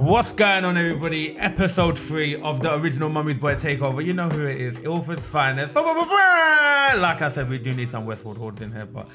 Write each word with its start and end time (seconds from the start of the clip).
What's 0.00 0.32
going 0.32 0.64
on, 0.64 0.78
everybody? 0.78 1.36
Episode 1.36 1.98
three 1.98 2.34
of 2.34 2.62
the 2.62 2.74
original 2.74 3.10
Mummy's 3.10 3.38
Boy 3.38 3.54
Takeover. 3.56 4.02
You 4.02 4.14
know 4.14 4.30
who 4.30 4.46
it 4.46 4.58
is. 4.58 4.78
Ilford's 4.78 5.26
finest. 5.26 5.74
Like 5.74 7.20
I 7.20 7.30
said, 7.30 7.50
we 7.50 7.58
do 7.58 7.74
need 7.74 7.90
some 7.90 8.06
Westwood 8.06 8.38
Hordes 8.38 8.62
in 8.62 8.72
here, 8.72 8.86
but 8.86 9.06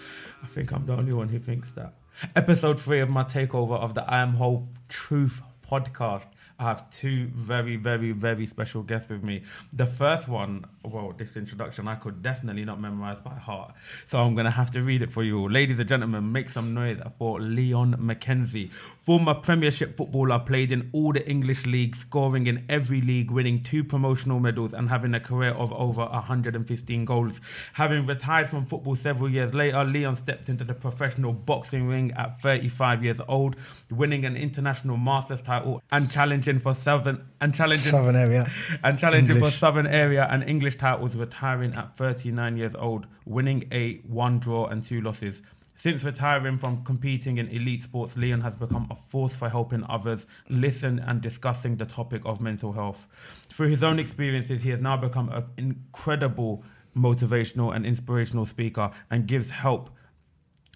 I 0.43 0.45
think 0.45 0.71
I'm 0.71 0.85
the 0.85 0.93
only 0.93 1.11
one 1.11 1.29
who 1.29 1.39
thinks 1.39 1.71
that. 1.71 1.95
Episode 2.35 2.79
three 2.79 2.99
of 2.99 3.09
my 3.09 3.23
takeover 3.23 3.79
of 3.79 3.95
the 3.95 4.03
I 4.03 4.21
Am 4.21 4.35
Whole 4.35 4.69
Truth 4.87 5.41
podcast. 5.67 6.27
I 6.57 6.63
have 6.63 6.89
two 6.89 7.27
very, 7.33 7.75
very, 7.75 8.13
very 8.13 8.45
special 8.45 8.81
guests 8.81 9.09
with 9.09 9.23
me. 9.23 9.43
The 9.73 9.85
first 9.85 10.29
one, 10.29 10.65
well, 10.85 11.13
this 11.17 11.35
introduction 11.35 11.85
I 11.85 11.95
could 11.95 12.21
definitely 12.21 12.63
not 12.63 12.79
memorize 12.79 13.19
by 13.19 13.33
heart, 13.33 13.73
so 14.07 14.19
I'm 14.21 14.35
gonna 14.35 14.51
have 14.51 14.71
to 14.71 14.81
read 14.81 15.01
it 15.01 15.11
for 15.11 15.21
you 15.21 15.37
all. 15.37 15.51
Ladies 15.51 15.79
and 15.79 15.89
gentlemen, 15.89 16.31
make 16.31 16.49
some 16.49 16.73
noise 16.73 17.01
for 17.17 17.41
Leon 17.41 17.95
McKenzie, 17.99 18.71
former 18.71 19.33
Premiership 19.33 19.97
footballer, 19.97 20.39
played 20.39 20.71
in 20.71 20.89
all 20.93 21.11
the 21.11 21.27
English 21.29 21.65
leagues, 21.65 21.99
scoring 21.99 22.47
in 22.47 22.63
every 22.69 23.01
league, 23.01 23.31
winning 23.31 23.61
two 23.61 23.83
promotional 23.83 24.39
medals, 24.39 24.73
and 24.73 24.87
having 24.87 25.13
a 25.13 25.19
career 25.19 25.51
of 25.51 25.73
over 25.73 26.05
115 26.05 27.03
goals. 27.03 27.41
Having 27.73 28.05
retired 28.05 28.47
from 28.47 28.65
football 28.65 28.95
several 28.95 29.29
years 29.29 29.53
later, 29.53 29.83
Leon 29.83 30.15
stepped 30.15 30.47
into 30.47 30.63
the 30.63 30.73
professional 30.73 31.33
boxing 31.33 31.85
ring 31.89 32.13
at 32.13 32.39
35 32.41 33.03
years 33.03 33.19
old, 33.27 33.57
winning 33.91 34.23
an 34.23 34.37
international 34.37 34.95
masters 34.95 35.41
title 35.41 35.81
and 35.91 36.09
challenging 36.09 36.44
for 36.59 36.73
southern 36.73 37.25
and 37.41 37.53
challenging 37.53 37.91
Southern 37.91 38.15
area. 38.15 38.49
and 38.83 38.97
challenging 38.97 39.35
English. 39.35 39.53
for 39.53 39.57
Southern 39.57 39.87
Area 39.87 40.27
and 40.29 40.43
English 40.43 40.77
titles, 40.77 41.15
retiring 41.15 41.73
at 41.73 41.95
39 41.97 42.57
years 42.57 42.75
old, 42.75 43.07
winning 43.25 43.67
a 43.71 43.95
one 44.07 44.39
draw 44.39 44.67
and 44.67 44.85
two 44.85 45.01
losses. 45.01 45.41
Since 45.77 46.05
retiring 46.05 46.57
from 46.57 46.85
competing 46.85 47.37
in 47.37 47.49
elite 47.49 47.83
sports, 47.83 48.15
Leon 48.15 48.41
has 48.41 48.55
become 48.55 48.87
a 48.89 48.95
force 48.95 49.35
for 49.35 49.49
helping 49.49 49.83
others 49.89 50.25
listen 50.47 50.99
and 50.99 51.21
discussing 51.21 51.75
the 51.75 51.85
topic 51.85 52.21
of 52.23 52.39
mental 52.39 52.71
health. 52.71 53.07
Through 53.49 53.69
his 53.69 53.83
own 53.83 53.99
experiences, 53.99 54.63
he 54.63 54.69
has 54.69 54.79
now 54.79 54.95
become 54.95 55.29
an 55.29 55.43
incredible 55.57 56.63
motivational 56.95 57.75
and 57.75 57.85
inspirational 57.85 58.45
speaker 58.45 58.89
and 59.11 59.27
gives 59.27 59.49
help 59.49 59.89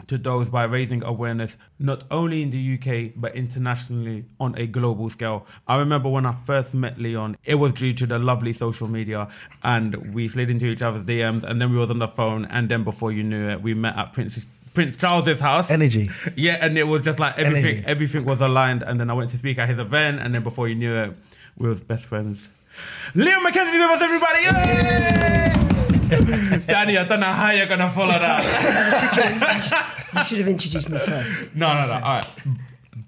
to 0.08 0.18
those 0.18 0.50
by 0.50 0.64
raising 0.64 1.04
awareness 1.04 1.58
not 1.78 2.04
only 2.10 2.42
in 2.42 2.50
the 2.52 2.74
UK 2.76 3.12
but 3.16 3.36
internationally 3.36 4.26
on 4.40 4.56
a 4.58 4.66
global 4.66 5.10
scale. 5.10 5.46
I 5.68 5.78
remember 5.78 6.10
when 6.10 6.26
I 6.26 6.34
first 6.34 6.74
met 6.74 6.98
Leon, 6.98 7.38
it 7.44 7.56
was 7.56 7.74
due 7.74 7.94
to 7.94 8.06
the 8.08 8.18
lovely 8.20 8.54
social 8.54 8.88
media 8.88 9.28
and 9.64 10.14
we 10.14 10.28
slid 10.28 10.50
into 10.50 10.66
each 10.66 10.82
other's 10.82 11.04
DMs 11.06 11.44
and 11.44 11.62
then 11.62 11.72
we 11.72 11.78
was 11.78 11.90
on 11.92 12.00
the 12.00 12.08
phone 12.08 12.46
and 12.46 12.70
then 12.70 12.84
before 12.84 13.12
you 13.12 13.24
knew 13.24 13.50
it 13.50 13.62
we 13.62 13.74
met 13.74 13.96
at 13.98 14.14
Prince 14.14 14.46
Prince 14.74 14.98
Charles's 14.98 15.40
house. 15.40 15.70
Energy. 15.72 16.10
Yeah, 16.36 16.58
and 16.62 16.78
it 16.78 16.84
was 16.88 17.02
just 17.02 17.20
like 17.20 17.38
everything 17.38 17.78
Energy. 17.78 17.88
everything 17.88 18.26
was 18.26 18.40
aligned 18.42 18.84
and 18.84 19.00
then 19.00 19.10
I 19.10 19.14
went 19.14 19.32
to 19.32 19.38
speak 19.38 19.58
at 19.60 19.68
his 19.70 19.80
event 19.80 20.20
and 20.22 20.34
then 20.34 20.44
before 20.44 20.68
you 20.68 20.76
knew 20.76 20.96
it 20.96 21.14
we 21.58 21.68
was 21.68 21.82
best 21.82 22.06
friends. 22.06 22.48
Leon 23.14 23.44
McKenzie 23.44 23.74
with 23.74 24.02
us 24.02 24.02
everybody. 24.02 24.44
Yay! 25.74 25.79
Danny, 26.68 26.98
I 26.98 27.06
don't 27.08 27.20
know 27.20 27.28
how 27.28 27.52
you're 27.52 27.68
gonna 27.68 27.92
follow 27.92 28.18
that. 28.18 29.96
You 30.16 30.24
should 30.24 30.38
have 30.40 30.48
introduced 30.48 30.90
me 30.90 30.98
first. 30.98 31.56
No, 31.56 31.72
no, 31.74 31.88
no. 31.88 31.94
All 31.94 32.00
right. 32.02 32.26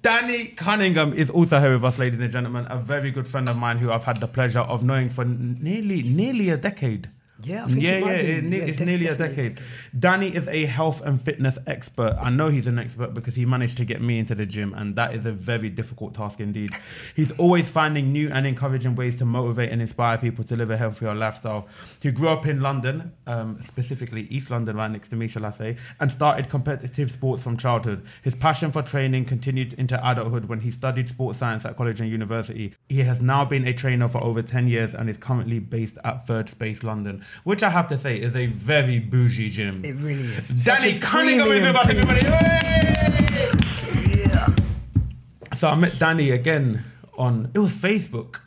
Danny 0.03 0.47
Cunningham 0.49 1.13
is 1.13 1.29
also 1.29 1.59
here 1.59 1.73
with 1.73 1.83
us, 1.83 1.97
ladies 1.97 2.19
and 2.19 2.31
gentlemen. 2.31 2.67
A 2.69 2.77
very 2.77 3.09
good 3.11 3.27
friend 3.27 3.49
of 3.49 3.57
mine 3.57 3.79
who 3.79 3.91
I've 3.91 4.03
had 4.03 4.19
the 4.19 4.27
pleasure 4.27 4.59
of 4.59 4.83
knowing 4.83 5.09
for 5.09 5.25
nearly 5.25 6.03
nearly 6.03 6.49
a 6.49 6.57
decade. 6.57 7.09
Yeah, 7.45 7.67
think 7.67 7.81
yeah, 7.81 7.91
it 7.91 8.01
yeah, 8.01 8.11
it 8.11 8.43
Yeah, 8.43 8.63
it's 8.63 8.77
de- 8.77 8.85
nearly 8.85 9.07
a 9.07 9.15
definitely 9.15 9.43
a 9.43 9.49
decade. 9.49 9.61
Danny 9.97 10.35
is 10.35 10.47
a 10.47 10.65
health 10.65 11.01
and 11.01 11.21
fitness 11.21 11.57
expert. 11.67 12.15
I 12.19 12.29
know 12.29 12.49
he's 12.49 12.67
an 12.67 12.79
expert 12.79 13.13
because 13.13 13.35
he 13.35 13.45
managed 13.45 13.77
to 13.77 13.85
get 13.85 14.01
me 14.01 14.19
into 14.19 14.35
the 14.35 14.45
gym, 14.45 14.73
and 14.73 14.95
that 14.95 15.13
is 15.13 15.25
a 15.25 15.31
very 15.31 15.69
difficult 15.69 16.13
task 16.13 16.39
indeed. 16.39 16.71
he's 17.15 17.31
always 17.31 17.69
finding 17.69 18.11
new 18.11 18.29
and 18.29 18.45
encouraging 18.47 18.95
ways 18.95 19.15
to 19.17 19.25
motivate 19.25 19.71
and 19.71 19.81
inspire 19.81 20.17
people 20.17 20.43
to 20.45 20.55
live 20.55 20.71
a 20.71 20.77
healthier 20.77 21.13
lifestyle. 21.13 21.67
He 22.01 22.11
grew 22.11 22.29
up 22.29 22.45
in 22.45 22.61
London, 22.61 23.13
um, 23.27 23.61
specifically 23.61 24.27
East 24.29 24.49
London, 24.49 24.77
right 24.77 24.91
next 24.91 25.09
to 25.09 25.15
me, 25.15 25.27
shall 25.27 25.45
I 25.45 25.51
say, 25.51 25.77
and 25.99 26.11
started 26.11 26.49
competitive 26.49 27.11
sports 27.11 27.43
from 27.43 27.57
childhood. 27.57 28.05
His 28.23 28.35
passion 28.35 28.71
for 28.71 28.81
training 28.81 29.25
continued 29.25 29.73
into 29.73 29.95
adulthood 30.09 30.45
when 30.45 30.61
he 30.61 30.71
studied 30.71 31.09
sports 31.09 31.39
science 31.39 31.65
at 31.65 31.77
college 31.77 32.01
and 32.01 32.09
university. 32.09 32.73
He 32.89 32.99
has 32.99 33.21
now 33.21 33.45
been 33.45 33.67
a 33.67 33.73
trainer 33.73 34.07
for 34.07 34.23
over 34.23 34.41
10 34.41 34.67
years 34.67 34.93
and 34.93 35.09
is 35.09 35.17
currently 35.17 35.59
based 35.59 35.97
at 36.03 36.27
Third 36.27 36.49
Space 36.49 36.83
London, 36.83 37.23
which 37.43 37.63
I 37.63 37.69
have 37.69 37.87
to 37.87 37.97
say 37.97 38.19
is 38.19 38.35
a 38.35 38.45
very 38.47 38.99
bougie 38.99 39.49
gym. 39.49 39.81
It 39.83 39.95
really 39.95 40.27
is. 40.35 40.49
Danny 40.65 40.99
Cunningham 40.99 41.47
is 41.47 41.63
with 41.63 41.75
us, 41.75 41.89
everybody. 41.89 42.21
Yeah. 44.19 44.47
So 45.53 45.67
I 45.69 45.75
met 45.75 45.97
Danny 45.99 46.31
again 46.31 46.83
on 47.17 47.51
it 47.53 47.59
was 47.59 47.73
Facebook. 47.77 48.39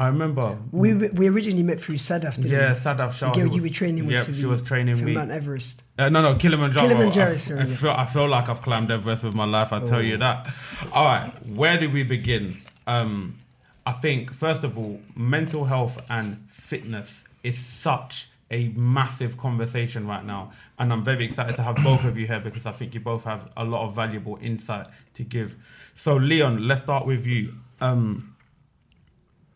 I 0.00 0.06
remember. 0.06 0.56
We 0.70 0.94
we 0.94 1.26
originally 1.28 1.64
met 1.64 1.80
through 1.80 1.96
Sadaf, 1.96 2.36
didn't 2.36 2.52
yeah, 2.52 2.72
we? 2.72 2.78
Sadaf 2.78 3.12
Shah. 3.14 3.32
The 3.32 3.40
girl 3.40 3.52
you 3.52 3.62
were 3.62 3.68
training 3.68 4.04
with 4.06 4.12
Yep, 4.14 4.26
for 4.26 4.32
she 4.32 4.42
the- 4.42 4.48
was 4.48 4.62
training 4.62 4.94
for 4.94 5.04
me. 5.04 5.14
Mount 5.14 5.32
Everest. 5.32 5.82
Uh, 5.98 6.08
no, 6.08 6.22
no, 6.22 6.36
Kilimanjaro. 6.36 6.86
Kilimanjaro, 6.86 7.32
I, 7.32 7.36
sorry, 7.36 7.60
I, 7.62 7.66
feel, 7.66 7.90
I 7.90 8.06
feel 8.06 8.28
like 8.28 8.48
I've 8.48 8.62
climbed 8.62 8.92
Everest 8.92 9.24
with 9.24 9.34
my 9.34 9.44
life. 9.44 9.72
I 9.72 9.80
tell 9.84 10.00
you 10.00 10.14
Oh. 10.14 10.18
that. 10.18 10.46
All 10.92 11.04
right, 11.04 11.32
where 11.48 11.78
do 11.78 11.90
we 11.90 12.04
begin? 12.04 12.58
Um, 12.86 13.38
I 13.84 13.90
think 13.92 14.32
first 14.32 14.62
of 14.62 14.78
all, 14.78 15.00
mental 15.16 15.64
health 15.64 15.98
and 16.08 16.46
fitness 16.48 17.24
is 17.42 17.58
such 17.58 18.28
a 18.50 18.68
massive 18.70 19.36
conversation 19.36 20.06
right 20.06 20.24
now, 20.24 20.52
and 20.78 20.92
I'm 20.92 21.04
very 21.04 21.24
excited 21.24 21.54
to 21.56 21.62
have 21.62 21.76
both 21.84 22.04
of 22.04 22.16
you 22.16 22.26
here 22.26 22.40
because 22.40 22.64
I 22.66 22.72
think 22.72 22.94
you 22.94 23.00
both 23.00 23.24
have 23.24 23.48
a 23.56 23.64
lot 23.64 23.84
of 23.86 23.94
valuable 23.94 24.38
insight 24.40 24.86
to 25.14 25.22
give. 25.22 25.56
So, 25.94 26.16
Leon, 26.16 26.66
let's 26.66 26.82
start 26.82 27.06
with 27.06 27.26
you. 27.26 27.54
Um, 27.80 28.34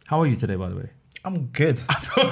how 0.06 0.20
are 0.20 0.26
you 0.26 0.36
today, 0.36 0.56
by 0.56 0.68
the 0.68 0.76
way? 0.76 0.90
I'm 1.24 1.46
good. 1.46 1.80
I 1.88 1.94
feel 2.00 2.24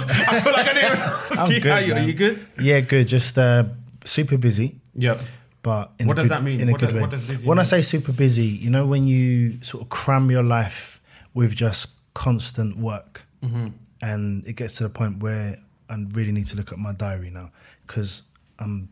like 0.52 0.66
I 0.68 0.72
didn't. 0.74 1.38
I'm 1.38 1.48
good, 1.60 1.66
Are 1.66 1.80
you, 1.80 1.94
are 1.94 2.00
you 2.02 2.12
good? 2.12 2.46
Yeah, 2.60 2.80
good. 2.80 3.06
Just 3.08 3.38
uh, 3.38 3.64
super 4.04 4.36
busy, 4.36 4.76
Yep. 4.96 5.20
but 5.62 5.92
in 5.98 6.08
What 6.08 6.18
a 6.18 6.22
does 6.22 6.24
good, 6.24 6.30
that 6.36 6.42
mean? 6.42 6.60
In 6.60 6.68
a 6.68 6.72
What 6.72 6.80
good 6.80 6.86
does- 6.88 6.94
way. 6.94 7.00
what 7.00 7.10
does 7.10 7.44
when 7.44 7.58
I 7.58 7.62
say 7.62 7.82
super 7.82 8.12
busy, 8.12 8.46
you 8.46 8.68
know, 8.68 8.84
when 8.86 9.06
you 9.06 9.62
sort 9.62 9.82
of 9.82 9.88
cram 9.88 10.30
your 10.30 10.42
life 10.42 11.00
with 11.32 11.54
just 11.54 11.88
constant 12.14 12.76
work, 12.76 13.26
Mm-hmm. 13.42 13.68
And 14.00 14.46
it 14.46 14.54
gets 14.56 14.76
to 14.76 14.82
the 14.82 14.88
point 14.90 15.22
where 15.22 15.58
I 15.88 15.94
really 16.12 16.32
need 16.32 16.46
to 16.48 16.56
look 16.56 16.72
at 16.72 16.78
my 16.78 16.92
diary 16.92 17.30
now 17.30 17.50
because 17.86 18.22
I'm 18.58 18.88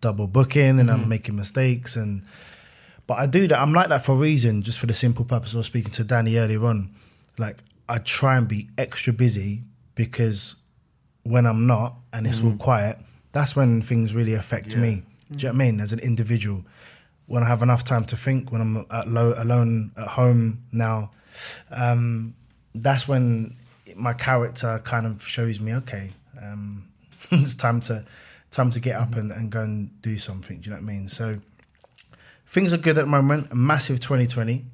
double 0.00 0.26
booking 0.26 0.80
and 0.80 0.88
Mm-hmm. 0.88 1.02
I'm 1.02 1.08
making 1.08 1.36
mistakes 1.36 1.96
and. 1.96 2.22
But 3.06 3.18
I 3.18 3.26
do 3.26 3.46
that. 3.48 3.60
I'm 3.60 3.74
like 3.74 3.88
that 3.90 4.02
for 4.02 4.12
a 4.12 4.16
reason, 4.16 4.62
just 4.62 4.78
for 4.78 4.86
the 4.86 4.94
simple 4.94 5.26
purpose. 5.26 5.52
I 5.54 5.58
was 5.58 5.66
speaking 5.66 5.90
to 5.92 6.04
Danny 6.04 6.36
earlier 6.36 6.64
on. 6.64 6.94
Like 7.36 7.58
I 7.86 7.98
try 7.98 8.38
and 8.38 8.48
be 8.48 8.68
extra 8.78 9.12
busy 9.12 9.62
because 9.94 10.56
when 11.22 11.44
I'm 11.44 11.66
not 11.66 11.96
and 12.14 12.26
it's 12.26 12.42
all 12.42 12.56
quiet, 12.56 12.98
that's 13.32 13.54
when 13.54 13.82
things 13.82 14.14
really 14.14 14.32
affect. 14.32 14.72
Yeah. 14.72 14.78
me. 14.80 15.02
Do 15.32 15.38
you 15.38 15.44
know 15.44 15.48
what 15.50 15.54
I 15.62 15.66
mean? 15.66 15.80
As 15.80 15.92
an 15.92 15.98
individual, 15.98 16.64
when 17.26 17.42
I 17.42 17.46
have 17.46 17.62
enough 17.62 17.84
time 17.84 18.04
to 18.06 18.16
think, 18.16 18.50
when 18.50 18.62
I'm 18.62 18.86
at 18.90 19.06
low, 19.06 19.34
alone 19.36 19.92
at 19.98 20.08
home 20.08 20.62
now, 20.72 21.10
um, 21.70 22.34
that's 22.74 23.06
when 23.06 23.56
my 23.96 24.12
character 24.12 24.80
kind 24.84 25.06
of 25.06 25.26
shows 25.26 25.60
me, 25.60 25.72
okay, 25.74 26.10
um, 26.42 26.88
it's 27.30 27.54
time 27.54 27.80
to 27.82 28.04
time 28.50 28.70
to 28.70 28.80
get 28.80 28.96
up 28.96 29.16
and, 29.16 29.30
and 29.32 29.50
go 29.50 29.60
and 29.62 30.00
do 30.02 30.16
something. 30.16 30.60
Do 30.60 30.70
you 30.70 30.76
know 30.76 30.82
what 30.82 30.90
I 30.90 30.94
mean? 30.94 31.08
So 31.08 31.40
things 32.46 32.72
are 32.72 32.78
good 32.78 32.96
at 32.98 33.04
the 33.04 33.10
moment. 33.10 33.50
A 33.50 33.54
massive 33.54 33.98
2020. 34.00 34.64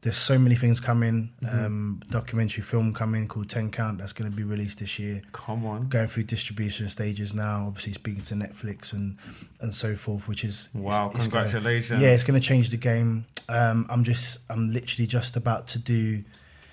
there's 0.00 0.16
so 0.16 0.36
many 0.38 0.56
things 0.56 0.80
coming. 0.80 1.30
Mm-hmm. 1.42 1.64
Um, 1.66 2.02
documentary 2.10 2.62
film 2.64 2.92
coming 2.92 3.28
called 3.28 3.48
Ten 3.48 3.70
Count 3.70 3.98
that's 3.98 4.12
going 4.12 4.28
to 4.30 4.36
be 4.36 4.42
released 4.42 4.80
this 4.80 4.98
year. 4.98 5.22
Come 5.32 5.64
on. 5.64 5.88
Going 5.88 6.08
through 6.08 6.24
distribution 6.24 6.88
stages 6.88 7.32
now. 7.34 7.66
Obviously 7.68 7.92
speaking 7.92 8.22
to 8.24 8.34
Netflix 8.34 8.92
and 8.92 9.16
and 9.60 9.72
so 9.74 9.94
forth, 9.94 10.28
which 10.28 10.44
is 10.44 10.68
Wow, 10.74 11.10
it's- 11.10 11.24
it's 11.26 11.32
gonna- 11.32 11.44
congratulations. 11.44 12.02
yeah, 12.02 12.08
it's 12.08 12.24
going 12.24 12.38
to 12.40 12.44
change 12.44 12.70
the 12.70 12.76
game. 12.76 13.26
Um, 13.48 13.86
I'm 13.88 14.02
just 14.02 14.38
I'm 14.50 14.72
literally 14.72 15.06
just 15.06 15.36
about 15.36 15.68
to 15.68 15.78
do 15.78 16.24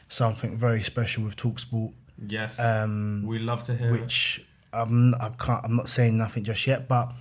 something 0.09 0.57
very 0.57 0.81
special 0.83 1.23
with 1.23 1.35
Talksport, 1.38 1.94
Yes. 2.27 2.59
um, 2.59 3.23
we 3.25 3.39
love 3.39 3.63
to 3.65 3.75
hear 3.75 3.88
it. 3.95 4.01
which 4.01 4.45
I'm 4.73 5.15
I 5.15 5.29
can't 5.29 5.63
I'm 5.63 5.75
not 5.75 5.89
saying 5.89 6.17
nothing 6.17 6.44
just 6.44 6.67
yet, 6.67 6.88
but 6.88 7.13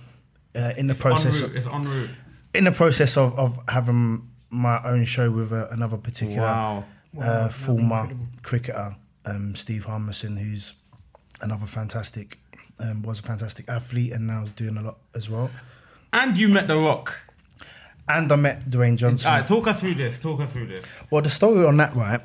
uh, 0.55 0.73
in 0.77 0.87
the 0.87 0.93
It's 0.93 1.01
process 1.01 1.41
en 1.41 1.47
route. 1.47 1.55
It's 1.57 1.67
en 1.67 1.83
route. 1.83 2.09
in 2.53 2.63
the 2.65 2.71
process 2.71 3.15
of, 3.17 3.37
of 3.39 3.59
having 3.69 4.27
my 4.49 4.81
own 4.83 5.05
show 5.05 5.29
with 5.31 5.53
uh, 5.53 5.67
another 5.69 5.97
particular 5.97 6.41
Wow. 6.47 6.83
uh, 7.21 7.49
former 7.49 8.09
cricketer, 8.41 8.95
um, 9.25 9.55
Steve 9.55 9.85
Harmison, 9.85 10.37
who's 10.37 10.73
another 11.41 11.65
fantastic, 11.67 12.39
um, 12.79 13.03
was 13.03 13.19
a 13.19 13.23
fantastic 13.23 13.69
athlete 13.69 14.11
and 14.11 14.25
now 14.27 14.41
is 14.41 14.51
doing 14.51 14.75
a 14.77 14.81
lot 14.81 14.97
as 15.15 15.29
well. 15.29 15.49
And 16.11 16.37
you 16.37 16.47
met 16.49 16.67
The 16.67 16.77
Rock. 16.77 17.17
And 18.07 18.31
I 18.31 18.35
met 18.35 18.67
Dwayne 18.67 18.97
Johnson. 18.97 19.29
All 19.31 19.37
right, 19.37 19.47
talk 19.47 19.67
us 19.67 19.79
through 19.81 19.93
this. 19.93 20.19
Talk 20.19 20.39
us 20.41 20.51
through 20.51 20.65
this. 20.67 20.83
Well, 21.11 21.21
the 21.21 21.29
story 21.29 21.63
on 21.65 21.77
that, 21.77 21.95
right? 21.95 22.21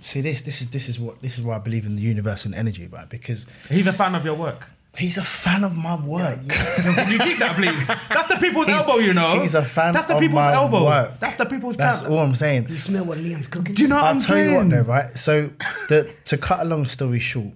See, 0.00 0.20
this 0.20 0.40
this 0.42 0.60
is 0.60 0.70
this 0.70 0.88
is 0.88 0.98
what 1.00 1.20
this 1.20 1.38
is 1.38 1.44
why 1.44 1.56
I 1.56 1.58
believe 1.58 1.84
in 1.86 1.96
the 1.96 2.02
universe 2.02 2.44
and 2.44 2.54
energy, 2.54 2.86
right? 2.86 3.08
Because 3.08 3.46
He's 3.68 3.86
a 3.86 3.92
fan 3.92 4.14
of 4.14 4.24
your 4.24 4.34
work. 4.34 4.68
he's 4.96 5.18
a 5.18 5.24
fan 5.24 5.62
of 5.64 5.76
my 5.76 5.94
work. 6.04 6.38
Can 6.48 7.10
you 7.12 7.18
keep 7.18 7.38
that, 7.38 7.54
please? 7.56 7.86
That's 8.08 8.28
the 8.28 8.36
people's 8.40 8.66
He's- 8.66 8.80
elbow, 8.80 8.98
you 8.98 9.14
know. 9.14 9.40
he's 9.40 9.54
a 9.54 9.62
fan 9.64 9.92
That's 9.92 10.06
the 10.06 10.14
of 10.14 10.20
people's 10.20 10.34
my 10.36 10.52
elbow. 10.52 10.84
work. 10.84 11.18
That's 11.20 11.36
the 11.36 11.44
people's. 11.46 11.76
That's 11.76 12.00
plan. 12.02 12.12
all 12.12 12.18
I'm 12.20 12.34
saying. 12.34 12.66
You 12.68 12.78
smell 12.78 13.04
what 13.04 13.18
Leon's 13.18 13.46
cooking. 13.48 13.74
Do 13.74 13.82
you 13.82 13.88
know 13.88 13.96
what 13.96 14.04
I'll 14.04 14.10
I'm 14.14 14.20
tell 14.20 14.36
you 14.38 14.44
saying? 14.46 14.56
what, 14.56 14.70
though, 14.70 14.82
right? 14.82 15.18
So, 15.18 15.50
the, 15.88 16.12
to 16.26 16.36
cut 16.38 16.60
a 16.60 16.64
long 16.64 16.86
story 16.86 17.18
short, 17.20 17.52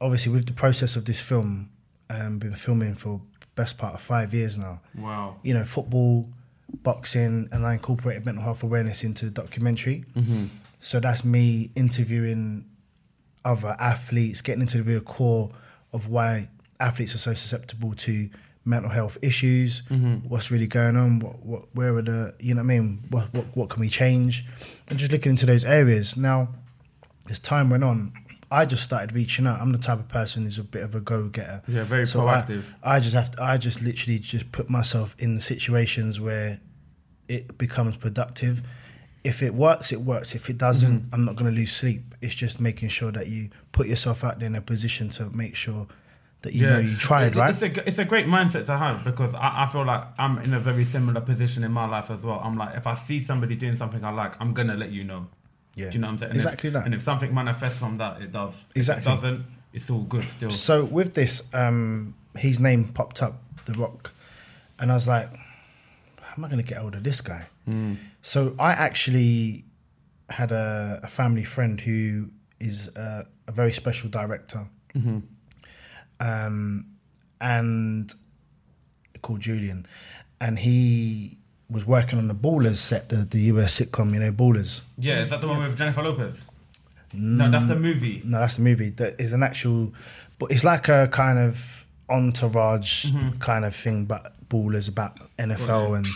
obviously 0.00 0.32
with 0.32 0.46
the 0.46 0.52
process 0.52 0.96
of 0.96 1.04
this 1.06 1.20
film, 1.20 1.70
um, 2.10 2.38
been 2.38 2.54
filming 2.54 2.94
for 2.94 3.20
best 3.54 3.78
part 3.78 3.94
of 3.94 4.00
five 4.02 4.32
years 4.34 4.58
now. 4.58 4.80
Wow. 4.96 5.36
You 5.42 5.54
know, 5.54 5.64
football, 5.64 6.28
boxing, 6.68 7.48
and 7.52 7.66
I 7.66 7.74
incorporated 7.74 8.24
mental 8.24 8.44
health 8.44 8.62
awareness 8.62 9.04
into 9.04 9.24
the 9.24 9.30
documentary. 9.30 10.04
Mm-hmm. 10.14 10.46
So 10.78 11.00
that's 11.00 11.24
me 11.24 11.70
interviewing 11.74 12.66
other 13.44 13.76
athletes, 13.78 14.42
getting 14.42 14.62
into 14.62 14.78
the 14.78 14.84
real 14.84 15.00
core 15.00 15.50
of 15.92 16.08
why 16.08 16.48
athletes 16.80 17.14
are 17.14 17.18
so 17.18 17.34
susceptible 17.34 17.94
to 17.94 18.28
mental 18.64 18.90
health 18.90 19.16
issues. 19.22 19.82
Mm-hmm. 19.82 20.28
What's 20.28 20.50
really 20.50 20.66
going 20.66 20.96
on? 20.96 21.20
What, 21.20 21.46
what, 21.46 21.62
where 21.74 21.94
are 21.96 22.02
the, 22.02 22.34
you 22.40 22.54
know 22.54 22.62
what 22.62 22.72
I 22.72 22.78
mean? 22.78 23.04
What, 23.10 23.32
what, 23.32 23.44
what 23.56 23.68
can 23.70 23.80
we 23.80 23.88
change? 23.88 24.44
And 24.88 24.98
just 24.98 25.12
looking 25.12 25.30
into 25.30 25.46
those 25.46 25.64
areas. 25.64 26.16
Now, 26.16 26.48
as 27.30 27.38
time 27.38 27.70
went 27.70 27.84
on, 27.84 28.12
I 28.50 28.64
just 28.64 28.84
started 28.84 29.12
reaching 29.12 29.46
out. 29.46 29.60
I'm 29.60 29.72
the 29.72 29.78
type 29.78 29.98
of 29.98 30.08
person 30.08 30.44
who's 30.44 30.58
a 30.58 30.62
bit 30.64 30.82
of 30.82 30.94
a 30.94 31.00
go-getter. 31.00 31.62
Yeah, 31.68 31.84
very 31.84 32.02
I- 32.02 32.06
proactive. 32.06 32.64
I, 32.82 33.00
just 33.00 33.14
have 33.14 33.30
to, 33.32 33.42
I 33.42 33.56
just 33.56 33.82
literally 33.82 34.18
just 34.18 34.52
put 34.52 34.70
myself 34.70 35.16
in 35.18 35.34
the 35.34 35.40
situations 35.40 36.20
where 36.20 36.60
it 37.28 37.58
becomes 37.58 37.96
productive. 37.96 38.62
If 39.24 39.42
it 39.42 39.54
works, 39.54 39.90
it 39.92 40.00
works. 40.02 40.34
If 40.36 40.48
it 40.48 40.58
doesn't, 40.58 41.00
Mm-hmm. 41.02 41.14
I'm 41.14 41.24
not 41.24 41.34
going 41.36 41.50
to 41.50 41.56
lose 41.56 41.72
sleep. 41.72 42.14
It's 42.20 42.34
just 42.34 42.60
making 42.60 42.90
sure 42.90 43.10
that 43.12 43.26
you 43.26 43.50
put 43.72 43.88
yourself 43.88 44.22
out 44.22 44.38
there 44.38 44.46
in 44.46 44.54
a 44.54 44.60
position 44.60 45.08
to 45.10 45.28
make 45.30 45.56
sure 45.56 45.88
that 46.42 46.52
you 46.54 46.64
know 46.66 46.78
you 46.78 46.96
tried, 46.96 47.34
It- 47.34 47.36
right? 47.36 47.50
It's 47.50 47.62
a, 47.62 47.88
it's 47.88 47.98
a 47.98 48.04
great 48.04 48.26
mindset 48.26 48.66
to 48.66 48.76
have 48.76 49.02
because 49.02 49.34
I, 49.34 49.64
I 49.64 49.66
feel 49.66 49.84
like 49.84 50.04
I'm 50.18 50.38
in 50.38 50.54
a 50.54 50.60
very 50.60 50.84
similar 50.84 51.20
position 51.20 51.64
in 51.64 51.72
my 51.72 51.86
life 51.88 52.08
as 52.10 52.22
well. 52.22 52.40
I'm 52.44 52.56
like, 52.56 52.76
if 52.76 52.86
I 52.86 52.94
see 52.94 53.18
somebody 53.18 53.56
doing 53.56 53.76
something 53.76 54.04
I 54.04 54.10
like, 54.10 54.40
I'm 54.40 54.54
gonna 54.54 54.76
let 54.76 54.92
you 54.92 55.02
know. 55.02 55.26
Yeah. 55.76 55.90
Do 55.90 55.92
you 55.94 55.98
know 56.00 56.08
what 56.08 56.12
I'm 56.14 56.18
saying? 56.18 56.30
And 56.32 56.40
if- 56.40 56.44
Exactly 56.46 56.70
that. 56.70 56.84
And 56.86 56.94
if 56.94 57.02
something 57.02 57.32
manifests 57.32 57.78
from 57.78 57.96
that, 57.98 58.20
it 58.22 58.32
does. 58.32 58.64
Exactly. 58.74 59.12
If 59.12 59.18
it 59.18 59.22
doesn't, 59.22 59.44
it's 59.72 59.88
all 59.90 60.02
good 60.02 60.24
still. 60.24 60.50
So 60.50 60.84
with 60.84 61.14
this, 61.14 61.42
um, 61.52 62.14
his 62.36 62.58
name 62.58 62.88
popped 62.88 63.22
up, 63.22 63.42
The 63.66 63.74
Rock, 63.74 64.12
and 64.78 64.90
I 64.90 64.94
was 64.94 65.06
like, 65.06 65.30
"How 66.20 66.34
am 66.36 66.44
I 66.44 66.48
going 66.48 66.62
to 66.64 66.68
get 66.68 66.78
hold 66.78 66.94
of 66.94 67.02
this 67.04 67.20
guy?" 67.20 67.46
So 68.22 68.54
I 68.58 68.72
actually 68.72 69.64
had 70.30 70.50
a, 70.50 71.00
a 71.02 71.08
family 71.08 71.44
friend 71.44 71.80
who 71.80 72.30
is 72.58 72.88
a, 72.96 73.26
a 73.46 73.52
very 73.52 73.72
special 73.72 74.08
director, 74.10 74.66
um, 76.20 76.86
and 77.40 78.14
called 79.22 79.40
Julian, 79.40 79.86
and 80.40 80.58
he 80.60 81.38
was 81.68 81.84
working 81.86 82.18
on 82.18 82.28
the 82.28 82.34
Ballers 82.34 82.76
set, 82.76 83.08
the, 83.08 83.16
the 83.16 83.40
US 83.52 83.78
sitcom, 83.80 84.12
you 84.14 84.20
know, 84.20 84.30
Ballers. 84.32 84.82
Yeah, 84.98 85.22
is 85.22 85.30
that 85.30 85.40
the 85.40 85.48
one 85.48 85.62
with 85.62 85.76
Jennifer 85.76 86.02
Lopez? 86.02 86.44
No, 87.12 87.50
that's 87.50 87.66
the 87.66 87.76
movie. 87.76 88.22
No, 88.24 88.38
that's 88.40 88.56
the 88.56 88.62
movie. 88.62 88.90
That 88.90 89.20
is 89.20 89.32
an 89.32 89.42
actual, 89.42 89.92
but 90.38 90.50
it's 90.50 90.64
like 90.64 90.88
a 90.88 91.08
kind 91.10 91.38
of 91.38 91.86
entourage 92.08 93.06
Mm-hmm. 93.06 93.38
kind 93.38 93.64
of 93.64 93.74
thing, 93.74 94.04
but 94.06 94.32
ballers 94.48 94.88
about 94.88 95.18
NFL 95.38 95.96
and 95.96 96.06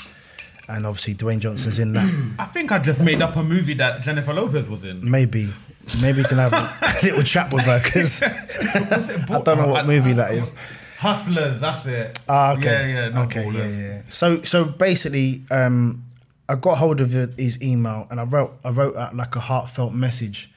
and 0.69 0.87
obviously 0.87 1.14
Dwayne 1.17 1.41
Johnson's 1.41 1.81
in 1.81 1.93
that. 1.94 2.35
I 2.38 2.44
think 2.44 2.70
I 2.70 2.79
just 2.79 3.00
made 3.00 3.20
up 3.23 3.35
a 3.35 3.43
movie 3.43 3.75
that 3.75 4.02
Jennifer 4.02 4.32
Lopez 4.32 4.69
was 4.69 4.85
in. 4.85 5.08
Maybe, 5.11 5.49
maybe 6.00 6.19
you 6.19 6.25
can 6.25 6.38
have 6.38 6.52
a 6.52 6.94
little 7.02 7.23
chat 7.25 7.52
with 7.52 7.64
her 7.64 7.81
because 7.82 8.23
I 8.23 9.41
don't 9.44 9.58
know 9.58 9.67
what 9.67 9.87
movie 9.87 10.12
that 10.12 10.32
is. 10.32 10.55
Hustlers, 11.00 11.61
that's 11.61 11.87
it. 11.87 12.20
Ah, 12.29 12.52
okay. 12.52 12.93
Yeah, 12.93 12.94
yeah, 12.94 13.08
not 13.08 13.26
okay, 13.35 13.50
yeah, 13.50 13.69
yeah. 13.69 14.02
So, 14.11 14.43
so 14.43 14.67
basically, 14.67 15.44
um, 15.50 16.05
I 16.47 16.56
got 16.56 16.76
hold 16.76 17.00
of 17.00 17.12
his 17.38 17.61
email 17.62 18.06
and 18.11 18.20
I 18.20 18.25
wrote, 18.25 18.58
I 18.62 18.69
wrote 18.69 18.97
out 18.97 19.17
like 19.17 19.35
a 19.35 19.41
heartfelt 19.41 19.94
message, 19.94 20.50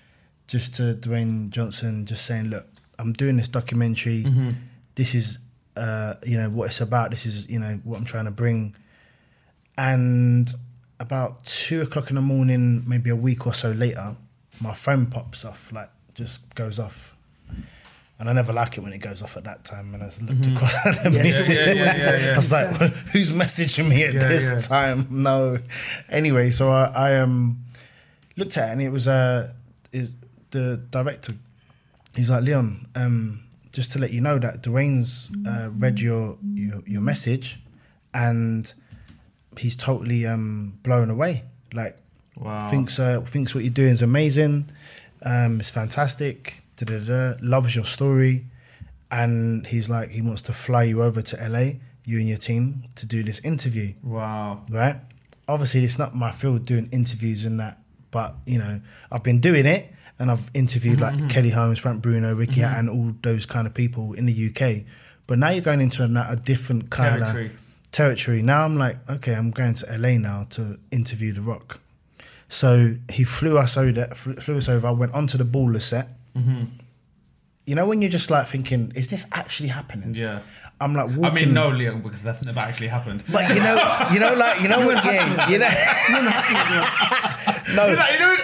just 0.47 0.75
to 0.75 0.95
Dwayne 0.95 1.49
Johnson, 1.49 2.05
just 2.05 2.25
saying, 2.25 2.49
look, 2.49 2.67
I'm 2.99 3.13
doing 3.13 3.37
this 3.37 3.47
documentary. 3.47 4.25
Mm-hmm. 4.25 4.49
This 4.95 5.15
is, 5.15 5.39
uh, 5.77 6.15
you 6.25 6.35
know, 6.37 6.49
what 6.49 6.65
it's 6.67 6.81
about. 6.81 7.11
This 7.11 7.25
is, 7.25 7.47
you 7.47 7.59
know, 7.59 7.79
what 7.85 7.97
I'm 7.97 8.05
trying 8.05 8.25
to 8.25 8.31
bring. 8.31 8.75
And 9.77 10.51
about 10.99 11.45
two 11.45 11.81
o'clock 11.83 12.09
in 12.09 12.15
the 12.15 12.21
morning, 12.21 12.83
maybe 12.85 13.09
a 13.09 13.15
week 13.15 13.47
or 13.47 13.53
so 13.53 13.71
later, 13.71 14.17
my 14.59 14.73
phone 14.73 15.05
pops 15.05 15.45
off, 15.45 15.71
like 15.71 15.89
just 16.13 16.53
goes 16.53 16.79
off. 16.79 17.15
And 18.23 18.29
I 18.29 18.33
never 18.33 18.53
like 18.53 18.77
it 18.77 18.81
when 18.81 18.93
it 18.93 18.99
goes 18.99 19.21
off 19.21 19.35
at 19.35 19.43
that 19.43 19.65
time. 19.65 19.93
And 19.93 20.01
I 20.01 20.05
just 20.05 20.21
looked 20.21 20.47
across 20.47 20.73
at 20.85 21.03
the 21.03 21.09
music. 21.09 21.57
Mm-hmm. 21.57 21.77
yeah, 21.77 21.83
yeah, 21.83 21.97
yeah, 21.97 22.25
yeah. 22.27 22.31
I 22.33 22.37
was 22.37 22.51
like, 22.53 22.67
who's 23.11 23.31
messaging 23.31 23.89
me 23.89 24.03
at 24.05 24.13
Yeah, 24.13 24.27
this 24.29 24.49
yeah. 24.49 24.59
time? 24.59 25.07
No. 25.09 25.57
Anyway, 26.07 26.49
so 26.51 26.71
I, 26.71 26.85
I 26.85 27.19
um 27.19 27.65
looked 28.37 28.55
at 28.55 28.69
it 28.69 28.71
and 28.71 28.81
it 28.81 28.91
was 28.91 29.09
uh, 29.09 29.51
it, 29.91 30.09
the 30.51 30.77
director. 30.89 31.33
He's 32.15 32.29
like, 32.29 32.43
Leon, 32.43 32.87
um, 32.95 33.43
just 33.73 33.91
to 33.91 33.99
let 33.99 34.11
you 34.11 34.21
know 34.21 34.39
that 34.39 34.63
Dwayne's 34.63 35.29
uh, 35.45 35.69
read 35.73 35.99
your, 35.99 36.37
your 36.53 36.81
your 36.87 37.01
message, 37.01 37.59
and 38.13 38.71
he's 39.57 39.75
totally 39.75 40.25
um 40.25 40.79
blown 40.83 41.09
away. 41.09 41.43
Like 41.73 41.97
Wow. 42.37 42.69
thinks 42.69 42.99
uh, 42.99 43.19
thinks 43.21 43.53
what 43.53 43.65
you're 43.65 43.73
doing 43.73 43.91
is 43.93 44.01
amazing. 44.01 44.69
Um, 45.23 45.59
it's 45.59 45.69
fantastic. 45.69 46.62
Da-da-da, 46.75 47.35
loves 47.41 47.75
your 47.75 47.85
story, 47.85 48.47
and 49.11 49.65
he's 49.67 49.89
like 49.89 50.09
he 50.09 50.21
wants 50.21 50.41
to 50.43 50.53
fly 50.53 50.83
you 50.83 51.03
over 51.03 51.21
to 51.21 51.49
LA, 51.49 51.79
you 52.05 52.19
and 52.19 52.27
your 52.27 52.37
team, 52.37 52.85
to 52.95 53.05
do 53.05 53.23
this 53.23 53.39
interview. 53.39 53.93
Wow. 54.03 54.63
Right? 54.69 54.97
Obviously, 55.47 55.83
it's 55.83 55.99
not 55.99 56.15
my 56.15 56.31
field 56.31 56.65
doing 56.65 56.89
interviews 56.91 57.45
and 57.45 57.59
that, 57.59 57.79
but 58.11 58.35
you 58.45 58.57
know 58.57 58.81
I've 59.11 59.23
been 59.23 59.39
doing 59.39 59.65
it, 59.65 59.93
and 60.19 60.31
I've 60.31 60.49
interviewed 60.53 60.99
like 60.99 61.29
Kelly 61.33 61.51
Holmes, 61.51 61.79
Frank 61.79 62.01
Bruno, 62.01 62.33
Ricky, 62.33 62.61
mm-hmm. 62.61 62.79
and 62.79 62.89
all 62.89 63.13
those 63.21 63.45
kind 63.45 63.67
of 63.67 63.73
people 63.73 64.13
in 64.13 64.25
the 64.25 64.49
UK. 64.49 64.85
But 65.27 65.39
now 65.39 65.49
you're 65.49 65.61
going 65.61 65.81
into 65.81 66.03
a, 66.03 66.31
a 66.31 66.35
different 66.35 66.89
kind 66.89 67.23
Territory. 67.23 67.45
of 67.47 67.91
territory. 67.93 68.41
Now 68.41 68.65
I'm 68.65 68.77
like, 68.77 68.97
okay, 69.09 69.33
I'm 69.33 69.51
going 69.51 69.75
to 69.75 69.97
LA 69.97 70.17
now 70.17 70.47
to 70.51 70.79
interview 70.91 71.31
The 71.31 71.41
Rock. 71.41 71.79
So 72.49 72.97
he 73.09 73.23
flew 73.23 73.57
us 73.57 73.77
over. 73.77 74.07
Flew 74.07 74.57
us 74.57 74.67
over. 74.67 74.87
I 74.87 74.91
went 74.91 75.13
onto 75.13 75.37
the 75.37 75.45
baller 75.45 75.81
set. 75.81 76.09
Mm-hmm. 76.37 76.63
You 77.65 77.75
know 77.75 77.85
when 77.87 78.01
you're 78.01 78.11
just 78.11 78.29
like 78.29 78.47
thinking, 78.47 78.91
is 78.95 79.07
this 79.09 79.25
actually 79.31 79.69
happening? 79.69 80.15
Yeah. 80.15 80.41
I'm 80.81 80.93
like 80.93 81.07
walking. 81.07 81.25
I 81.25 81.29
mean, 81.31 81.53
no, 81.53 81.69
Leon, 81.69 82.01
because 82.01 82.21
that's 82.21 82.43
never 82.43 82.59
actually 82.59 82.87
happened. 82.89 83.23
But 83.31 83.47
you 83.49 83.55
know, 83.55 84.07
you 84.11 84.19
know, 84.19 84.33
like 84.33 84.59
you 84.61 84.67
know 84.67 84.85
when 84.85 84.97
yeah, 84.97 85.49
you 85.49 85.59
know, 85.59 85.69
You 87.69 87.75
no. 87.75 87.95
know, 87.95 88.05
you 88.11 88.19
know, 88.19 88.35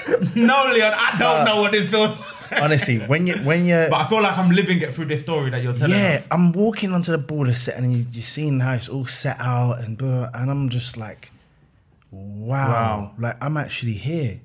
no, 0.66 0.72
Leon, 0.72 0.94
I 0.96 1.18
don't 1.18 1.44
know 1.46 1.62
what 1.62 1.72
this 1.74 1.90
feels. 1.90 2.18
Honestly, 2.52 2.98
when 3.00 3.28
you 3.28 3.36
when 3.40 3.66
you're 3.66 3.90
But 3.90 4.02
I 4.02 4.08
feel 4.08 4.22
like 4.24 4.38
I'm 4.38 4.50
living 4.52 4.82
it 4.82 4.94
through 4.94 5.06
this 5.06 5.20
story 5.20 5.50
that 5.52 5.62
you're 5.62 5.74
telling 5.74 5.92
yeah, 5.98 6.20
us. 6.22 6.28
I'm 6.32 6.52
walking 6.54 6.94
onto 6.94 7.12
the 7.12 7.20
baller 7.20 7.56
set 7.56 7.78
and 7.78 7.92
you, 7.94 8.06
you're 8.12 8.24
seeing 8.24 8.60
how 8.62 8.74
it's 8.74 8.88
all 8.90 9.06
set 9.06 9.38
out 9.40 9.80
and 9.84 9.98
blah, 9.98 10.30
and 10.34 10.50
I'm 10.50 10.70
just 10.70 10.96
like, 10.98 11.32
wow, 12.12 12.70
Wow. 12.70 13.12
like 13.20 13.38
I'm 13.44 13.58
actually 13.58 13.94
here. 13.94 14.40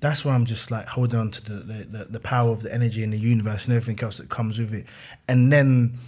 That's 0.00 0.24
why 0.24 0.34
I'm 0.34 0.46
just 0.46 0.70
like 0.70 0.86
holding 0.88 1.20
on 1.20 1.30
to 1.32 1.42
the, 1.44 1.54
the, 1.84 2.04
the, 2.06 2.20
power 2.20 2.50
of 2.50 2.62
the 2.62 2.72
energy 2.72 3.02
in 3.02 3.10
the 3.10 3.18
universe 3.18 3.66
and 3.66 3.76
everything 3.76 4.02
else 4.02 4.16
that 4.18 4.30
comes 4.30 4.58
with 4.58 4.72
it. 4.72 4.86
And 5.28 5.52
then, 5.52 5.98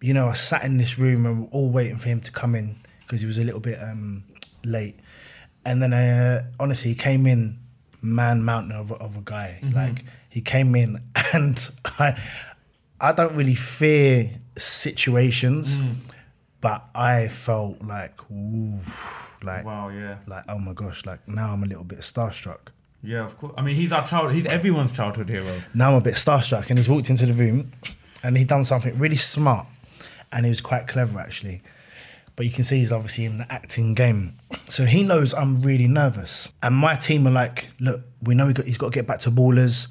you 0.00 0.12
know, 0.12 0.28
I 0.28 0.32
sat 0.32 0.64
in 0.64 0.76
this 0.78 0.98
room 0.98 1.24
and 1.26 1.42
we're 1.42 1.48
all 1.50 1.70
waiting 1.70 1.96
for 1.98 2.08
him 2.08 2.20
to 2.20 2.32
come 2.32 2.56
in 2.56 2.76
because 3.02 3.20
he 3.20 3.26
was 3.28 3.38
a 3.38 3.44
little 3.44 3.60
bit 3.60 3.80
um, 3.80 4.24
late. 4.64 4.98
And 5.64 5.80
then, 5.80 5.92
uh, 5.92 6.42
honestly, 6.58 6.90
he 6.90 6.96
came 6.96 7.26
in 7.28 7.58
man 8.00 8.42
mountain 8.42 8.72
of, 8.72 8.90
a- 8.90 8.96
of 8.96 9.16
a 9.16 9.20
guy. 9.24 9.60
Mm-hmm. 9.62 9.76
Like 9.76 10.04
he 10.28 10.40
came 10.40 10.74
in, 10.74 11.00
and 11.32 11.70
I, 12.00 12.20
I 13.00 13.12
don't 13.12 13.36
really 13.36 13.54
fear 13.54 14.32
situations, 14.56 15.78
Mm. 15.78 15.94
but 16.60 16.84
I 16.94 17.28
felt 17.28 17.80
like, 17.82 18.18
ooh, 18.32 18.80
like, 19.42 19.64
Wow, 19.64 19.90
yeah. 19.90 20.18
like 20.26 20.44
oh 20.48 20.58
my 20.58 20.72
gosh, 20.72 21.06
like 21.06 21.26
now 21.28 21.52
I'm 21.52 21.62
a 21.62 21.66
little 21.66 21.84
bit 21.84 22.00
starstruck. 22.00 22.68
Yeah, 23.02 23.24
of 23.24 23.36
course. 23.36 23.52
I 23.56 23.62
mean, 23.62 23.74
he's 23.74 23.92
our 23.92 24.06
child. 24.06 24.32
He's 24.32 24.46
everyone's 24.46 24.92
childhood 24.92 25.30
hero. 25.30 25.60
Now 25.74 25.90
I'm 25.90 25.96
a 25.96 26.00
bit 26.00 26.14
starstruck, 26.14 26.70
and 26.70 26.78
he's 26.78 26.88
walked 26.88 27.10
into 27.10 27.26
the 27.26 27.34
room, 27.34 27.72
and 28.22 28.36
he 28.36 28.44
done 28.44 28.64
something 28.64 28.96
really 28.98 29.16
smart, 29.16 29.66
and 30.30 30.46
he 30.46 30.48
was 30.48 30.60
quite 30.60 30.86
clever 30.86 31.18
actually. 31.18 31.62
But 32.36 32.46
you 32.46 32.52
can 32.52 32.64
see 32.64 32.78
he's 32.78 32.92
obviously 32.92 33.24
in 33.24 33.38
the 33.38 33.52
acting 33.52 33.94
game, 33.94 34.38
so 34.68 34.84
he 34.86 35.02
knows 35.02 35.34
I'm 35.34 35.58
really 35.58 35.88
nervous. 35.88 36.52
And 36.62 36.74
my 36.74 36.94
team 36.94 37.26
are 37.26 37.32
like, 37.32 37.68
"Look, 37.80 38.02
we 38.22 38.34
know 38.34 38.48
he 38.48 38.54
got, 38.54 38.66
he's 38.66 38.78
got 38.78 38.92
to 38.92 38.94
get 38.94 39.06
back 39.06 39.18
to 39.20 39.30
ballers. 39.30 39.90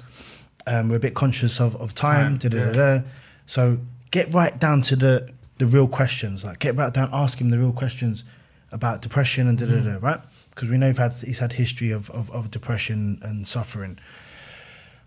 Um, 0.66 0.88
we're 0.88 0.96
a 0.96 1.00
bit 1.00 1.14
conscious 1.14 1.60
of, 1.60 1.76
of 1.76 1.94
time. 1.94 2.38
Da, 2.38 2.48
da, 2.48 2.72
da. 2.72 3.00
So 3.46 3.78
get 4.10 4.32
right 4.32 4.58
down 4.58 4.82
to 4.82 4.96
the 4.96 5.30
the 5.58 5.66
real 5.66 5.86
questions. 5.86 6.44
Like 6.44 6.58
get 6.60 6.76
right 6.76 6.92
down, 6.92 7.10
ask 7.12 7.40
him 7.40 7.50
the 7.50 7.58
real 7.58 7.72
questions 7.72 8.24
about 8.72 9.02
depression 9.02 9.46
and 9.46 9.56
da 9.58 9.66
da 9.66 9.80
da. 9.80 9.98
Right? 10.00 10.20
Because 10.50 10.68
we 10.68 10.78
know 10.78 10.88
he's 10.88 10.98
had 10.98 11.12
he's 11.14 11.38
had 11.38 11.52
history 11.52 11.90
of, 11.90 12.10
of, 12.10 12.30
of 12.30 12.50
depression 12.50 13.20
and 13.22 13.46
suffering. 13.46 13.98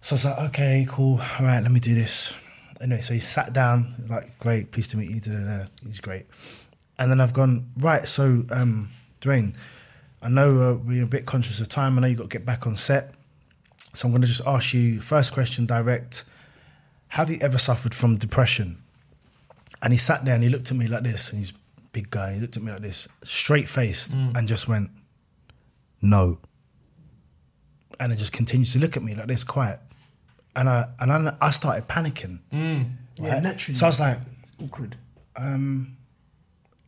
So 0.01 0.13
I 0.13 0.15
was 0.15 0.25
like, 0.25 0.39
okay, 0.49 0.85
cool. 0.87 1.19
All 1.39 1.45
right, 1.45 1.61
let 1.61 1.71
me 1.71 1.79
do 1.79 1.95
this. 1.95 2.35
Anyway, 2.79 3.01
so 3.01 3.13
he 3.15 3.19
sat 3.19 3.53
down, 3.53 4.05
like, 4.07 4.37
great, 4.37 4.69
pleased 4.69 4.91
to 4.91 4.97
meet 4.97 5.09
you. 5.09 5.19
Da, 5.19 5.31
da, 5.31 5.57
da. 5.57 5.65
He's 5.83 5.99
great. 5.99 6.27
And 6.99 7.09
then 7.09 7.19
I've 7.19 7.33
gone, 7.33 7.71
right, 7.77 8.07
so, 8.07 8.45
um, 8.51 8.91
Dwayne, 9.19 9.55
I 10.21 10.29
know 10.29 10.61
uh, 10.61 10.73
we're 10.75 11.03
a 11.03 11.07
bit 11.07 11.25
conscious 11.25 11.59
of 11.59 11.69
time. 11.69 11.97
I 11.97 12.01
know 12.01 12.07
you've 12.07 12.19
got 12.19 12.29
to 12.29 12.37
get 12.37 12.45
back 12.45 12.67
on 12.67 12.75
set. 12.75 13.13
So 13.93 14.07
I'm 14.07 14.11
going 14.11 14.21
to 14.21 14.27
just 14.27 14.41
ask 14.45 14.73
you, 14.73 15.01
first 15.01 15.33
question 15.33 15.65
direct. 15.65 16.23
Have 17.09 17.29
you 17.29 17.39
ever 17.41 17.57
suffered 17.57 17.95
from 17.95 18.17
depression? 18.17 18.83
And 19.81 19.91
he 19.91 19.97
sat 19.97 20.23
there 20.25 20.35
and 20.35 20.43
he 20.43 20.49
looked 20.49 20.69
at 20.69 20.77
me 20.77 20.85
like 20.85 21.03
this, 21.03 21.29
and 21.29 21.39
he's 21.39 21.53
big 21.95 22.09
guy. 22.09 22.33
He 22.33 22.39
looked 22.39 22.57
at 22.57 22.63
me 22.63 22.71
like 22.71 22.81
this, 22.81 23.07
straight 23.23 23.67
faced, 23.67 24.11
mm. 24.11 24.35
and 24.35 24.47
just 24.47 24.67
went, 24.67 24.89
no 26.01 26.39
and 27.99 28.11
it 28.11 28.17
just 28.17 28.33
continues 28.33 28.73
to 28.73 28.79
look 28.79 28.97
at 28.97 29.03
me 29.03 29.15
like 29.15 29.27
this, 29.27 29.43
quiet. 29.43 29.79
And 30.55 30.69
I 30.69 30.87
and 30.99 31.11
I, 31.11 31.35
I 31.41 31.51
started 31.51 31.87
panicking. 31.87 32.39
Mm. 32.51 32.91
Yeah, 33.17 33.39
naturally. 33.39 33.75
So 33.75 33.85
I 33.85 33.89
was 33.89 33.99
like, 33.99 34.17
It's 34.41 34.53
awkward. 34.63 34.97
Um, 35.35 35.97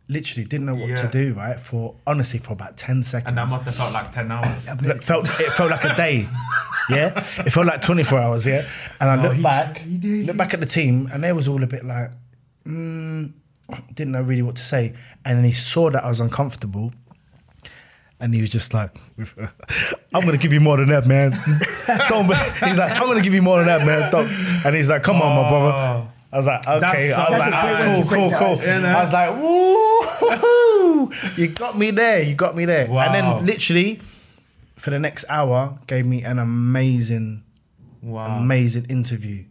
literally 0.07 0.45
didn't 0.45 0.65
know 0.67 0.75
what 0.75 0.95
to 0.97 1.07
do. 1.09 1.33
Right 1.33 1.59
for 1.59 1.95
honestly 2.05 2.39
for 2.39 2.53
about 2.53 2.77
ten 2.77 3.03
seconds. 3.03 3.29
And 3.29 3.37
that 3.37 3.49
must 3.49 3.65
have 3.65 3.75
felt 3.75 3.93
like 3.93 4.11
10 4.13 4.31
hours. 4.31 4.67
It 4.83 5.03
felt 5.03 5.27
it 5.39 5.51
felt 5.53 5.71
like 5.71 5.83
a 5.83 5.95
day. 5.95 6.27
Yeah, 6.89 7.25
it 7.39 7.49
felt 7.49 7.67
like 7.67 7.81
twenty 7.81 8.03
four 8.05 8.19
hours. 8.19 8.47
Yeah, 8.47 8.65
and 9.01 9.09
I 9.09 9.17
Oh, 9.17 9.27
looked 9.29 9.43
back, 9.43 9.81
looked 9.85 10.37
back 10.37 10.53
at 10.53 10.61
the 10.61 10.65
team, 10.65 11.09
and 11.11 11.21
they 11.21 11.33
was 11.33 11.49
all 11.49 11.61
a 11.61 11.67
bit 11.67 11.83
like, 11.83 12.11
mm, 12.65 13.33
didn't 13.93 14.13
know 14.13 14.21
really 14.21 14.41
what 14.41 14.55
to 14.57 14.63
say. 14.63 14.93
And 15.25 15.37
then 15.37 15.45
he 15.45 15.51
saw 15.51 15.89
that 15.89 16.03
I 16.03 16.07
was 16.09 16.19
uncomfortable, 16.21 16.93
and 18.19 18.33
he 18.33 18.41
was 18.41 18.49
just 18.49 18.73
like, 18.73 18.91
"I'm 20.13 20.25
gonna 20.25 20.37
give 20.37 20.53
you 20.53 20.59
more 20.61 20.77
than 20.77 20.89
that, 20.89 21.05
man." 21.05 21.31
Don't. 22.09 22.27
be-" 22.27 22.65
He's 22.65 22.77
like, 22.77 22.91
"I'm 22.91 23.07
gonna 23.07 23.21
give 23.21 23.33
you 23.33 23.41
more 23.41 23.57
than 23.57 23.67
that, 23.67 23.85
man." 23.85 24.11
Don't. 24.11 24.29
And 24.65 24.75
he's 24.75 24.89
like, 24.89 25.03
"Come 25.03 25.21
on, 25.21 25.35
my 25.43 25.49
brother." 25.49 25.71
Oh. 25.75 26.11
I 26.29 26.35
was 26.35 26.45
like, 26.45 26.67
okay. 26.67 27.13
I 27.13 27.29
was 27.29 27.39
like, 27.39 27.63
way 27.63 27.95
cool, 27.95 28.09
cool, 28.29 28.37
cool. 28.37 28.47
ice, 28.49 28.67
isn't? 28.67 28.83
I 28.85 29.01
was 29.01 29.13
like, 29.13 29.33
woo, 29.37 31.11
you 31.37 31.47
got 31.47 31.77
me 31.77 31.89
there. 31.91 32.21
You 32.21 32.35
got 32.35 32.53
me 32.53 32.65
there. 32.65 32.85
And 32.89 33.15
then 33.15 33.45
literally 33.45 34.01
for 34.75 34.89
the 34.89 34.99
next 34.99 35.23
hour, 35.29 35.79
gave 35.87 36.05
me 36.05 36.23
an 36.23 36.37
amazing, 36.37 37.43
Wow. 38.01 38.39
amazing 38.39 38.85
interview. 38.89 39.45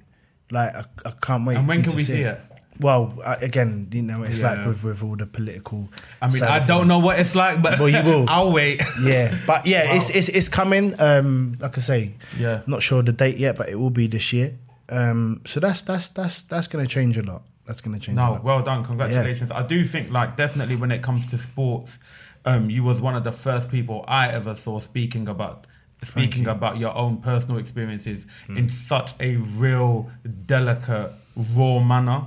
Like 0.50 0.74
I, 0.76 0.84
I 1.06 1.10
can't 1.22 1.46
wait. 1.46 1.56
And 1.56 1.66
when 1.66 1.82
can 1.82 1.96
we 1.96 2.02
see 2.02 2.12
see 2.12 2.20
it? 2.20 2.40
Well, 2.80 3.14
I, 3.24 3.34
again, 3.36 3.88
you 3.92 4.02
know, 4.02 4.22
it's 4.22 4.40
Yeah. 4.40 4.50
like 4.54 4.66
with 4.66 4.84
with 4.84 5.02
all 5.02 5.16
the 5.16 5.26
political. 5.26 5.88
I 6.20 6.28
mean, 6.30 6.42
I 6.42 6.64
don't 6.66 6.88
know 6.88 6.98
what 6.98 7.18
it's 7.18 7.34
like, 7.34 7.62
but 7.62 7.78
Well, 7.78 7.88
you 7.88 8.02
will. 8.02 8.24
I'll 8.28 8.52
wait. 8.52 8.80
Yeah, 9.02 9.36
but 9.46 9.66
yeah, 9.66 9.94
it's 9.96 10.10
it's 10.10 10.28
it's 10.28 10.48
coming. 10.48 10.94
Um, 11.00 11.56
like 11.60 11.76
I 11.78 11.80
say, 11.80 12.14
Yeah. 12.38 12.60
not 12.66 12.82
sure 12.82 13.02
the 13.02 13.12
date 13.12 13.38
yet, 13.38 13.56
but 13.56 13.68
it 13.68 13.76
will 13.76 13.90
be 13.90 14.06
this 14.06 14.32
year. 14.32 14.54
Um, 14.88 15.40
so 15.44 15.60
that's 15.60 15.82
that's 15.82 16.10
that's 16.10 16.42
that's 16.44 16.66
gonna 16.68 16.86
change 16.86 17.18
a 17.18 17.22
lot. 17.22 17.42
That's 17.66 17.80
gonna 17.80 17.98
change 17.98 18.18
a 18.18 18.20
No, 18.22 18.32
lot. 18.32 18.44
well 18.44 18.62
done. 18.62 18.84
Congratulations. 18.84 19.50
I 19.50 19.62
do 19.66 19.82
think, 19.84 20.10
like, 20.12 20.36
definitely 20.36 20.76
when 20.76 20.92
it 20.92 21.02
comes 21.02 21.26
to 21.26 21.38
sports, 21.38 21.98
um, 22.44 22.70
you 22.70 22.84
was 22.84 23.00
one 23.00 23.16
of 23.16 23.24
the 23.24 23.32
first 23.32 23.70
people 23.70 24.04
I 24.06 24.28
ever 24.28 24.54
saw 24.54 24.78
speaking 24.80 25.26
about 25.28 25.66
speaking 26.04 26.46
about 26.46 26.76
your 26.76 26.94
own 26.94 27.16
personal 27.16 27.56
experiences 27.58 28.26
in 28.50 28.68
such 28.68 29.14
a 29.18 29.36
real, 29.36 30.10
delicate, 30.44 31.10
raw 31.54 31.78
manner, 31.80 32.22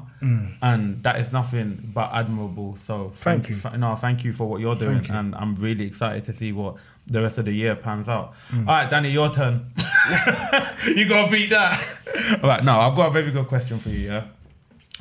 and 0.62 1.01
that 1.04 1.20
is 1.20 1.32
nothing 1.32 1.92
but 1.94 2.12
admirable. 2.13 2.75
So 2.78 2.94
Mm. 3.10 3.13
Thank 3.16 3.50
you. 3.50 3.56
no, 3.78 3.96
thank 3.96 4.24
you 4.24 4.34
for 4.34 4.48
what 4.48 4.62
you're 4.62 4.75
doing, 4.75 5.04
you. 5.04 5.13
and 5.13 5.34
I'm 5.36 5.56
really 5.56 5.86
excited 5.86 6.24
to 6.25 6.34
see 6.34 6.51
what 6.51 6.75
the 7.08 7.22
rest 7.22 7.38
of 7.39 7.46
the 7.46 7.51
year 7.51 7.75
pans 7.75 8.08
out. 8.08 8.34
Mm. 8.51 8.68
All 8.68 8.75
right, 8.75 8.89
Danny, 8.89 9.10
your 9.10 9.30
turn. 9.32 9.72
you 10.96 11.08
gotta 11.08 11.32
beat 11.32 11.50
that. 11.50 11.84
All 12.44 12.50
right, 12.50 12.63
no, 12.63 12.80
I've 12.80 12.96
got 12.96 13.08
a 13.08 13.12
very 13.12 13.32
good 13.32 13.48
question 13.48 13.80
for 13.80 13.89
you. 13.89 14.08
Yeah. 14.12 14.25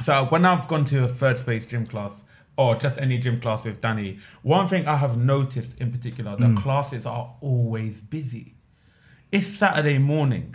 So 0.00 0.24
when 0.26 0.44
I've 0.44 0.68
gone 0.68 0.84
to 0.86 1.04
a 1.04 1.08
third 1.08 1.38
space 1.38 1.66
gym 1.66 1.84
class 1.84 2.14
or 2.56 2.76
just 2.76 2.96
any 2.98 3.18
gym 3.18 3.40
class 3.40 3.64
with 3.64 3.80
Danny, 3.80 4.20
one 4.42 4.68
thing 4.68 4.86
I 4.86 4.96
have 4.96 5.16
noticed 5.18 5.76
in 5.80 5.90
particular, 5.92 6.36
the 6.36 6.54
classes 6.60 7.04
are 7.04 7.34
always 7.40 8.00
busy. 8.00 8.54
It's 9.32 9.46
Saturday 9.46 9.98
morning 9.98 10.54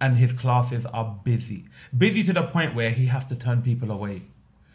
and 0.00 0.16
his 0.16 0.32
classes 0.32 0.86
are 0.86 1.18
busy. 1.24 1.64
Busy 1.96 2.22
to 2.24 2.32
the 2.32 2.42
point 2.42 2.74
where 2.74 2.90
he 2.90 3.06
has 3.06 3.24
to 3.26 3.36
turn 3.36 3.62
people 3.62 3.90
away. 3.90 4.22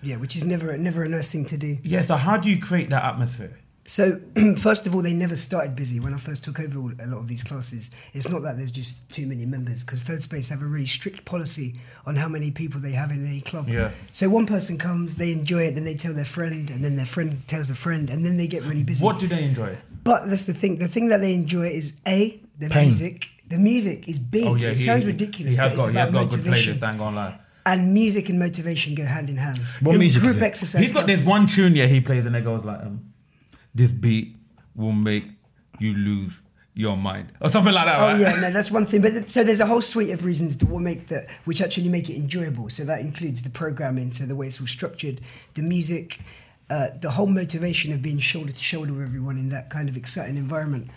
Yeah, 0.02 0.16
which 0.18 0.36
is 0.36 0.46
never 0.46 0.78
never 0.78 1.04
a 1.04 1.10
nice 1.10 1.30
thing 1.32 1.46
to 1.46 1.58
do. 1.58 1.78
Yeah, 1.84 2.04
so 2.04 2.16
how 2.16 2.38
do 2.38 2.50
you 2.50 2.60
create 2.60 2.90
that 2.90 3.04
atmosphere? 3.04 3.60
So, 3.86 4.22
first 4.60 4.86
of 4.86 4.94
all, 4.94 5.02
they 5.02 5.14
never 5.14 5.36
started 5.36 5.76
busy. 5.76 6.00
When 6.00 6.14
I 6.14 6.18
first 6.18 6.44
took 6.44 6.60
over 6.60 6.78
all- 6.80 6.94
a 7.00 7.08
lot 7.08 7.18
of 7.18 7.28
these 7.28 7.44
classes, 7.44 7.90
it's 8.14 8.30
not 8.30 8.44
that 8.44 8.56
there's 8.56 8.72
just 8.72 9.10
too 9.10 9.26
many 9.26 9.48
members 9.48 9.84
because 9.84 10.04
Third 10.04 10.22
Space 10.22 10.48
have 10.50 10.62
a 10.62 10.66
really 10.66 10.86
strict 10.86 11.26
policy 11.26 11.74
on 12.06 12.16
how 12.16 12.28
many 12.28 12.52
people 12.52 12.80
they 12.80 12.92
have 12.92 13.10
in 13.10 13.26
any 13.26 13.42
club. 13.42 13.68
Yeah. 13.68 13.90
So 14.12 14.30
one 14.30 14.46
person 14.46 14.78
comes, 14.78 15.16
they 15.16 15.32
enjoy 15.32 15.64
it, 15.64 15.74
then 15.74 15.86
they 15.86 15.96
tell 15.96 16.14
their 16.14 16.24
friend, 16.24 16.70
and 16.70 16.84
then 16.84 16.98
their 16.98 17.06
friend 17.08 17.46
tells 17.48 17.72
a 17.72 17.76
friend, 17.76 18.12
and 18.12 18.24
then 18.24 18.38
they 18.38 18.46
get 18.48 18.62
really 18.64 18.84
busy. 18.84 19.04
What 19.04 19.20
do 19.20 19.28
they 19.28 19.44
enjoy? 19.44 19.76
But 20.04 20.28
that's 20.30 20.46
the 20.46 20.54
thing. 20.54 20.76
The 20.78 20.88
thing 20.88 21.08
that 21.08 21.22
they 21.22 21.34
enjoy 21.34 21.68
is 21.70 21.94
a 22.08 22.40
the 22.60 22.70
Pain. 22.70 22.86
music. 22.90 23.32
The 23.50 23.58
music 23.58 24.08
is 24.08 24.20
big. 24.20 24.46
Oh 24.46 24.56
yeah, 24.56 24.70
it 24.70 24.77
he- 24.77 24.84
sounds 24.86 25.06
ridiculous, 25.06 25.56
He 25.56 25.62
has 25.62 25.72
but 25.72 25.75
it's 25.75 25.86
got, 25.86 25.91
he 25.91 25.98
has 25.98 26.10
about 26.12 26.20
got 26.29 26.34
a 26.34 26.38
good 26.38 26.46
motivation. 26.46 26.74
playlist. 26.77 26.84
I 26.84 26.89
ain't 26.91 27.00
gonna 27.00 27.15
lie. 27.15 27.39
and 27.65 27.94
music 27.94 28.29
and 28.29 28.39
motivation 28.39 28.96
go 28.96 29.06
hand 29.06 29.29
in 29.29 29.38
hand. 29.38 29.58
What 29.82 29.91
Group- 29.91 30.00
music 30.00 30.22
group 30.22 30.32
is 30.32 30.38
it? 30.38 30.44
exercise. 30.44 30.82
He's 30.82 30.94
got 30.94 31.08
this 31.08 31.25
one 31.25 31.46
tune, 31.48 31.75
yeah, 31.75 31.86
he 31.88 32.00
plays 32.01 32.25
and 32.25 32.36
it 32.36 32.44
goes 32.44 32.63
like, 32.63 32.79
um, 32.82 33.01
"This 33.75 33.91
beat 33.91 34.36
will 34.75 34.91
make 34.94 35.25
you 35.79 35.94
lose 35.94 36.41
your 36.75 36.96
mind," 36.96 37.32
or 37.41 37.50
something 37.50 37.74
like 37.74 37.86
that. 37.86 38.00
Oh 38.00 38.03
right? 38.13 38.20
yeah, 38.20 38.36
no, 38.39 38.51
that's 38.51 38.72
one 38.72 38.86
thing. 38.86 39.01
But 39.01 39.10
th- 39.12 39.27
so 39.27 39.44
there's 39.44 39.60
a 39.60 39.65
whole 39.65 39.82
suite 39.82 40.12
of 40.12 40.24
reasons 40.24 40.56
that 40.58 40.70
will 40.70 40.79
make 40.79 41.08
that, 41.08 41.27
which 41.46 41.62
actually 41.62 41.89
make 41.89 42.10
it 42.10 42.15
enjoyable. 42.15 42.70
So 42.70 42.86
that 42.86 43.01
includes 43.01 43.41
the 43.41 43.50
programming, 43.50 44.12
so 44.12 44.25
the 44.25 44.36
way 44.36 44.48
it's 44.48 44.60
all 44.62 44.68
structured, 44.68 45.22
the 45.56 45.62
music, 45.63 46.20
uh, 46.70 46.90
the 47.02 47.10
whole 47.12 47.28
motivation 47.28 47.92
of 47.94 48.02
being 48.02 48.20
shoulder 48.20 48.52
to 48.52 48.64
shoulder 48.64 48.94
with 48.94 49.02
everyone 49.02 49.38
in 49.38 49.50
that 49.50 49.70
kind 49.70 49.90
of 49.90 49.98
exciting 49.98 50.38
environment. 50.38 50.90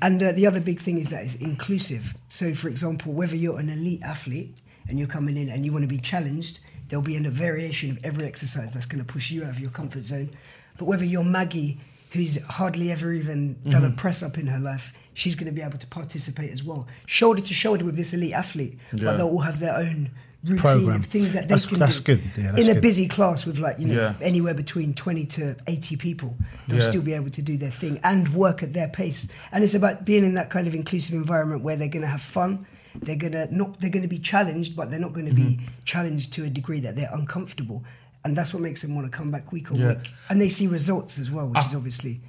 And 0.00 0.22
uh, 0.22 0.32
the 0.32 0.46
other 0.46 0.60
big 0.60 0.78
thing 0.80 0.98
is 0.98 1.08
that 1.08 1.24
it's 1.24 1.34
inclusive. 1.34 2.14
So, 2.28 2.54
for 2.54 2.68
example, 2.68 3.12
whether 3.12 3.34
you're 3.34 3.58
an 3.58 3.68
elite 3.68 4.02
athlete 4.02 4.56
and 4.88 4.98
you're 4.98 5.08
coming 5.08 5.36
in 5.36 5.48
and 5.48 5.64
you 5.64 5.72
want 5.72 5.82
to 5.82 5.88
be 5.88 5.98
challenged, 5.98 6.60
there'll 6.88 7.04
be 7.04 7.16
a 7.16 7.30
variation 7.30 7.90
of 7.90 7.98
every 8.04 8.26
exercise 8.26 8.70
that's 8.72 8.86
going 8.86 9.04
to 9.04 9.12
push 9.12 9.30
you 9.30 9.42
out 9.44 9.50
of 9.50 9.60
your 9.60 9.70
comfort 9.70 10.04
zone. 10.04 10.30
But 10.78 10.84
whether 10.86 11.04
you're 11.04 11.24
Maggie, 11.24 11.80
who's 12.12 12.42
hardly 12.44 12.90
ever 12.92 13.12
even 13.12 13.60
done 13.64 13.84
a 13.84 13.90
press 13.90 14.22
up 14.22 14.38
in 14.38 14.46
her 14.46 14.60
life, 14.60 14.92
she's 15.14 15.34
going 15.34 15.46
to 15.46 15.52
be 15.52 15.62
able 15.62 15.78
to 15.78 15.86
participate 15.88 16.52
as 16.52 16.62
well, 16.62 16.86
shoulder 17.06 17.42
to 17.42 17.54
shoulder 17.54 17.84
with 17.84 17.96
this 17.96 18.14
elite 18.14 18.32
athlete. 18.32 18.78
Yeah. 18.92 19.04
But 19.04 19.16
they'll 19.18 19.26
all 19.26 19.40
have 19.40 19.58
their 19.58 19.74
own 19.74 20.10
routine 20.48 20.58
Program. 20.58 20.96
of 20.96 21.06
things 21.06 21.32
that 21.32 21.42
they 21.42 21.54
That's- 21.54 21.66
can 21.66 21.78
that's 21.78 22.00
do. 22.00 22.16
good. 22.16 22.22
Yeah, 22.36 22.50
that's 22.52 22.62
in 22.64 22.70
a 22.70 22.74
good. 22.74 22.82
busy 22.82 23.06
class 23.08 23.46
with 23.46 23.58
like 23.58 23.78
you 23.78 23.86
know 23.88 23.94
Yeah. 23.94 24.14
anywhere 24.26 24.54
between 24.54 24.94
20 24.94 25.26
to 25.26 25.56
80 25.66 25.96
people 25.96 26.36
they'll 26.66 26.78
Yeah. 26.80 26.84
still 26.88 27.02
be 27.02 27.12
able 27.12 27.30
to 27.30 27.42
do 27.42 27.56
their 27.56 27.70
thing 27.70 28.00
and 28.02 28.28
work 28.34 28.62
at 28.62 28.72
their 28.72 28.88
pace 28.88 29.28
and 29.52 29.62
it's 29.64 29.74
about 29.74 30.04
being 30.04 30.24
in 30.24 30.34
that 30.34 30.50
kind 30.50 30.66
of 30.66 30.74
inclusive 30.74 31.14
environment 31.14 31.62
where 31.62 31.76
they're 31.76 31.88
going 31.88 32.02
to 32.02 32.08
have 32.08 32.20
fun 32.22 32.66
they're 33.02 33.16
going 33.16 33.32
to 33.32 33.46
not 33.54 33.80
they're 33.80 33.90
going 33.90 34.02
to 34.02 34.08
be 34.08 34.18
challenged 34.18 34.74
but 34.74 34.90
they're 34.90 34.98
not 35.00 35.12
going 35.12 35.26
to 35.26 35.34
be 35.34 35.42
Mm-hmm. 35.42 35.66
challenged 35.84 36.32
to 36.34 36.44
a 36.44 36.48
degree 36.50 36.80
that 36.80 36.96
they're 36.96 37.10
uncomfortable 37.12 37.84
and 38.24 38.36
that's 38.36 38.52
what 38.52 38.62
makes 38.62 38.82
them 38.82 38.94
want 38.94 39.10
to 39.10 39.16
come 39.16 39.30
back 39.30 39.52
week 39.52 39.70
on 39.70 39.78
Yeah. 39.78 39.88
week 39.94 40.12
and 40.28 40.40
they 40.40 40.48
see 40.48 40.66
results 40.66 41.18
as 41.18 41.30
well 41.30 41.46
which 41.48 41.58
I- 41.62 41.66
is 41.66 41.74
obviously 41.74 42.20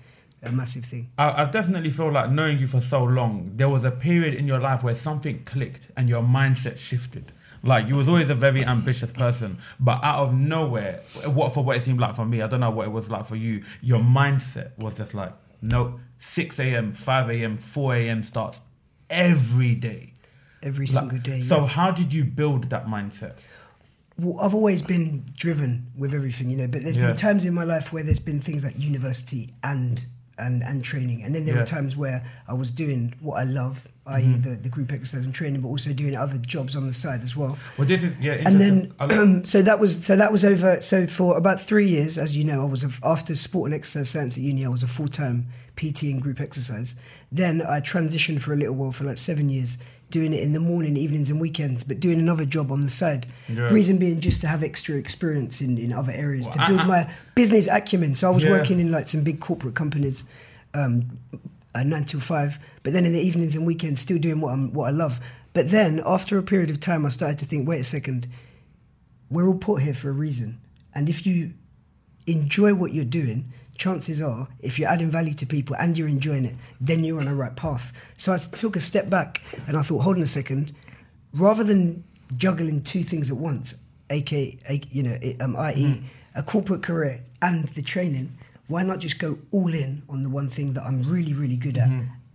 a 0.41 0.51
massive 0.53 0.85
thing 0.85 1.09
I, 1.17 1.43
I 1.43 1.45
definitely 1.51 1.89
feel 1.89 2.11
like 2.11 2.31
knowing 2.31 2.59
you 2.59 2.67
for 2.67 2.79
so 2.79 3.03
long, 3.03 3.51
there 3.57 3.67
was 3.67 3.83
a 3.83 3.91
period 3.91 4.33
in 4.35 4.47
your 4.47 4.59
life 4.59 4.81
where 4.83 4.95
something 4.95 5.41
clicked 5.43 5.89
and 5.97 6.07
your 6.07 6.23
mindset 6.23 6.77
shifted. 6.77 7.33
Like 7.63 7.87
you 7.87 7.95
was 7.95 8.07
always 8.07 8.29
a 8.29 8.35
very 8.35 8.63
ambitious 8.65 9.11
person, 9.11 9.57
but 9.79 10.03
out 10.03 10.19
of 10.23 10.33
nowhere, 10.33 11.01
what 11.25 11.53
for 11.53 11.63
what 11.63 11.77
it 11.77 11.83
seemed 11.83 11.99
like 11.99 12.15
for 12.15 12.25
me, 12.25 12.41
I 12.41 12.47
don't 12.47 12.59
know 12.61 12.71
what 12.71 12.87
it 12.87 12.91
was 12.91 13.09
like 13.09 13.25
for 13.25 13.35
you. 13.35 13.63
Your 13.81 13.99
mindset 13.99 14.77
was 14.77 14.95
just 14.95 15.13
like, 15.13 15.33
no, 15.61 15.99
six 16.19 16.59
a.m., 16.59 16.93
five 16.93 17.29
a.m., 17.29 17.57
four 17.57 17.93
a.m. 17.95 18.23
starts 18.23 18.61
every 19.09 19.75
day. 19.75 20.13
every 20.63 20.85
Like, 20.85 20.93
single 21.01 21.17
day. 21.19 21.41
So 21.41 21.61
yeah. 21.61 21.67
how 21.67 21.91
did 21.91 22.13
you 22.13 22.23
build 22.23 22.69
that 22.69 22.85
mindset? 22.87 23.35
well, 24.17 24.37
I've 24.41 24.53
always 24.53 24.81
been 24.81 25.23
driven 25.37 25.87
with 25.97 26.13
everything, 26.13 26.49
you 26.49 26.57
know. 26.57 26.67
But 26.67 26.83
there's 26.83 26.97
Yeah. 26.97 27.07
been 27.07 27.15
times 27.15 27.45
in 27.45 27.53
my 27.53 27.63
life 27.63 27.93
where 27.93 28.03
there's 28.03 28.19
been 28.19 28.41
things 28.41 28.65
like 28.65 28.77
university 28.77 29.49
and 29.63 30.05
and 30.39 30.63
and 30.63 30.84
training, 30.84 31.24
and 31.24 31.34
then 31.36 31.46
there 31.46 31.55
Yeah. 31.55 31.62
were 31.62 31.65
times 31.65 31.96
where 31.98 32.24
I 32.48 32.53
was 32.53 32.72
doing 32.72 33.13
what 33.19 33.36
I 33.36 33.43
love, 33.43 33.88
i.e., 34.08 34.24
Mm-hmm. 34.24 34.41
the 34.41 34.55
the 34.58 34.69
group 34.69 34.91
exercise 34.91 35.25
and 35.25 35.36
training, 35.36 35.62
but 35.62 35.67
also 35.67 35.93
doing 35.93 36.15
other 36.15 36.38
jobs 36.39 36.75
on 36.75 36.88
the 36.88 36.93
side 36.93 37.22
as 37.24 37.36
well. 37.36 37.58
Well, 37.77 37.88
this 37.88 38.03
is 38.03 38.17
yeah. 38.19 38.34
And 38.48 38.60
then, 38.60 38.93
like- 39.00 39.46
so 39.53 39.62
that 39.62 39.79
was 39.79 40.03
so 40.05 40.15
that 40.15 40.31
was 40.31 40.43
over. 40.46 40.81
So 40.81 41.05
for 41.08 41.38
about 41.38 41.62
three 41.62 41.88
years, 41.89 42.17
as 42.17 42.36
you 42.38 42.43
know, 42.43 42.62
I 42.62 42.65
was 42.65 42.84
a, 42.84 42.89
after 43.03 43.36
sport 43.36 43.65
and 43.72 43.75
exercise 43.75 44.10
science 44.10 44.38
at 44.38 44.43
uni. 44.43 44.65
I 44.65 44.69
was 44.69 44.84
a 44.84 44.88
full 44.88 45.08
time 45.08 45.48
PT 45.75 46.03
and 46.03 46.22
group 46.22 46.39
exercise. 46.41 46.96
Then 47.31 47.62
I 47.62 47.79
transitioned 47.81 48.39
for 48.41 48.53
a 48.53 48.58
little 48.58 48.75
while 48.75 48.91
for 48.91 49.03
like 49.05 49.17
seven 49.17 49.50
years, 49.50 49.77
doing 50.09 50.33
it 50.33 50.41
in 50.41 50.53
the 50.53 50.59
morning, 50.59 50.97
evenings, 50.97 51.29
and 51.29 51.39
weekends, 51.39 51.83
but 51.83 51.99
doing 51.99 52.19
another 52.19 52.45
job 52.45 52.71
on 52.71 52.81
the 52.81 52.89
side. 52.89 53.27
Yeah. 53.47 53.69
Reason 53.69 53.97
being 53.97 54.19
just 54.19 54.41
to 54.41 54.47
have 54.47 54.63
extra 54.63 54.95
experience 54.95 55.61
in, 55.61 55.77
in 55.77 55.93
other 55.93 56.11
areas 56.11 56.47
to 56.47 56.57
Well, 56.57 56.65
I- 56.65 56.69
build 56.69 56.79
I- 56.81 56.87
my 56.87 57.13
business 57.35 57.67
acumen. 57.67 58.15
So 58.15 58.27
I 58.31 58.33
was 58.33 58.43
Yeah. 58.43 58.51
working 58.51 58.79
in 58.79 58.91
like 58.91 59.07
some 59.07 59.23
big 59.23 59.39
corporate 59.39 59.75
companies. 59.75 60.23
Um, 60.73 61.11
uh, 61.75 61.83
nine 61.83 62.03
till 62.05 62.19
five, 62.19 62.59
but 62.81 62.93
then 62.93 63.05
in 63.05 63.13
the 63.13 63.19
evenings 63.19 63.55
and 63.55 63.65
weekends, 63.65 64.01
still 64.01 64.17
doing 64.17 64.41
what 64.41 64.53
I'm 64.53 64.73
what 64.73 64.85
I 64.87 64.91
love. 64.91 65.19
But 65.53 65.69
then 65.69 66.01
after 66.05 66.37
a 66.39 66.43
period 66.43 66.69
of 66.71 66.79
time, 66.79 67.05
I 67.05 67.09
started 67.09 67.37
to 67.39 67.45
think, 67.45 67.67
wait 67.67 67.79
a 67.79 67.83
second, 67.83 68.27
we're 69.29 69.47
all 69.47 69.53
put 69.57 69.83
here 69.83 69.93
for 69.93 70.09
a 70.09 70.11
reason, 70.13 70.59
and 70.95 71.07
if 71.09 71.25
you 71.27 71.51
enjoy 72.25 72.73
what 72.73 72.93
you're 72.93 73.05
doing, 73.05 73.51
chances 73.79 74.21
are, 74.21 74.48
if 74.59 74.77
you're 74.77 74.89
adding 74.89 75.09
value 75.09 75.33
to 75.33 75.45
people 75.48 75.75
and 75.77 75.98
you're 75.98 76.07
enjoying 76.07 76.45
it, 76.45 76.55
then 76.79 77.03
you're 77.03 77.19
on 77.19 77.25
the 77.25 77.33
right 77.33 77.55
path. 77.55 77.93
So 78.17 78.31
I 78.33 78.38
took 78.38 78.75
a 78.75 78.79
step 78.79 79.09
back 79.09 79.41
and 79.67 79.75
I 79.75 79.81
thought, 79.81 80.01
hold 80.01 80.17
on 80.17 80.24
a 80.24 80.27
second, 80.27 80.74
rather 81.33 81.63
than 81.63 82.03
juggling 82.36 82.83
two 82.83 83.01
things 83.03 83.31
at 83.31 83.38
once, 83.38 83.74
aka, 84.12 84.81
you 84.91 85.03
know, 85.03 85.17
um, 85.39 85.55
i.e., 85.55 86.03
a 86.36 86.43
corporate 86.43 86.83
career 86.83 87.24
and 87.41 87.67
the 87.69 87.81
training, 87.81 88.38
why 88.67 88.83
not 88.83 89.00
just 89.00 89.17
go 89.17 89.38
all 89.51 89.74
in 89.74 90.03
on 90.09 90.21
the 90.21 90.29
one 90.29 90.50
thing 90.50 90.74
that 90.74 90.83
I'm 90.83 91.01
really, 91.03 91.33
really 91.33 91.57
good 91.57 91.77
at 91.77 91.89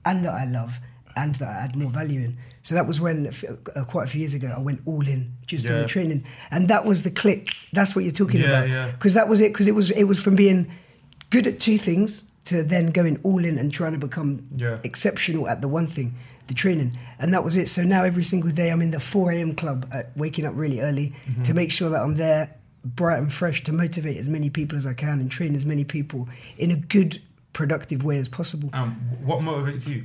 and 0.06 0.24
that 0.24 0.32
I 0.34 0.46
love 0.46 0.80
and 1.16 1.34
that 1.36 1.48
I 1.48 1.64
add 1.64 1.76
more 1.76 1.90
value 1.90 2.20
in? 2.20 2.38
So 2.62 2.74
that 2.74 2.86
was 2.86 2.98
when, 3.00 3.30
uh, 3.76 3.84
quite 3.84 4.04
a 4.08 4.10
few 4.10 4.20
years 4.20 4.32
ago, 4.34 4.52
I 4.56 4.60
went 4.60 4.80
all 4.86 5.06
in 5.06 5.34
just 5.46 5.70
on 5.70 5.78
the 5.78 5.84
training, 5.86 6.24
and 6.50 6.68
that 6.68 6.86
was 6.86 7.02
the 7.02 7.10
click. 7.10 7.50
That's 7.74 7.94
what 7.94 8.04
you're 8.04 8.12
talking 8.12 8.40
Yeah, 8.40 8.46
about, 8.48 8.68
yeah. 8.70 8.90
because 8.92 9.12
that 9.14 9.28
was 9.28 9.40
it. 9.42 9.52
Because 9.52 9.68
it 9.68 9.74
was 9.74 9.90
it 9.90 10.04
was 10.04 10.18
from 10.18 10.34
being 10.34 10.72
good 11.34 11.46
at 11.52 11.58
two 11.58 11.78
things 11.78 12.10
to 12.44 12.54
then 12.62 12.90
going 12.90 13.16
all 13.22 13.42
in 13.44 13.58
and 13.58 13.72
trying 13.72 13.92
to 13.98 13.98
become 14.08 14.30
Yeah. 14.56 14.78
exceptional 14.84 15.48
at 15.52 15.58
the 15.60 15.68
one 15.78 15.86
thing, 15.86 16.08
the 16.46 16.54
training, 16.54 16.90
and 17.18 17.32
that 17.34 17.42
was 17.44 17.56
it. 17.56 17.68
So 17.68 17.82
now 17.82 18.02
every 18.04 18.24
single 18.32 18.52
day 18.60 18.68
I'm 18.72 18.82
in 18.82 18.90
the 18.90 19.00
4 19.00 19.32
a.m. 19.32 19.54
club, 19.54 19.78
at 19.98 20.06
waking 20.16 20.44
up 20.48 20.54
really 20.56 20.80
early 20.88 21.08
Mm-hmm. 21.26 21.42
to 21.48 21.54
make 21.54 21.70
sure 21.72 21.90
that 21.90 22.02
I'm 22.04 22.16
there, 22.16 22.44
bright 22.84 23.18
and 23.22 23.32
fresh, 23.32 23.62
to 23.64 23.72
motivate 23.72 24.16
as 24.18 24.28
many 24.28 24.50
people 24.50 24.76
as 24.76 24.86
I 24.86 24.94
can 24.94 25.16
and 25.20 25.30
train 25.30 25.54
as 25.54 25.64
many 25.64 25.84
people 25.84 26.28
in 26.58 26.70
a 26.70 26.76
good, 26.76 27.12
productive 27.52 28.00
way 28.04 28.18
as 28.18 28.28
possible. 28.28 28.68
um, 28.74 28.90
what 29.28 29.40
motivates 29.40 29.86
you? 29.88 30.04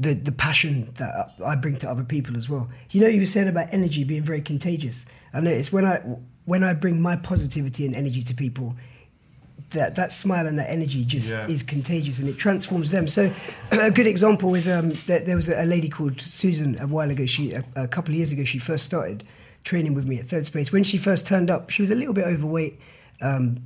the 0.00 0.12
the 0.14 0.32
passion 0.32 0.86
that 1.00 1.10
I 1.52 1.54
bring 1.54 1.76
to 1.76 1.88
other 1.88 2.02
people 2.04 2.36
as 2.36 2.48
well. 2.48 2.68
You 2.90 3.00
know, 3.02 3.06
you 3.14 3.20
were 3.20 3.26
saying 3.36 3.48
about 3.48 3.68
energy 3.72 4.02
being 4.04 4.22
very 4.32 4.40
contagious. 4.42 5.06
I 5.32 5.40
know 5.40 5.50
it's 5.60 5.72
when 5.72 5.84
I 5.84 5.96
when 6.46 6.64
I 6.64 6.72
bring 6.74 7.00
my 7.00 7.16
positivity 7.16 7.86
and 7.86 7.94
energy 7.94 8.22
to 8.22 8.34
people, 8.34 8.74
that 9.70 9.96
that 9.96 10.12
smile 10.12 10.46
and 10.46 10.58
that 10.58 10.70
energy 10.70 11.04
just 11.04 11.32
Yeah. 11.32 11.46
is 11.48 11.62
contagious 11.62 12.18
and 12.20 12.28
it 12.28 12.38
transforms 12.38 12.90
them. 12.90 13.08
So 13.08 13.32
a 13.72 13.90
good 13.90 14.06
example 14.06 14.54
is 14.54 14.68
um, 14.68 14.90
that 15.06 15.26
there 15.26 15.36
was 15.36 15.48
a 15.48 15.64
lady 15.64 15.88
called 15.88 16.20
Susan 16.20 16.78
a 16.80 16.86
while 16.86 17.10
ago. 17.10 17.26
She 17.26 17.52
a, 17.52 17.64
a 17.76 17.88
couple 17.88 18.12
of 18.12 18.16
years 18.16 18.32
ago 18.32 18.44
she 18.44 18.58
first 18.58 18.84
started 18.84 19.24
training 19.64 19.94
with 19.94 20.06
me 20.06 20.18
at 20.18 20.26
Third 20.26 20.46
Space. 20.46 20.70
When 20.72 20.84
she 20.84 20.98
first 20.98 21.26
turned 21.26 21.50
up, 21.50 21.70
she 21.70 21.82
was 21.82 21.90
a 21.90 21.94
little 21.94 22.14
bit 22.14 22.26
overweight. 22.26 22.78
Um, 23.20 23.62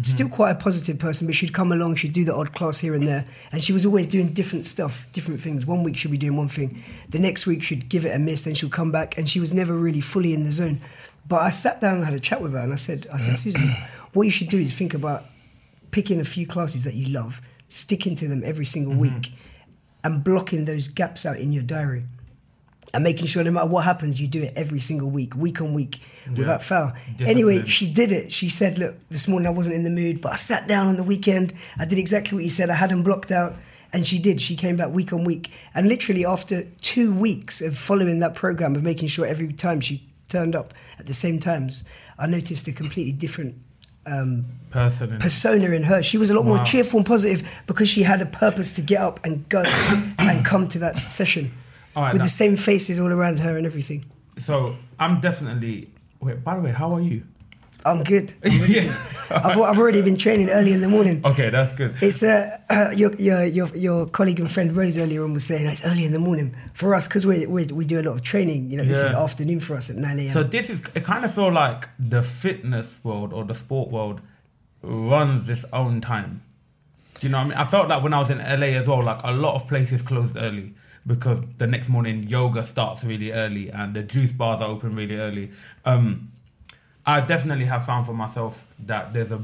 Still 0.00 0.30
quite 0.30 0.50
a 0.52 0.54
positive 0.54 0.98
person, 0.98 1.26
but 1.26 1.36
she'd 1.36 1.52
come 1.52 1.70
along, 1.70 1.96
she'd 1.96 2.14
do 2.14 2.24
the 2.24 2.34
odd 2.34 2.54
class 2.54 2.78
here 2.78 2.94
and 2.94 3.06
there, 3.06 3.26
and 3.52 3.62
she 3.62 3.74
was 3.74 3.84
always 3.84 4.06
doing 4.06 4.28
different 4.32 4.64
stuff, 4.66 5.06
different 5.12 5.40
things. 5.42 5.66
One 5.66 5.84
week 5.84 5.96
she'd 5.98 6.10
be 6.10 6.16
doing 6.16 6.34
one 6.36 6.48
thing, 6.48 6.82
the 7.10 7.18
next 7.18 7.46
week 7.46 7.62
she'd 7.62 7.90
give 7.90 8.06
it 8.06 8.08
a 8.16 8.18
miss, 8.18 8.40
then 8.42 8.54
she'll 8.54 8.70
come 8.70 8.90
back, 8.90 9.18
and 9.18 9.28
she 9.28 9.38
was 9.38 9.52
never 9.52 9.74
really 9.74 10.00
fully 10.00 10.32
in 10.32 10.44
the 10.44 10.50
zone. 10.50 10.80
But 11.28 11.42
I 11.42 11.50
sat 11.50 11.78
down 11.82 11.96
and 11.98 12.04
had 12.06 12.14
a 12.14 12.18
chat 12.18 12.40
with 12.40 12.52
her, 12.52 12.58
and 12.60 12.72
I 12.72 12.76
said, 12.76 13.06
I 13.12 13.18
said, 13.18 13.38
Susan, 13.38 13.70
what 14.14 14.22
you 14.22 14.30
should 14.30 14.48
do 14.48 14.56
is 14.58 14.72
think 14.72 14.94
about 14.94 15.24
picking 15.92 16.20
a 16.20 16.24
few 16.24 16.46
classes 16.46 16.82
that 16.82 16.94
you 16.94 17.08
love, 17.08 17.40
sticking 17.68 18.16
to 18.16 18.26
them 18.26 18.42
every 18.44 18.64
single 18.64 18.92
mm-hmm. 18.94 19.16
week, 19.20 19.32
and 20.02 20.24
blocking 20.24 20.64
those 20.64 20.88
gaps 20.88 21.24
out 21.24 21.38
in 21.38 21.52
your 21.52 21.62
diary. 21.62 22.04
And 22.94 23.04
making 23.04 23.26
sure 23.26 23.42
no 23.42 23.52
matter 23.52 23.68
what 23.68 23.84
happens, 23.84 24.20
you 24.20 24.26
do 24.26 24.42
it 24.42 24.52
every 24.54 24.80
single 24.80 25.08
week, 25.08 25.34
week 25.34 25.62
on 25.62 25.72
week, 25.72 26.00
without 26.36 26.62
fail. 26.62 26.92
Anyway, 27.20 27.64
she 27.64 27.90
did 27.90 28.12
it. 28.12 28.30
She 28.30 28.50
said, 28.50 28.78
Look, 28.78 28.96
this 29.08 29.26
morning 29.26 29.46
I 29.46 29.50
wasn't 29.50 29.76
in 29.76 29.84
the 29.84 29.90
mood, 29.90 30.20
but 30.20 30.32
I 30.32 30.36
sat 30.36 30.68
down 30.68 30.88
on 30.88 30.96
the 30.96 31.02
weekend. 31.02 31.54
I 31.78 31.86
did 31.86 31.98
exactly 31.98 32.36
what 32.36 32.44
you 32.44 32.50
said. 32.50 32.68
I 32.68 32.74
had 32.74 32.90
them 32.90 33.02
blocked 33.02 33.30
out. 33.30 33.54
And 33.94 34.06
she 34.06 34.18
did. 34.18 34.42
She 34.42 34.56
came 34.56 34.76
back 34.76 34.90
week 34.90 35.12
on 35.12 35.24
week. 35.24 35.54
And 35.74 35.88
literally, 35.88 36.26
after 36.26 36.64
two 36.82 37.14
weeks 37.14 37.62
of 37.62 37.78
following 37.78 38.20
that 38.20 38.34
program, 38.34 38.74
of 38.74 38.82
making 38.82 39.08
sure 39.08 39.26
every 39.26 39.52
time 39.54 39.80
she 39.80 40.06
turned 40.28 40.54
up 40.54 40.74
at 40.98 41.06
the 41.06 41.14
same 41.14 41.40
times, 41.40 41.84
I 42.18 42.26
noticed 42.26 42.68
a 42.68 42.72
completely 42.72 43.12
different 43.12 43.56
um, 44.06 44.44
Person. 44.70 45.12
and- 45.12 45.20
persona 45.20 45.66
in 45.70 45.82
her. 45.84 46.02
She 46.02 46.18
was 46.18 46.30
a 46.30 46.34
lot 46.34 46.44
Wow. 46.44 46.56
more 46.56 46.64
cheerful 46.64 46.98
and 46.98 47.06
positive 47.06 47.46
because 47.66 47.88
she 47.88 48.02
had 48.02 48.20
a 48.22 48.26
purpose 48.26 48.72
to 48.74 48.82
get 48.82 49.00
up 49.00 49.20
and 49.24 49.48
go 49.48 49.62
and 50.18 50.44
come 50.44 50.66
to 50.68 50.78
that 50.80 50.98
session 51.10 51.52
right, 51.94 52.12
with 52.12 52.20
now- 52.20 52.24
the 52.24 52.30
same 52.30 52.56
faces 52.56 52.98
all 52.98 53.12
around 53.12 53.40
her 53.40 53.56
and 53.56 53.66
everything. 53.66 54.04
so 54.38 54.76
I'm 54.98 55.20
definitely. 55.20 55.90
Wait. 56.20 56.42
By 56.44 56.54
the 56.56 56.62
way, 56.62 56.70
how 56.70 56.94
are 56.94 57.00
you? 57.00 57.22
I'm 57.84 58.02
good. 58.02 58.34
yeah. 58.44 58.96
I've, 59.30 59.58
I've 59.58 59.78
already 59.78 60.02
been 60.02 60.16
training 60.16 60.50
early 60.50 60.72
in 60.72 60.80
the 60.80 60.88
morning. 60.88 61.22
Okay, 61.24 61.50
that's 61.50 61.72
good. 61.74 61.94
It's 62.00 62.22
uh, 62.22 62.58
uh, 62.68 62.92
your, 62.94 63.14
your 63.14 63.44
your 63.44 63.68
your 63.74 64.06
colleague 64.06 64.40
and 64.40 64.50
friend 64.50 64.76
Rose 64.76 64.98
earlier 64.98 65.24
on 65.24 65.32
was 65.32 65.44
saying 65.44 65.66
it's 65.66 65.84
early 65.84 66.04
in 66.04 66.12
the 66.12 66.18
morning 66.18 66.54
for 66.74 66.94
us 66.94 67.08
because 67.08 67.26
we 67.26 67.46
we 67.46 67.66
we 67.66 67.84
do 67.84 68.00
a 68.00 68.02
lot 68.02 68.14
of 68.14 68.22
training. 68.22 68.70
You 68.70 68.76
know, 68.76 68.84
this 68.84 69.02
is 69.02 69.10
afternoon 69.10 69.60
for 69.60 69.74
us 69.74 69.90
at 69.90 69.96
nine 69.96 70.18
a.m. 70.18 70.32
So 70.32 70.42
this 70.42 70.70
is. 70.70 70.82
It 70.94 71.04
kind 71.04 71.24
of 71.24 71.34
feel 71.34 71.50
like 71.52 71.88
the 71.98 72.22
fitness 72.22 73.00
world 73.02 73.32
or 73.32 73.44
the 73.44 73.54
sport 73.54 73.90
world 73.90 74.20
runs 74.82 75.48
its 75.48 75.64
own 75.72 76.00
time. 76.00 76.42
Do 77.20 77.26
you 77.26 77.32
know 77.32 77.38
what 77.38 77.44
I 77.44 77.48
mean? 77.50 77.58
I 77.58 77.64
felt 77.64 77.88
like 77.88 78.02
when 78.02 78.12
I 78.12 78.18
was 78.18 78.30
in 78.30 78.38
LA 78.38 78.78
as 78.78 78.88
well, 78.88 79.02
like 79.02 79.20
a 79.22 79.30
lot 79.30 79.54
of 79.54 79.68
places 79.68 80.02
closed 80.02 80.36
early 80.36 80.74
because 81.06 81.40
the 81.58 81.66
next 81.66 81.88
morning 81.88 82.28
yoga 82.28 82.64
starts 82.64 83.04
really 83.04 83.32
early 83.32 83.70
and 83.70 83.94
the 83.94 84.02
juice 84.02 84.32
bars 84.32 84.60
are 84.60 84.68
open 84.68 84.94
really 84.94 85.16
early. 85.16 85.50
Um, 85.84 86.31
I 87.04 87.20
definitely 87.20 87.64
have 87.66 87.84
found 87.84 88.06
for 88.06 88.14
myself 88.14 88.66
that 88.86 89.12
there's 89.12 89.32
a 89.32 89.42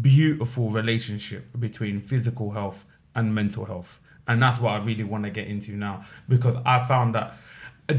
beautiful 0.00 0.70
relationship 0.70 1.46
between 1.58 2.00
physical 2.00 2.52
health 2.52 2.84
and 3.14 3.34
mental 3.34 3.64
health. 3.66 4.00
And 4.26 4.42
that's 4.42 4.60
what 4.60 4.72
I 4.74 4.84
really 4.84 5.04
want 5.04 5.24
to 5.24 5.30
get 5.30 5.48
into 5.48 5.72
now 5.72 6.04
because 6.28 6.54
I 6.64 6.84
found 6.84 7.14
that 7.14 7.34
uh, 7.88 7.94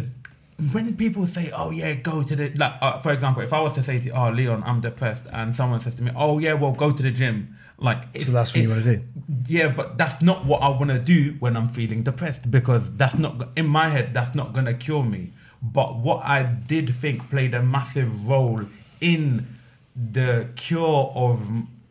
when 0.71 0.95
people 0.95 1.25
say, 1.25 1.51
"Oh 1.51 1.71
yeah, 1.71 1.93
go 1.93 2.21
to 2.21 2.35
the," 2.35 2.49
like 2.49 2.73
uh, 2.81 2.99
for 2.99 3.11
example, 3.11 3.41
if 3.41 3.53
I 3.53 3.61
was 3.61 3.73
to 3.73 3.83
say 3.83 3.99
to 4.01 4.09
"Oh 4.11 4.29
Leon, 4.29 4.63
I'm 4.65 4.81
depressed," 4.81 5.25
and 5.31 5.55
someone 5.55 5.79
says 5.79 5.95
to 5.95 6.03
me, 6.03 6.11
"Oh 6.15 6.37
yeah, 6.37 6.53
well 6.53 6.71
go 6.71 6.91
to 6.91 7.01
the 7.01 7.09
gym," 7.09 7.57
like 7.79 8.15
So 8.17 8.31
that's 8.31 8.53
what 8.53 8.61
you 8.61 8.69
want 8.69 8.83
to 8.83 8.97
do. 8.97 9.03
yeah, 9.47 9.69
but 9.69 9.97
that's 9.97 10.21
not 10.21 10.45
what 10.45 10.61
I 10.61 10.69
want 10.69 10.91
to 10.91 10.99
do 10.99 11.35
when 11.39 11.57
I'm 11.57 11.69
feeling 11.69 12.03
depressed 12.03 12.51
because 12.51 12.95
that's 12.95 13.17
not 13.17 13.49
in 13.55 13.67
my 13.67 13.89
head. 13.89 14.13
That's 14.13 14.35
not 14.35 14.53
gonna 14.53 14.75
cure 14.75 15.03
me. 15.03 15.31
But 15.61 15.97
what 15.97 16.23
I 16.23 16.43
did 16.43 16.93
think 16.95 17.29
played 17.29 17.53
a 17.53 17.61
massive 17.63 18.27
role 18.27 18.61
in 19.01 19.47
the 19.95 20.47
cure 20.55 21.11
of 21.15 21.41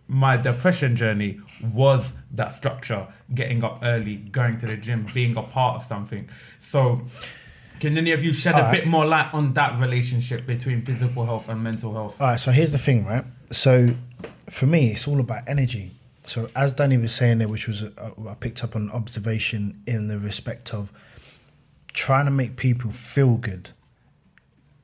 my 0.07 0.37
depression 0.37 0.97
journey 0.97 1.41
was 1.63 2.13
that 2.31 2.55
structure, 2.55 3.07
getting 3.35 3.63
up 3.63 3.81
early, 3.83 4.17
going 4.17 4.57
to 4.59 4.67
the 4.67 4.77
gym, 4.77 5.07
being 5.13 5.37
a 5.37 5.43
part 5.43 5.77
of 5.77 5.83
something. 5.83 6.29
So, 6.61 7.03
can 7.81 7.97
any 7.99 8.13
of 8.13 8.23
you 8.25 8.33
shed 8.33 8.55
a 8.55 8.59
Alright. 8.59 8.73
bit 8.73 8.87
more 8.87 9.05
light 9.05 9.33
on 9.33 9.53
that 9.55 9.79
relationship 9.79 10.47
between 10.47 10.83
physical 10.83 11.25
health 11.27 11.49
and 11.49 11.63
mental 11.63 11.93
health? 11.93 12.21
All 12.21 12.29
right, 12.29 12.41
so 12.41 12.51
here's 12.51 12.73
the 12.73 12.79
thing, 12.79 13.05
right? 13.05 13.25
So 13.51 13.95
for 14.49 14.67
me, 14.67 14.91
it's 14.93 15.07
all 15.07 15.21
about 15.21 15.43
energy. 15.47 15.93
So 16.27 16.51
as 16.57 16.73
Danny 16.73 16.99
was 16.99 17.15
saying 17.15 17.39
there, 17.39 17.49
which 17.49 17.69
was 17.69 17.85
uh, 17.85 17.91
I 18.29 18.35
picked 18.35 18.65
up 18.65 18.75
on 18.75 18.91
observation 18.91 19.83
in 19.87 20.09
the 20.09 20.19
respect 20.19 20.75
of 20.75 20.93
trying 21.93 22.25
to 22.27 22.31
make 22.31 22.57
people 22.57 22.91
feel 22.91 23.37
good. 23.37 23.71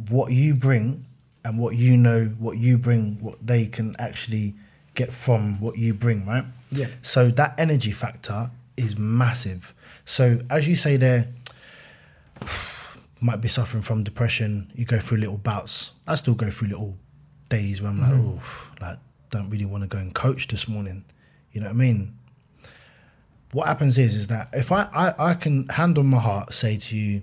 What 0.08 0.32
you 0.32 0.54
bring 0.54 1.06
and 1.44 1.58
what 1.58 1.76
you 1.76 1.96
know, 1.96 2.26
what 2.38 2.58
you 2.58 2.78
bring, 2.78 3.18
what 3.20 3.46
they 3.46 3.66
can 3.66 3.94
actually 3.98 4.54
get 4.94 5.12
from 5.12 5.60
what 5.60 5.76
you 5.78 5.92
bring, 5.92 6.26
right? 6.26 6.44
Yeah. 6.70 6.88
So 7.02 7.28
that 7.30 7.54
energy 7.58 7.92
factor 7.92 8.50
is 8.76 8.96
massive. 8.98 9.74
So 10.04 10.40
as 10.50 10.66
you 10.68 10.76
say 10.76 10.96
there, 10.96 11.28
might 13.20 13.40
be 13.40 13.48
suffering 13.48 13.82
from 13.82 14.04
depression. 14.04 14.70
You 14.74 14.84
go 14.84 14.98
through 14.98 15.18
little 15.18 15.38
bouts. 15.38 15.92
I 16.06 16.14
still 16.14 16.34
go 16.34 16.50
through 16.50 16.68
little 16.68 16.96
days 17.48 17.80
where 17.80 17.90
I'm 17.90 18.00
like, 18.00 18.12
oh, 18.12 18.72
like 18.80 18.98
don't 19.30 19.50
really 19.50 19.64
want 19.64 19.82
to 19.82 19.88
go 19.88 19.98
and 19.98 20.14
coach 20.14 20.48
this 20.48 20.68
morning. 20.68 21.04
You 21.52 21.60
know 21.60 21.68
what 21.68 21.74
I 21.74 21.76
mean? 21.76 22.18
what 23.54 23.68
happens 23.68 23.98
is 23.98 24.16
is 24.16 24.26
that 24.26 24.48
if 24.52 24.72
I, 24.72 24.88
I 24.92 25.30
I 25.30 25.34
can 25.34 25.68
hand 25.68 25.96
on 25.96 26.06
my 26.06 26.18
heart 26.18 26.52
say 26.52 26.76
to 26.76 26.96
you, 26.96 27.22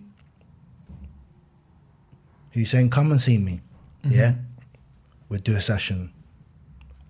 who's 2.53 2.71
saying 2.71 2.89
come 2.89 3.11
and 3.11 3.21
see 3.21 3.37
me, 3.37 3.59
yeah, 4.03 4.31
mm-hmm. 4.31 4.39
we'll 5.29 5.39
do 5.39 5.55
a 5.55 5.61
session. 5.61 6.11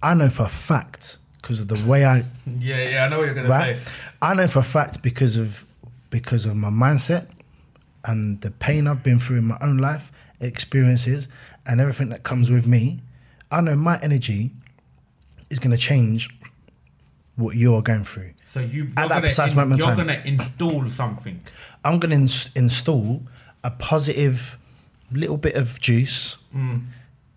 I 0.03 0.13
know 0.13 0.29
for 0.29 0.43
a 0.43 0.49
fact 0.49 1.17
because 1.41 1.59
of 1.59 1.67
the 1.67 1.79
way 1.89 2.05
I 2.05 2.23
Yeah, 2.59 2.89
yeah, 2.89 3.05
I 3.05 3.09
know 3.09 3.19
what 3.19 3.25
you're 3.25 3.35
gonna 3.35 3.47
right? 3.49 3.77
say. 3.77 3.83
I 4.21 4.33
know 4.33 4.47
for 4.47 4.59
a 4.59 4.63
fact 4.63 5.01
because 5.01 5.37
of 5.37 5.65
because 6.09 6.45
of 6.45 6.55
my 6.55 6.69
mindset 6.69 7.27
and 8.05 8.41
the 8.41 8.51
pain 8.51 8.87
I've 8.87 9.03
been 9.03 9.19
through 9.19 9.37
in 9.37 9.45
my 9.45 9.57
own 9.61 9.77
life, 9.77 10.11
experiences, 10.39 11.27
and 11.65 11.79
everything 11.79 12.09
that 12.09 12.23
comes 12.23 12.49
with 12.51 12.67
me. 12.67 12.99
I 13.51 13.61
know 13.61 13.75
my 13.75 13.99
energy 14.01 14.51
is 15.49 15.59
going 15.59 15.71
to 15.71 15.77
change 15.77 16.29
what 17.35 17.55
you're 17.55 17.81
going 17.81 18.03
through. 18.03 18.31
So 18.47 18.59
you, 18.61 18.83
you're 18.83 18.87
At 18.91 18.95
that 18.95 19.09
gonna, 19.09 19.21
precise 19.21 19.51
in- 19.51 19.57
moment 19.57 19.81
you're 19.81 19.95
gonna 19.95 20.21
install 20.25 20.89
something. 20.89 21.41
I'm 21.85 21.99
going 21.99 22.11
to 22.11 22.15
ins- 22.15 22.49
install 22.55 23.23
a 23.63 23.71
positive 23.71 24.57
little 25.11 25.37
bit 25.37 25.55
of 25.55 25.79
juice 25.79 26.37
Mm. 26.55 26.85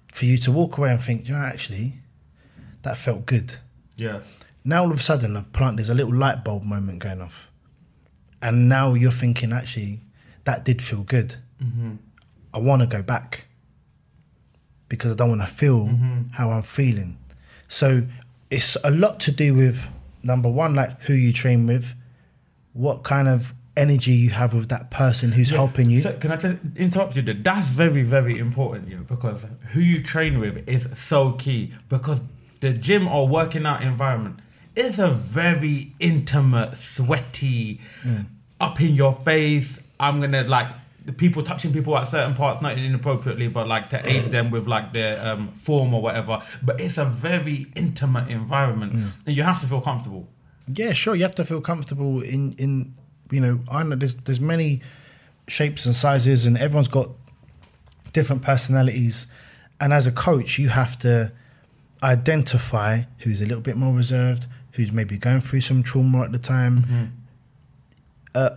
for 0.08 0.24
you 0.26 0.38
to 0.38 0.52
walk 0.52 0.78
away 0.78 0.90
and 0.90 1.00
think, 1.00 1.28
you 1.28 1.34
know, 1.34 1.40
actually, 1.42 1.94
that 2.82 2.96
felt 2.98 3.26
good. 3.26 3.54
Yeah. 3.96 4.20
Now 4.64 4.84
all 4.84 4.92
of 4.92 4.98
a 4.98 5.02
sudden, 5.02 5.37
I've 5.37 5.52
planted. 5.52 5.78
There's 5.78 5.90
a 5.90 5.94
little 5.94 6.14
light 6.14 6.44
bulb 6.44 6.64
moment 6.64 6.98
going 7.00 7.20
off, 7.20 7.50
and 8.40 8.68
now 8.68 8.94
you're 8.94 9.10
thinking, 9.12 9.52
actually, 9.52 10.00
that 10.44 10.64
did 10.64 10.80
feel 10.82 11.02
good. 11.02 11.37
I 12.52 12.58
want 12.58 12.82
to 12.82 12.87
go 12.87 13.02
back 13.02 13.46
because 14.88 15.12
I 15.12 15.14
don't 15.14 15.30
want 15.30 15.40
to 15.40 15.46
feel 15.46 15.88
how 16.32 16.50
I'm 16.50 16.62
feeling. 16.62 17.18
So 17.68 18.06
it's 18.50 18.76
a 18.84 18.90
lot 18.90 19.18
to 19.20 19.32
do 19.32 19.54
with 19.54 19.88
number 20.22 20.48
one, 20.50 20.74
like 20.74 21.00
who 21.04 21.14
you 21.14 21.32
train 21.32 21.66
with, 21.66 21.94
what 22.72 23.02
kind 23.02 23.26
of 23.28 23.52
energy 23.76 24.12
you 24.12 24.30
have 24.30 24.54
with 24.54 24.68
that 24.68 24.90
person 24.90 25.32
who's 25.32 25.50
helping 25.50 25.90
you. 25.90 26.00
So 26.00 26.12
can 26.14 26.30
I 26.32 26.37
just 26.37 26.58
interrupt 26.76 27.16
you? 27.16 27.22
That's 27.22 27.68
very, 27.68 28.02
very 28.02 28.38
important, 28.38 28.88
yeah, 28.88 28.98
because 28.98 29.46
who 29.72 29.80
you 29.80 30.02
train 30.02 30.38
with 30.38 30.68
is 30.68 30.87
so 30.94 31.32
key. 31.32 31.72
Because 31.88 32.22
the 32.60 32.72
gym 32.72 33.08
or 33.08 33.26
working 33.28 33.66
out 33.66 33.82
environment 33.82 34.38
is 34.76 34.98
a 34.98 35.10
very 35.10 35.92
intimate, 36.00 36.76
sweaty, 36.76 37.80
Mm. 38.04 38.26
up 38.60 38.80
in 38.80 38.94
your 38.94 39.14
face. 39.14 39.80
I'm 39.98 40.20
gonna 40.20 40.42
like 40.44 40.68
the 41.04 41.12
people 41.12 41.42
touching 41.42 41.72
people 41.72 41.96
at 41.98 42.08
certain 42.08 42.34
parts, 42.34 42.62
not 42.62 42.78
inappropriately, 42.78 43.48
but 43.48 43.68
like 43.68 43.90
to 43.90 43.98
aid 44.08 44.24
them 44.32 44.50
with 44.50 44.66
like 44.66 44.92
their 44.92 45.20
um, 45.26 45.48
form 45.54 45.92
or 45.94 46.00
whatever. 46.00 46.40
But 46.62 46.80
it's 46.80 46.96
a 46.98 47.04
very 47.04 47.66
intimate 47.76 48.30
environment, 48.30 48.92
Mm. 48.94 49.10
and 49.26 49.37
you 49.37 49.42
have 49.42 49.60
to 49.60 49.66
feel 49.66 49.80
comfortable. 49.80 50.28
Yeah, 50.72 50.92
sure. 50.94 51.14
You 51.14 51.22
have 51.24 51.34
to 51.34 51.44
feel 51.44 51.60
comfortable 51.60 52.22
in 52.22 52.52
in 52.58 52.94
you 53.30 53.40
know, 53.40 53.60
I 53.70 53.82
know 53.82 53.96
there's 53.96 54.14
there's 54.14 54.40
many 54.40 54.80
shapes 55.48 55.87
and 55.87 55.94
sizes, 55.94 56.46
and 56.46 56.56
everyone's 56.58 56.88
got 56.88 57.10
different 58.12 58.42
personalities. 58.42 59.26
And 59.80 59.92
as 59.92 60.06
a 60.06 60.12
coach, 60.12 60.58
you 60.58 60.68
have 60.70 60.98
to 61.00 61.32
identify 62.02 63.02
who's 63.18 63.40
a 63.40 63.46
little 63.46 63.60
bit 63.62 63.76
more 63.76 63.94
reserved, 63.94 64.46
who's 64.72 64.92
maybe 64.92 65.18
going 65.18 65.40
through 65.40 65.60
some 65.60 65.82
trauma 65.82 66.22
at 66.22 66.32
the 66.32 66.38
time. 66.38 66.82
Mm-hmm. 66.82 67.04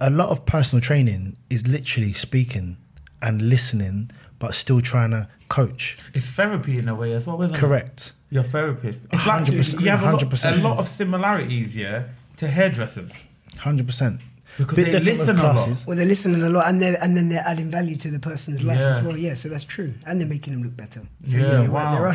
A 0.01 0.10
lot 0.10 0.30
of 0.30 0.45
personal 0.45 0.82
training 0.82 1.38
is 1.51 1.67
literally 1.67 2.12
speaking 2.12 2.77
and 3.21 3.43
listening, 3.43 4.10
but 4.39 4.56
still 4.56 4.82
trying 4.82 5.12
to 5.12 5.27
coach. 5.49 5.97
It's 6.15 6.32
therapy 6.32 6.80
in 6.80 6.89
a 6.89 6.95
way 6.95 7.13
as 7.13 7.27
well, 7.27 7.41
isn't 7.43 7.56
Correct. 7.56 7.60
it? 7.60 7.67
Correct. 7.67 8.13
Your 8.30 8.43
therapist. 8.43 9.08
100%, 9.10 9.73
you, 9.73 9.86
you 9.86 9.91
have 9.91 9.99
100%. 9.99 10.45
A, 10.45 10.49
lot, 10.49 10.60
a 10.60 10.62
lot 10.63 10.77
of 10.80 10.88
similarities, 10.88 11.75
yeah, 11.75 12.06
to 12.38 12.47
hairdressers. 12.47 13.13
100% 13.56 14.19
because 14.58 14.76
bit 14.76 14.91
they 14.91 15.00
listen 15.00 15.38
a 15.38 15.43
lot. 15.43 15.84
Well, 15.86 15.98
they're 15.98 16.06
listening 16.06 16.41
a 16.41 16.50
lot, 16.50 16.67
and 16.67 16.82
they 16.82 16.96
and 16.98 17.15
then 17.15 17.30
they're 17.30 17.46
adding 17.46 17.70
value 17.70 17.96
to 17.98 18.10
the 18.10 18.20
person's 18.20 18.63
life 18.63 18.80
yeah. 18.80 18.89
as 18.89 19.02
well. 19.02 19.15
Yeah, 19.15 19.36
so 19.36 19.50
that's 19.50 19.65
true, 19.65 19.93
and 20.06 20.20
they're 20.20 20.28
making 20.28 20.54
them 20.54 20.63
look 20.63 20.76
better. 20.76 21.02
So, 21.26 21.38
yeah, 21.38 21.62
yeah 21.62 21.67
wow. 21.67 21.91
there 21.96 22.08
are 22.08 22.13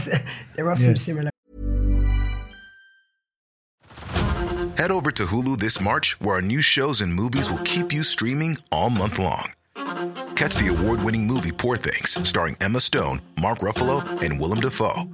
there 0.57 0.67
are 0.67 0.73
yeah. 0.73 0.77
some 0.77 0.97
similar. 0.97 1.31
Head 4.77 4.91
over 4.91 5.13
to 5.13 5.27
Hulu 5.27 5.59
this 5.59 5.81
March, 5.81 6.21
where 6.21 6.37
our 6.37 6.43
new 6.43 6.61
shows 6.61 7.01
and 7.01 7.15
movies 7.15 7.51
will 7.51 7.63
keep 7.63 7.93
you 7.93 8.03
streaming 8.03 8.59
all 8.73 8.91
month 8.91 9.19
long. 9.19 9.53
Catch 10.35 10.57
the 10.57 10.75
award-winning 10.77 11.27
movie 11.27 11.53
Poor 11.53 11.77
Things, 11.77 12.17
starring 12.29 12.57
Emma 12.61 12.81
Stone, 12.81 13.21
Mark 13.41 13.61
Ruffalo, 13.61 14.03
and 14.23 14.41
Willem 14.41 14.61
Dafoe. 14.61 15.09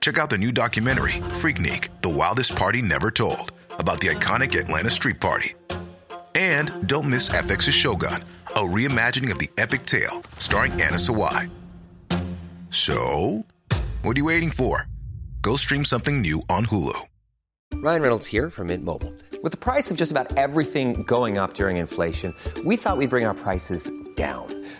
Check 0.00 0.18
out 0.18 0.28
the 0.28 0.36
new 0.36 0.52
documentary 0.52 1.12
Freaknik: 1.12 1.88
The 2.02 2.10
Wildest 2.10 2.54
Party 2.54 2.82
Never 2.82 3.10
Told, 3.10 3.52
about 3.78 4.00
the 4.00 4.08
iconic 4.08 4.60
Atlanta 4.60 4.90
street 4.90 5.20
party. 5.20 5.54
And 6.36 6.86
don't 6.86 7.08
miss 7.08 7.30
FX's 7.30 7.72
Shogun, 7.72 8.22
a 8.48 8.58
reimagining 8.58 9.30
of 9.30 9.38
the 9.38 9.48
epic 9.56 9.86
tale, 9.86 10.22
starring 10.36 10.72
Anna 10.72 10.98
Sawai. 10.98 11.50
So, 12.68 13.46
what 14.02 14.16
are 14.16 14.20
you 14.20 14.26
waiting 14.26 14.50
for? 14.50 14.86
Go 15.40 15.56
stream 15.56 15.86
something 15.86 16.20
new 16.20 16.42
on 16.50 16.66
Hulu. 16.66 17.00
Ryan 17.76 18.02
Reynolds 18.02 18.26
here 18.26 18.50
from 18.50 18.66
Mint 18.66 18.84
Mobile. 18.84 19.14
With 19.42 19.52
the 19.52 19.56
price 19.56 19.90
of 19.90 19.96
just 19.96 20.10
about 20.10 20.36
everything 20.36 21.04
going 21.04 21.38
up 21.38 21.54
during 21.54 21.78
inflation, 21.78 22.34
we 22.66 22.76
thought 22.76 22.98
we'd 22.98 23.08
bring 23.08 23.24
our 23.24 23.32
prices 23.34 23.90
down. 24.16 24.65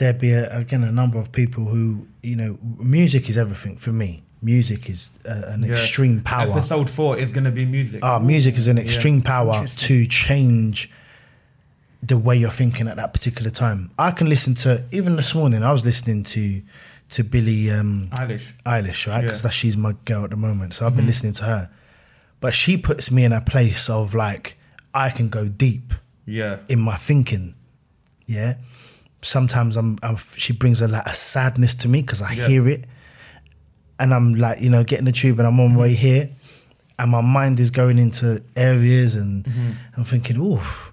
there'd 0.00 0.18
be 0.18 0.32
a, 0.32 0.44
again 0.56 0.82
a 0.82 0.90
number 0.90 1.18
of 1.18 1.30
people 1.30 1.64
who 1.66 2.06
you 2.22 2.34
know 2.34 2.58
music 2.78 3.28
is 3.30 3.36
everything 3.38 3.76
for 3.76 3.92
me. 3.92 4.22
Music 4.42 4.88
is 4.88 5.10
uh, 5.28 5.42
an 5.54 5.62
Yeah. 5.62 5.72
extreme 5.72 6.22
power. 6.22 6.50
Episode 6.50 6.88
four 6.88 7.18
is 7.18 7.30
going 7.30 7.44
to 7.44 7.50
be 7.50 7.66
music. 7.66 8.00
Ah, 8.02 8.18
music 8.18 8.56
is 8.56 8.66
an 8.68 8.78
extreme 8.78 9.20
power 9.22 9.66
to 9.66 10.06
change 10.06 10.90
the 12.02 12.16
way 12.16 12.34
you're 12.38 12.50
thinking 12.62 12.88
at 12.88 12.96
that 12.96 13.12
particular 13.12 13.50
time. 13.50 13.90
I 13.98 14.10
can 14.12 14.28
listen 14.30 14.54
to 14.64 14.82
even 14.90 15.16
this 15.16 15.34
morning. 15.34 15.62
I 15.62 15.72
was 15.72 15.84
listening 15.84 16.22
to 16.34 16.62
to 17.10 17.22
Billie 17.24 17.70
um, 17.70 18.08
Eilish. 18.12 18.52
Eilish, 18.64 19.06
right? 19.06 19.20
Because 19.22 19.44
Yeah. 19.44 19.50
she's 19.50 19.76
my 19.76 19.94
girl 20.06 20.24
at 20.24 20.30
the 20.30 20.36
moment. 20.36 20.72
So 20.74 20.86
I've 20.86 20.96
been 20.96 21.06
listening 21.06 21.34
to 21.34 21.44
her, 21.44 21.70
but 22.40 22.54
she 22.54 22.76
puts 22.78 23.10
me 23.10 23.24
in 23.24 23.32
a 23.32 23.40
place 23.42 23.90
of 23.90 24.14
like 24.14 24.56
I 24.94 25.10
can 25.10 25.28
go 25.28 25.48
deep 25.48 25.92
Yeah. 26.24 26.58
in 26.68 26.80
my 26.80 26.96
thinking. 26.96 27.54
Yeah. 28.26 28.54
Sometimes 29.22 29.76
I'm, 29.76 29.98
I'm 30.02 30.16
she 30.36 30.52
brings 30.52 30.80
a 30.80 30.88
like 30.88 31.06
a 31.06 31.14
sadness 31.14 31.74
to 31.76 31.88
me 31.88 32.00
because 32.02 32.22
I 32.22 32.32
Yeah. 32.32 32.48
hear 32.48 32.68
it, 32.68 32.84
and 33.98 34.14
I'm 34.14 34.34
like 34.34 34.60
you 34.60 34.70
know 34.70 34.82
getting 34.84 35.04
the 35.04 35.12
tube 35.12 35.38
and 35.38 35.46
I'm 35.46 35.60
on 35.60 35.74
my 35.74 35.80
way 35.80 35.94
here, 35.94 36.30
and 36.98 37.10
my 37.10 37.20
mind 37.20 37.60
is 37.60 37.70
going 37.70 37.98
into 37.98 38.42
areas 38.56 39.14
and 39.14 39.46
I'm 39.96 40.04
thinking 40.04 40.38
oof, 40.40 40.92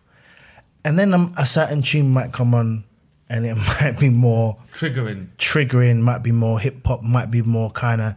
and 0.84 1.00
then 1.00 1.14
um, 1.14 1.34
a 1.38 1.46
certain 1.46 1.82
tune 1.82 2.10
might 2.10 2.34
come 2.34 2.54
on, 2.54 2.84
and 3.30 3.46
it 3.46 3.56
might 3.82 3.98
be 3.98 4.10
more 4.10 4.58
Triggering. 4.74 5.28
triggering, 5.38 6.02
might 6.02 6.22
be 6.24 6.32
more 6.34 6.60
hip 6.60 6.86
hop, 6.86 7.04
might 7.04 7.32
be 7.32 7.42
more 7.42 7.72
kind 7.72 8.02
of 8.02 8.16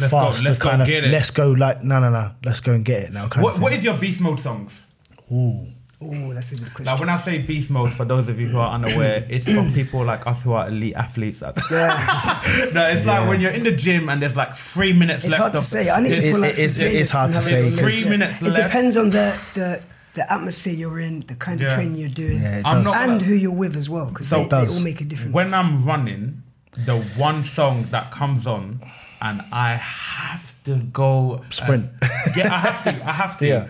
Let's 0.00 0.12
go- 0.12 0.18
fast, 0.20 0.44
let's 0.44 0.58
go 0.58 0.68
kind 0.68 0.82
of 0.82 0.88
get 0.88 1.04
it. 1.04 1.10
let's 1.12 1.30
go 1.30 1.50
like 1.52 1.82
no 1.84 2.00
no 2.00 2.10
no, 2.10 2.32
let's 2.44 2.60
go 2.60 2.72
and 2.72 2.84
get 2.84 3.04
it 3.04 3.12
now. 3.12 3.28
What, 3.36 3.58
what 3.60 3.80
your 3.84 3.96
beast 3.96 4.20
mode 4.20 4.40
songs? 4.40 4.82
Oh, 6.00 6.32
that's 6.32 6.52
a 6.52 6.56
good 6.56 6.72
question. 6.74 6.84
Like 6.86 7.00
when 7.00 7.08
I 7.08 7.16
say 7.16 7.38
beast 7.38 7.70
mode, 7.70 7.92
for 7.92 8.04
those 8.04 8.28
of 8.28 8.38
you 8.38 8.46
who 8.46 8.58
are 8.58 8.70
unaware, 8.70 9.26
it's 9.30 9.44
for 9.46 9.68
people 9.72 10.04
like 10.04 10.26
us 10.28 10.42
who 10.42 10.52
are 10.52 10.68
elite 10.68 10.94
athletes. 10.94 11.42
Yeah, 11.42 12.70
no, 12.72 12.88
it's 12.88 13.04
like 13.04 13.28
when 13.28 13.40
you're 13.40 13.50
in 13.50 13.64
the 13.64 13.72
gym 13.72 14.08
and 14.08 14.22
there's 14.22 14.36
like 14.36 14.54
three 14.54 14.92
minutes 14.92 15.24
left. 15.24 15.26
It's 15.26 15.32
left. 15.32 15.40
hard 15.40 15.52
to 15.54 15.60
say. 15.62 15.90
I 15.90 16.00
need 16.00 16.14
to 16.14 16.22
It- 16.24 16.32
pull 16.32 16.44
it 16.44 16.50
out 16.50 16.54
some 16.54 16.64
is- 16.64 16.78
it 16.78 16.94
is 16.94 17.10
hard 17.10 17.32
to 17.32 17.42
say, 17.42 17.68
Three 17.70 18.08
minutes 18.08 18.40
It 18.40 18.44
left. 18.44 18.56
depends 18.62 18.96
on 18.96 19.10
the, 19.10 19.34
the 19.54 19.82
the 20.14 20.32
atmosphere 20.32 20.72
you're 20.72 21.00
in, 21.00 21.20
the 21.26 21.34
kind 21.34 21.60
of 21.60 21.68
Yeah. 21.68 21.74
training 21.74 21.96
you're 21.96 22.08
doing, 22.08 22.42
Yeah, 22.42 22.58
it 22.58 22.66
I'm 22.66 22.82
not- 22.84 22.96
and 22.96 23.20
who 23.22 23.34
you're 23.34 23.52
with 23.52 23.74
as 23.76 23.88
well, 23.90 24.06
because 24.06 24.28
So 24.28 24.36
they, 24.36 24.42
it 24.44 24.50
they 24.50 24.56
all 24.66 24.82
make 24.84 25.00
a 25.00 25.04
difference. 25.04 25.34
When 25.34 25.52
I'm 25.52 25.84
running, 25.84 26.42
the 26.76 26.96
one 27.16 27.42
song 27.44 27.84
that 27.90 28.10
comes 28.12 28.46
on, 28.46 28.80
and 29.20 29.42
I 29.52 29.74
have 29.74 30.54
to 30.64 30.76
go 30.76 31.44
Sprint. 31.50 31.90
as- 32.02 32.36
yeah, 32.36 32.54
I 32.54 32.58
have 32.58 32.84
to. 32.84 32.90
I 33.08 33.12
have 33.12 33.36
to. 33.38 33.46
Yeah. 33.54 33.68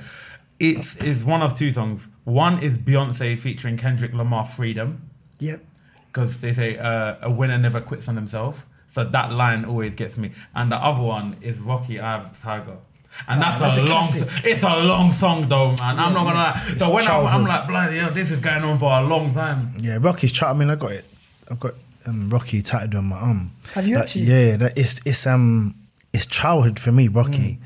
It's 0.60 0.96
is 0.96 1.24
one 1.24 1.42
of 1.42 1.54
two 1.54 1.70
songs. 1.72 2.08
One 2.24 2.58
is 2.62 2.78
Beyonce 2.78 3.38
featuring 3.38 3.76
Kendrick 3.76 4.12
Lamar, 4.12 4.44
"Freedom," 4.44 5.08
yep. 5.38 5.64
because 6.08 6.40
they 6.40 6.52
say 6.52 6.76
uh, 6.78 7.16
a 7.22 7.30
winner 7.30 7.58
never 7.58 7.80
quits 7.80 8.08
on 8.08 8.16
himself. 8.16 8.66
So 8.90 9.04
that 9.04 9.32
line 9.32 9.64
always 9.64 9.94
gets 9.94 10.16
me. 10.16 10.32
And 10.54 10.72
the 10.72 10.76
other 10.76 11.02
one 11.02 11.36
is 11.42 11.60
Rocky 11.60 12.00
Eye 12.00 12.20
of 12.20 12.32
the 12.32 12.42
Tiger. 12.42 12.78
And 13.26 13.40
that's, 13.40 13.60
that's 13.60 13.76
a, 13.76 13.80
a 13.80 13.84
long. 13.84 13.88
classic. 14.04 14.28
It's 14.44 14.62
a 14.62 14.76
long 14.76 15.12
song 15.12 15.48
though, 15.48 15.68
man. 15.78 15.98
I'm 15.98 16.12
not 16.14 16.24
gonna 16.24 16.34
lie. 16.34 16.74
So 16.76 16.92
when 16.92 17.06
I'm, 17.06 17.26
I'm 17.26 17.44
like, 17.44 17.66
bloody 17.68 17.98
hell, 17.98 18.10
this 18.10 18.30
is 18.30 18.40
going 18.40 18.62
on 18.64 18.78
for 18.78 18.90
a 18.92 19.02
long 19.02 19.32
time. 19.34 19.76
Yeah, 19.80 19.98
Rocky's 20.00 20.32
chat. 20.32 20.48
I 20.48 20.52
mean, 20.54 20.70
I 20.70 20.74
got 20.74 20.92
it. 20.92 21.04
I've 21.50 21.60
got 21.60 21.74
um, 22.06 22.30
Rocky 22.30 22.62
tattooed 22.62 22.94
on 22.94 23.04
my 23.06 23.16
arm. 23.16 23.52
Have 23.74 23.86
you 23.86 23.94
Like, 23.96 24.04
actually? 24.04 24.24
Yeah, 24.24 24.56
that 24.56 24.76
it's 24.76 25.00
it's 25.04 25.26
um 25.26 25.74
it's 26.12 26.26
childhood 26.26 26.78
for 26.78 26.92
me. 26.92 27.08
Rocky. 27.08 27.58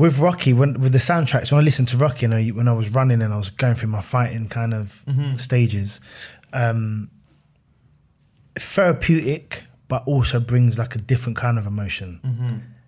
With 0.00 0.18
Rocky, 0.18 0.52
when 0.52 0.80
with 0.80 0.92
the 0.92 0.98
soundtracks, 0.98 1.52
when 1.52 1.60
I 1.60 1.64
listened 1.64 1.88
to 1.88 1.96
Rocky, 1.98 2.24
and 2.24 2.34
I, 2.34 2.48
when 2.48 2.68
I 2.68 2.72
was 2.72 2.88
running 2.90 3.20
and 3.20 3.34
I 3.34 3.36
was 3.36 3.50
going 3.50 3.74
through 3.74 3.90
my 3.90 4.00
fighting 4.00 4.48
kind 4.48 4.72
of 4.72 5.04
stages, 5.36 6.00
um, 6.54 7.10
therapeutic, 8.58 9.64
but 9.88 10.02
also 10.06 10.40
brings 10.40 10.78
like 10.78 10.94
a 10.94 10.98
different 10.98 11.36
kind 11.36 11.58
of 11.58 11.66
emotion. 11.66 12.20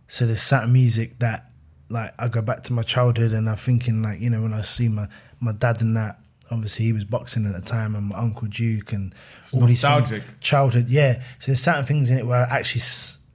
So 0.09 0.25
there's 0.27 0.43
certain 0.43 0.73
music 0.73 1.19
that 1.19 1.51
like 1.89 2.15
I 2.19 2.29
go 2.29 2.41
back 2.41 2.63
to 2.65 2.73
my 2.73 2.83
childhood 2.83 3.33
and 3.33 3.49
I'm 3.49 3.57
thinking 3.57 4.03
like, 4.03 4.21
you 4.21 4.31
know, 4.31 4.41
when 4.41 4.55
I 4.55 4.63
see 4.63 4.89
my, 4.89 5.07
my 5.41 5.53
dad 5.53 5.83
and 5.83 5.97
that, 5.97 6.19
obviously 6.51 6.87
he 6.87 6.93
was 6.93 7.05
boxing 7.05 7.45
at 7.47 7.55
the 7.55 7.61
time 7.61 7.95
and 7.95 8.07
my 8.09 8.17
uncle 8.17 8.49
Duke 8.49 8.93
and 8.93 9.15
all 9.53 9.61
these 9.61 9.83
things. 9.83 9.83
nostalgic. 9.83 10.41
Childhood, 10.41 10.89
yeah. 10.89 11.23
So 11.39 11.47
there's 11.53 11.61
certain 11.61 11.85
things 11.85 12.11
in 12.11 12.19
it 12.19 12.27
where 12.27 12.47
I 12.51 12.59
actually 12.59 12.83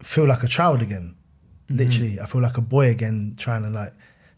feel 0.01 0.25
like 0.25 0.41
a 0.43 0.47
child 0.47 0.81
again. 0.81 1.15
Literally, 1.69 2.19
I 2.19 2.25
feel 2.25 2.41
like 2.41 2.57
a 2.57 2.61
boy 2.61 2.89
again 2.89 3.35
trying 3.37 3.63
to 3.63 3.69
like, 3.69 3.93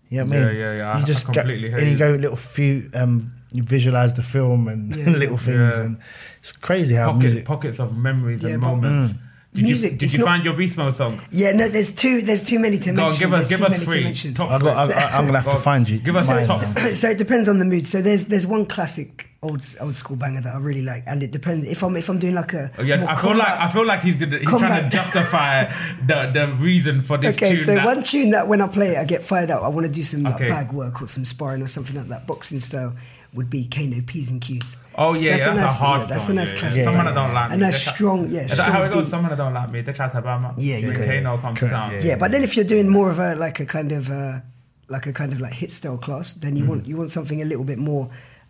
you 0.09 0.17
know 0.19 0.25
what 0.25 0.35
I 0.35 0.45
mean? 0.47 0.55
yeah, 0.57 0.73
yeah. 0.77 0.91
I- 0.91 0.97
You 0.97 1.03
I 1.03 1.05
just 1.07 1.27
go, 1.27 1.33
completely 1.33 1.69
hear 1.69 1.77
and 1.77 1.85
you 1.87 1.93
you. 1.93 1.97
go 1.99 2.11
little 2.11 2.35
few, 2.35 2.89
um, 2.95 3.31
you 3.53 3.63
visualize 3.63 4.13
the 4.15 4.23
film 4.23 4.67
and 4.67 4.95
little 5.19 5.37
things 5.37 5.77
Yeah. 5.77 5.83
and 5.83 5.97
it's 6.39 6.51
crazy 6.51 6.95
how 6.95 7.07
Pocket, 7.07 7.19
music. 7.19 7.45
pockets 7.45 7.79
of 7.79 7.95
memories 7.97 8.41
Yeah, 8.43 8.51
and 8.53 8.61
but- 8.61 8.67
moments. 8.75 9.13
Did 9.51 9.63
Music, 9.63 9.93
you, 9.93 9.97
did 9.97 10.13
you 10.13 10.19
not- 10.19 10.25
find 10.25 10.45
your 10.45 10.53
Beast 10.53 10.77
Mode 10.77 10.95
song? 10.95 11.19
Yeah, 11.31 11.53
no, 11.53 11.67
there's 11.67 11.91
too 11.91 12.21
there's 12.21 12.43
too 12.43 12.59
many 12.59 12.77
to 12.77 12.91
Go 12.93 13.01
on, 13.05 13.09
mention. 13.09 13.19
give 13.29 13.33
us 13.33 13.49
There's 13.49 13.59
give 13.59 13.67
too 13.67 13.73
us 13.73 13.87
many 13.87 13.99
to 14.01 14.03
mention. 14.05 14.33
Top 14.35 14.51
I 14.51 14.59
got, 14.59 14.85
three. 14.85 14.93
I, 14.93 14.99
I, 15.01 15.17
I'm 15.17 15.25
gonna 15.25 15.39
have 15.39 15.45
Go 15.45 15.51
to 15.53 15.57
find 15.59 15.89
you. 15.89 15.97
Give 15.97 16.15
us 16.15 16.29
a 16.29 16.35
mine. 16.35 16.45
top. 16.45 16.57
so 16.93 17.09
it 17.09 17.17
depends 17.17 17.49
on 17.49 17.57
the 17.57 17.65
mood. 17.65 17.87
So 17.87 17.99
there's 18.03 18.25
there's 18.25 18.45
one 18.45 18.67
classic 18.67 19.28
old 19.41 19.63
old 19.79 19.95
school 19.95 20.17
banger 20.17 20.41
that 20.41 20.53
I 20.53 20.57
really 20.59 20.81
like, 20.81 21.03
and 21.07 21.23
it 21.23 21.31
depends 21.31 21.65
if 21.67 21.81
I'm 21.83 21.95
if 21.95 22.09
I'm 22.09 22.19
doing 22.19 22.35
like 22.35 22.53
a 22.53 22.71
Oh, 22.77 22.83
yeah, 22.83 22.97
more 22.99 23.09
I 23.09 23.15
feel 23.21 23.35
like 23.37 23.47
I 23.59 23.67
feel 23.69 23.85
like 23.85 24.01
he's 24.01 24.15
gonna, 24.17 24.37
he's 24.37 24.47
trying 24.49 24.83
to 24.83 24.89
justify 24.89 25.65
the 26.05 26.29
the 26.33 26.47
reason 26.59 27.01
for 27.01 27.17
this 27.17 27.35
Okay, 27.37 27.55
tune. 27.55 27.65
so 27.65 27.75
that- 27.75 27.85
one 27.85 28.03
tune 28.03 28.31
that 28.31 28.47
when 28.47 28.59
I 28.61 28.67
play 28.67 28.89
it, 28.95 28.97
I 28.97 29.05
get 29.05 29.23
fired 29.23 29.49
up. 29.51 29.63
I 29.63 29.69
want 29.69 29.85
to 29.87 29.91
do 29.91 30.03
some 30.03 30.23
like, 30.23 30.39
bag 30.39 30.71
work 30.73 31.01
or 31.01 31.07
some 31.07 31.23
sparring 31.25 31.61
or 31.61 31.67
something 31.67 31.95
like 31.95 32.07
that, 32.07 32.27
boxing 32.27 32.59
style. 32.59 32.95
Would 33.35 33.51
be 33.51 33.67
Kano 33.67 34.01
P's 34.01 34.31
and 34.31 34.41
Q's. 34.41 34.75
Oh 34.95 35.13
yeah, 35.13 35.37
that's, 35.37 35.45
a 35.45 35.53
nice, 35.53 35.81
a 35.81 35.85
hard 35.85 36.01
yeah, 36.01 36.07
that's 36.07 36.25
song. 36.25 36.31
a 36.31 36.39
nice 36.39 36.49
yeah, 36.49 36.55
yeah. 36.55 36.59
classic. 36.61 36.83
Someone 36.83 37.05
banger. 37.05 37.13
that 37.13 37.21
don't 37.27 37.33
like 37.35 37.49
a 37.51 37.53
me. 37.53 37.57
nice 37.59 37.77
they 37.77 37.83
try- 37.83 37.93
strong, 37.93 38.31
yeah, 38.31 38.41
Is 38.41 38.57
that 38.57 38.71
how 38.71 38.83
it 38.83 38.91
goes? 38.91 39.03
beat. 39.03 39.11
Someone 39.11 39.29
that 39.29 39.35
don't 39.37 39.53
like 39.53 39.71
me. 39.71 39.81
They 39.81 39.93
try 39.93 40.09
to 40.09 40.21
Bama. 40.23 40.53
Yeah, 40.57 40.77
you 40.77 40.87
when 40.87 40.97
got. 40.97 41.05
Kano 41.05 41.37
comes 41.37 41.59
Correct, 41.59 41.71
down. 41.73 41.91
yeah. 41.93 41.99
Yeah, 42.01 42.15
but 42.17 42.31
then 42.31 42.41
if 42.43 42.55
you're 42.55 42.65
doing 42.65 42.89
more 42.89 43.11
of 43.11 43.19
a 43.19 43.35
like 43.35 43.59
a 43.59 43.67
kind 43.67 43.91
of 43.91 44.09
uh, 44.09 44.39
like 44.87 45.05
a 45.05 45.13
kind 45.13 45.31
of 45.31 45.39
like 45.39 45.53
hit 45.53 45.71
style 45.71 45.99
class, 45.99 46.33
then 46.33 46.55
you 46.55 46.65
want 46.65 46.87
you 46.87 46.97
want 46.97 47.11
something 47.11 47.39
a 47.39 47.45
little 47.45 47.63
bit 47.63 47.77
more. 47.77 48.09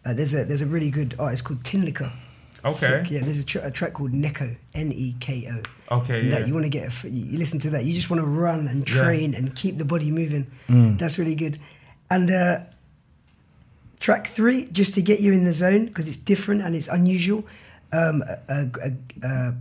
Uh, 0.10 0.13
there's 0.13 0.34
a 0.34 0.43
there's 0.45 0.62
a 0.62 0.65
really 0.65 0.89
good 0.89 1.15
artist 1.19 1.43
called 1.45 1.63
Tinlicker. 1.63 2.12
Okay. 2.65 2.74
Sick. 2.76 3.12
Yeah, 3.12 3.22
there's 3.24 3.39
a, 3.39 3.45
tr- 3.45 3.60
a 3.60 3.72
track 3.72 3.93
called 3.93 4.12
Neko, 4.12 4.58
N 4.74 4.91
E 4.91 5.15
K 5.19 5.48
O. 5.50 5.95
Okay, 6.00 6.19
And 6.19 6.34
that 6.34 6.48
you 6.48 6.54
want 6.54 6.65
to 6.65 6.69
get, 6.69 6.84
a 6.84 6.88
f- 6.88 7.06
you 7.06 7.12
you 7.32 7.38
listen 7.38 7.58
to 7.60 7.69
that. 7.72 7.86
You 7.86 7.93
just 7.93 8.10
want 8.10 8.22
to 8.22 8.28
run 8.28 8.67
and 8.67 8.80
Yeah. 8.89 9.02
train 9.02 9.34
and 9.34 9.56
keep 9.56 9.78
the 9.78 9.86
body 9.86 10.12
moving. 10.12 10.45
Mm. 10.67 11.00
That's 11.00 11.17
really 11.17 11.36
good. 11.36 11.58
And 12.12 12.30
uh, 12.30 12.60
track 14.00 14.28
three, 14.28 14.65
just 14.72 14.93
to 14.95 15.02
get 15.02 15.19
you 15.19 15.32
in 15.32 15.43
the 15.45 15.54
zone 15.54 15.86
because 15.86 16.08
it's 16.10 16.17
different 16.17 16.62
and 16.62 16.76
it's 16.76 16.88
unusual. 16.88 17.45
Um, 17.91 18.24
a, 18.24 18.67
a, 18.84 18.91
a, 19.24 19.54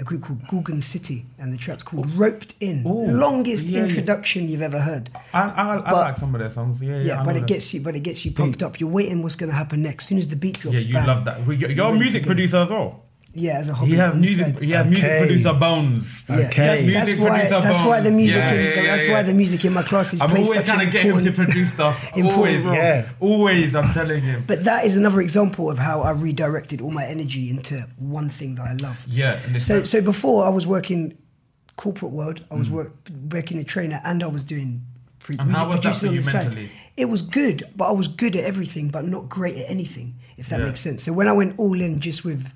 a, 0.00 0.04
group 0.04 0.22
called 0.22 0.46
Gorgon 0.48 0.80
City, 0.80 1.26
and 1.38 1.52
the 1.52 1.56
track's 1.58 1.82
called 1.82 2.06
oh. 2.06 2.16
"Roped 2.16 2.54
In." 2.60 2.84
Ooh, 2.86 3.04
Longest 3.04 3.66
yeah, 3.66 3.78
yeah. 3.78 3.84
introduction 3.84 4.48
you've 4.48 4.62
ever 4.62 4.80
heard. 4.80 5.10
I, 5.32 5.42
I, 5.42 5.76
I 5.76 5.80
But- 5.80 5.92
like 5.92 6.16
some 6.16 6.34
of 6.34 6.40
their 6.40 6.50
songs. 6.50 6.82
Yeah, 6.82 6.96
yeah. 6.96 7.02
Yeah, 7.02 7.22
but 7.24 7.36
it 7.36 7.40
them. 7.40 7.46
gets 7.46 7.72
you, 7.74 7.80
but 7.80 7.94
it 7.94 8.00
gets 8.00 8.24
you 8.24 8.32
pumped 8.32 8.62
up. 8.62 8.80
You're 8.80 8.90
waiting 8.90 9.22
what's 9.22 9.36
going 9.36 9.50
to 9.50 9.56
happen 9.56 9.82
next. 9.82 10.04
As 10.04 10.08
soon 10.08 10.18
as 10.18 10.28
the 10.28 10.36
beat 10.36 10.58
drops, 10.58 10.74
Yeah, 10.74 10.80
you 10.80 10.94
bang. 10.94 11.06
love 11.06 11.24
that. 11.26 11.46
You're 11.46 11.86
a 11.88 11.92
music 11.92 12.26
producer 12.26 12.56
as 12.58 12.70
well. 12.70 13.03
Yeah, 13.36 13.58
as 13.58 13.68
a 13.68 13.74
hobby. 13.74 13.90
He 13.90 13.96
has 13.96 14.10
on 14.12 14.20
the 14.20 14.26
music. 14.26 14.46
side. 14.46 14.62
He 14.62 14.70
has 14.70 14.86
music 14.88 15.18
producer 15.18 15.52
bones. 15.54 16.24
Yeah, 16.28 16.34
Okay. 16.36 16.46
that's, 16.46 16.84
that's 16.84 16.84
Music 16.84 17.18
why. 17.20 17.28
producer 17.30 17.60
That's 17.60 17.80
why 17.80 18.00
the 18.00 18.04
bones. 18.10 18.16
music. 18.16 18.36
Yeah, 18.36 18.52
in, 18.52 18.56
yeah, 18.64 18.74
yeah, 18.82 18.82
that's 18.92 19.06
yeah. 19.06 19.12
why 19.12 19.22
the 19.22 19.34
music 19.34 19.64
in 19.64 19.72
my 19.72 19.82
classes 19.82 20.20
I'm 20.20 20.30
always 20.30 20.54
such 20.54 20.66
trying 20.66 20.80
an 20.80 20.86
to 20.86 20.92
get 20.92 21.04
him 21.04 21.24
to 21.24 21.32
produce 21.32 21.72
stuff. 21.72 22.12
Always, 22.16 22.62
role. 22.64 22.74
Yeah. 22.74 23.08
always. 23.20 23.74
I'm 23.74 23.92
telling 23.92 24.22
him. 24.22 24.44
But 24.46 24.62
that 24.64 24.84
is 24.84 24.94
another 24.96 25.20
example 25.20 25.68
of 25.68 25.78
how 25.78 26.02
I 26.02 26.10
redirected 26.12 26.80
all 26.80 26.92
my 26.92 27.04
energy 27.06 27.50
into 27.50 27.88
one 27.98 28.28
thing 28.28 28.54
that 28.54 28.66
I 28.68 28.74
love. 28.74 29.04
Yeah, 29.08 29.38
So, 29.58 29.76
like- 29.78 29.86
so 29.86 30.00
before 30.00 30.46
I 30.46 30.48
was 30.50 30.66
working 30.66 31.18
corporate 31.76 32.12
world, 32.12 32.44
I 32.50 32.54
was 32.54 32.68
Mm. 32.68 32.72
work, 32.72 32.92
working 33.32 33.58
a 33.58 33.64
trainer, 33.64 34.00
and 34.04 34.22
I 34.22 34.26
was 34.28 34.44
doing 34.44 34.82
free 35.18 35.36
And 35.38 35.48
music 35.48 35.64
how 35.64 35.68
was 35.70 35.76
that 35.80 35.82
producing 35.82 36.06
for 36.06 36.10
on 36.10 36.14
you 36.14 36.22
the 36.22 36.30
side. 36.30 36.44
mentally? 36.44 36.70
It 36.96 37.06
was 37.08 37.22
good, 37.22 37.64
but 37.76 37.88
I 37.88 37.92
was 37.92 38.06
good 38.06 38.36
at 38.36 38.44
everything, 38.44 38.90
but 38.90 39.08
not 39.08 39.28
great 39.28 39.56
at 39.56 39.68
anything. 39.68 40.14
If 40.36 40.48
that 40.50 40.60
Yeah. 40.60 40.66
makes 40.66 40.80
sense. 40.80 41.02
So 41.02 41.12
when 41.12 41.26
I 41.28 41.32
went 41.32 41.54
all 41.58 41.80
in, 41.80 41.98
just 42.00 42.24
with 42.24 42.42
One. 42.44 42.52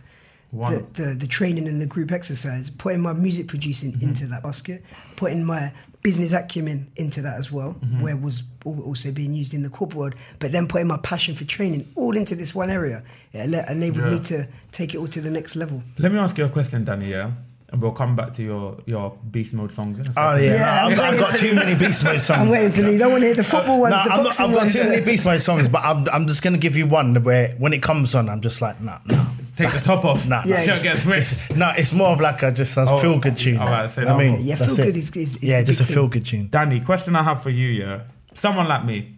The, 0.53 0.87
the 0.95 1.15
the 1.19 1.27
training 1.27 1.69
and 1.69 1.81
the 1.81 1.87
group 1.87 2.11
exercise, 2.13 2.71
putting 2.71 3.01
my 3.01 3.13
music 3.13 3.49
producing 3.49 3.93
Mm-hmm. 3.93 4.09
into 4.09 4.27
that 4.29 4.43
basket, 4.43 4.83
putting 5.17 5.45
my 5.45 5.73
business 6.03 6.33
acumen 6.33 6.91
into 6.97 7.21
that 7.23 7.37
as 7.39 7.51
well, 7.53 7.75
Mm-hmm. 7.75 8.01
where 8.01 8.17
was 8.17 8.43
also 8.65 9.11
being 9.13 9.35
used 9.35 9.53
in 9.55 9.63
the 9.63 9.69
corporate 9.69 9.99
world, 9.99 10.15
but 10.39 10.53
then 10.53 10.67
putting 10.67 10.87
my 10.87 10.97
passion 10.99 11.35
for 11.35 11.45
training 11.45 11.87
all 11.97 12.17
into 12.17 12.35
this 12.35 12.55
one 12.55 12.71
area, 12.71 13.03
it 13.33 13.53
enabled 13.69 14.05
Yeah. 14.07 14.13
me 14.13 14.21
to 14.21 14.49
take 14.73 14.95
it 14.95 14.99
all 14.99 15.09
to 15.09 15.21
the 15.21 15.31
next 15.31 15.57
level. 15.57 15.83
Let 15.99 16.13
me 16.13 16.19
ask 16.19 16.39
you 16.39 16.45
a 16.45 16.49
question, 16.49 16.85
Danny. 16.85 17.11
Yeah, 17.11 17.33
and 17.71 17.83
we'll 17.83 17.93
come 17.93 18.17
back 18.17 18.33
to 18.35 18.43
your 18.43 18.79
your 18.87 19.19
beast 19.31 19.53
mode 19.53 19.73
songs. 19.73 19.99
in 19.99 20.05
Oh 20.17 20.37
yeah, 20.37 20.55
Yeah, 20.55 20.85
I'm 20.87 20.93
I've, 20.93 20.97
got- 20.99 21.13
I've 21.15 21.21
got 21.21 21.37
too 21.37 21.55
many 21.55 21.75
Beast 21.79 22.03
Mode 22.03 22.21
songs. 22.23 22.41
I'm 22.43 22.49
waiting 22.49 22.73
for 22.73 22.83
these. 22.83 23.03
I 23.03 23.07
want 23.09 23.21
to 23.21 23.27
hear 23.27 23.35
the 23.35 23.45
football 23.45 23.81
ones, 23.81 23.93
No, 23.95 24.05
the 24.05 24.11
I'm 24.15 24.23
not, 24.25 24.41
I've 24.41 24.51
got 24.51 24.57
ones. 24.63 24.73
too 24.73 24.85
many 24.85 25.05
Beast 25.05 25.25
Mode 25.27 25.43
songs, 25.43 25.69
but 25.69 25.85
I'm, 25.85 26.09
I'm 26.11 26.27
just 26.27 26.43
gonna 26.43 26.57
give 26.59 26.75
you 26.77 26.87
one 26.87 27.23
where 27.23 27.51
when 27.59 27.73
it 27.75 27.83
comes 27.83 28.15
on, 28.15 28.29
I'm 28.31 28.41
just 28.41 28.63
like, 28.63 28.81
nah, 28.81 28.99
nah. 29.05 29.27
Take 29.59 29.73
the 29.73 29.81
top 29.81 30.05
off. 30.05 30.27
Nah, 30.27 30.43
Yeah, 30.47 30.61
She'll 30.63 30.75
it's- 30.75 30.83
get 30.83 31.05
ripped. 31.05 31.57
No, 31.57 31.73
it's 31.77 31.93
more 31.93 32.09
of 32.09 32.21
like 32.21 32.43
a 32.43 32.51
just 32.53 32.77
a 32.77 32.83
Oh, 32.89 32.99
feel 32.99 33.19
good 33.19 33.37
tune. 33.37 33.59
all 33.59 33.69
right, 33.69 33.91
so 33.91 34.03
I 34.03 34.05
no. 34.07 34.17
mean, 34.17 34.35
Okay, 34.35 34.43
yeah, 34.43 34.55
that's 34.55 34.77
feel 34.77 34.87
good 34.87 34.97
is- 34.97 35.11
is- 35.11 35.37
is 35.37 35.43
yeah, 35.43 35.61
the 35.61 35.67
just 35.67 35.81
a 35.81 35.85
big 35.85 35.93
feel 35.95 36.09
good 36.09 36.25
tune. 36.25 36.49
Danny, 36.51 36.81
question 36.81 37.17
I 37.17 37.23
have 37.25 37.43
for 37.43 37.51
you, 37.51 37.69
yeah. 37.69 38.01
Someone 38.35 38.69
like 38.69 38.85
me, 38.85 39.15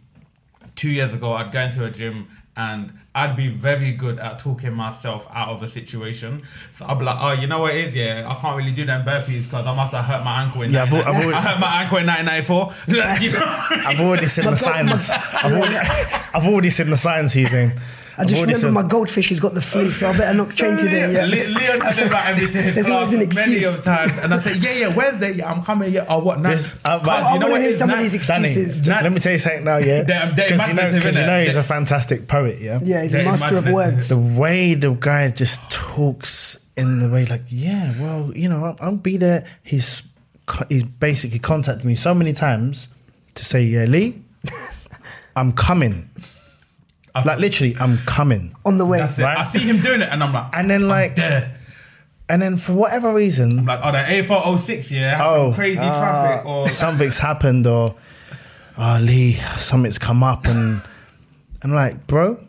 two 0.76 0.88
years 0.90 1.12
ago, 1.12 1.34
I'd 1.34 1.52
go 1.52 1.60
into 1.60 1.84
a 1.84 1.90
gym 1.90 2.26
and 2.56 2.92
I'd 3.14 3.36
be 3.36 3.48
very 3.48 3.90
good 3.92 4.18
at 4.18 4.38
talking 4.38 4.72
myself 4.72 5.26
out 5.34 5.48
of 5.48 5.62
a 5.62 5.68
situation. 5.68 6.42
So 6.72 6.86
I'd 6.86 6.98
be 6.98 7.04
like, 7.04 7.16
oh, 7.20 7.32
you 7.32 7.46
know 7.46 7.58
what 7.58 7.74
it 7.74 7.88
is, 7.88 7.94
yeah? 7.94 8.26
I 8.28 8.34
can't 8.40 8.56
really 8.56 8.72
do 8.72 8.84
them 8.84 9.04
burpees 9.04 9.44
because 9.44 9.66
I 9.66 9.74
must 9.74 9.92
have 9.92 10.04
hurt 10.04 10.24
my 10.24 10.42
ankle 10.42 10.62
in 10.62 10.70
Yeah, 10.70 10.82
I've 10.84 10.94
al- 10.94 11.02
19- 11.02 11.06
I've 11.06 11.24
already- 11.24 11.32
I 11.34 11.40
hurt 11.40 11.60
my 11.60 11.82
ankle 11.82 11.98
in 11.98 12.06
1994. 12.06 12.74
you 13.20 13.32
know? 13.32 13.86
I've 13.88 14.00
already 14.00 14.26
seen 14.26 14.44
the 14.50 14.56
signs. 14.56 15.10
I've 15.10 15.52
already, 15.52 15.76
I've 16.34 16.46
already 16.46 16.70
seen 16.70 16.88
the 16.90 16.96
signs 16.96 17.32
he's 17.32 17.52
in. 17.52 17.72
I 18.20 18.24
just 18.24 18.40
remember 18.42 18.58
seen- 18.60 18.72
my 18.72 18.82
goldfish 18.82 19.28
has 19.30 19.40
got 19.40 19.54
the 19.54 19.60
flu, 19.60 19.90
so 19.92 20.08
I 20.10 20.16
better 20.16 20.36
not 20.36 20.50
train 20.50 20.76
today. 20.76 21.12
Yeah. 21.12 21.24
Leon 21.24 21.80
has 21.80 21.98
invited 21.98 22.38
me 22.46 22.52
to 22.52 22.62
his 22.62 22.74
There's 22.74 22.86
class 22.86 22.96
always 22.96 23.12
an 23.12 23.18
many 23.18 23.24
excuse. 23.56 23.78
of 23.78 23.84
times, 23.84 24.18
and 24.18 24.34
I 24.34 24.40
said, 24.40 24.56
yeah, 24.62 24.72
yeah, 24.88 24.94
Wednesday, 24.94 25.32
yeah, 25.34 25.50
I'm 25.50 25.62
coming, 25.62 25.92
yeah, 25.92 26.12
or 26.12 26.20
what? 26.20 26.40
Now, 26.40 26.50
This- 26.50 26.70
uh, 26.84 26.98
but- 26.98 27.08
I 27.08 27.22
wanna 27.32 27.46
what 27.48 27.60
hear 27.60 27.70
it 27.70 27.72
is? 27.72 27.78
some 27.78 27.90
of 27.90 27.98
these 27.98 28.12
Danny, 28.26 28.48
excuses. 28.48 28.86
Nah. 28.86 29.00
let 29.00 29.12
me 29.12 29.20
tell 29.20 29.32
you 29.32 29.38
something 29.38 29.64
now, 29.64 29.78
yeah? 29.78 30.02
They're- 30.10 30.32
they're 30.36 30.50
Because 30.50 30.68
you 30.68 30.74
know, 30.74 31.20
you 31.20 31.26
know 31.26 31.44
he's 31.44 31.56
a 31.56 31.62
fantastic 31.62 32.28
poet, 32.28 32.60
yeah? 32.60 32.78
Yeah, 32.82 33.02
he's 33.02 33.14
a 33.14 33.22
master 33.22 33.56
of 33.56 33.68
words. 33.70 34.08
The 34.10 34.18
way 34.18 34.74
the 34.74 34.90
guy 34.92 35.28
just 35.30 35.60
talks 35.70 36.58
in 36.76 36.98
the 36.98 37.08
way, 37.08 37.26
like, 37.26 37.42
yeah, 37.48 37.92
well, 38.00 38.32
you 38.36 38.48
know, 38.48 38.64
I'll, 38.64 38.76
I'll 38.80 38.96
be 38.96 39.16
there. 39.16 39.44
He's 39.62 40.02
he's 40.68 40.82
basically 40.82 41.38
contacted 41.38 41.84
me 41.84 41.94
so 41.94 42.12
many 42.14 42.32
times 42.32 42.88
to 43.34 43.44
say, 43.44 43.62
yeah, 43.62 43.84
Lee, 43.84 44.20
I'm 45.36 45.52
coming. 45.52 46.08
Like 47.14 47.38
literally, 47.38 47.76
I'm 47.78 47.98
coming. 48.06 48.54
On 48.64 48.78
the 48.78 48.86
way. 48.86 48.98
That's 48.98 49.18
it. 49.18 49.22
Right. 49.22 49.38
I 49.38 49.44
see 49.44 49.58
him 49.60 49.80
doing 49.80 50.00
it, 50.00 50.08
and 50.10 50.22
I'm 50.22 50.32
like, 50.32 50.50
And 50.56 50.70
then 50.70 50.86
like, 50.88 51.16
there. 51.16 51.56
and 52.28 52.40
then 52.42 52.56
for 52.56 52.72
whatever 52.74 53.12
reason, 53.12 53.58
I'm 53.60 53.64
like, 53.66 53.80
oh, 53.82 53.92
the 53.92 53.98
A406, 53.98 54.90
yeah, 54.90 55.16
has 55.16 55.20
Oh. 55.26 55.50
some 55.50 55.54
crazy 55.54 55.78
ah. 55.80 55.98
traffic, 56.00 56.46
or 56.46 56.68
something's 56.82 57.18
happened 57.18 57.66
or 57.66 57.94
oh 58.78 58.98
Lee, 59.00 59.34
something's 59.56 59.98
come 59.98 60.22
up 60.22 60.46
and 60.46 60.80
I'm 61.62 61.72
like, 61.74 62.06
bro, 62.06 62.42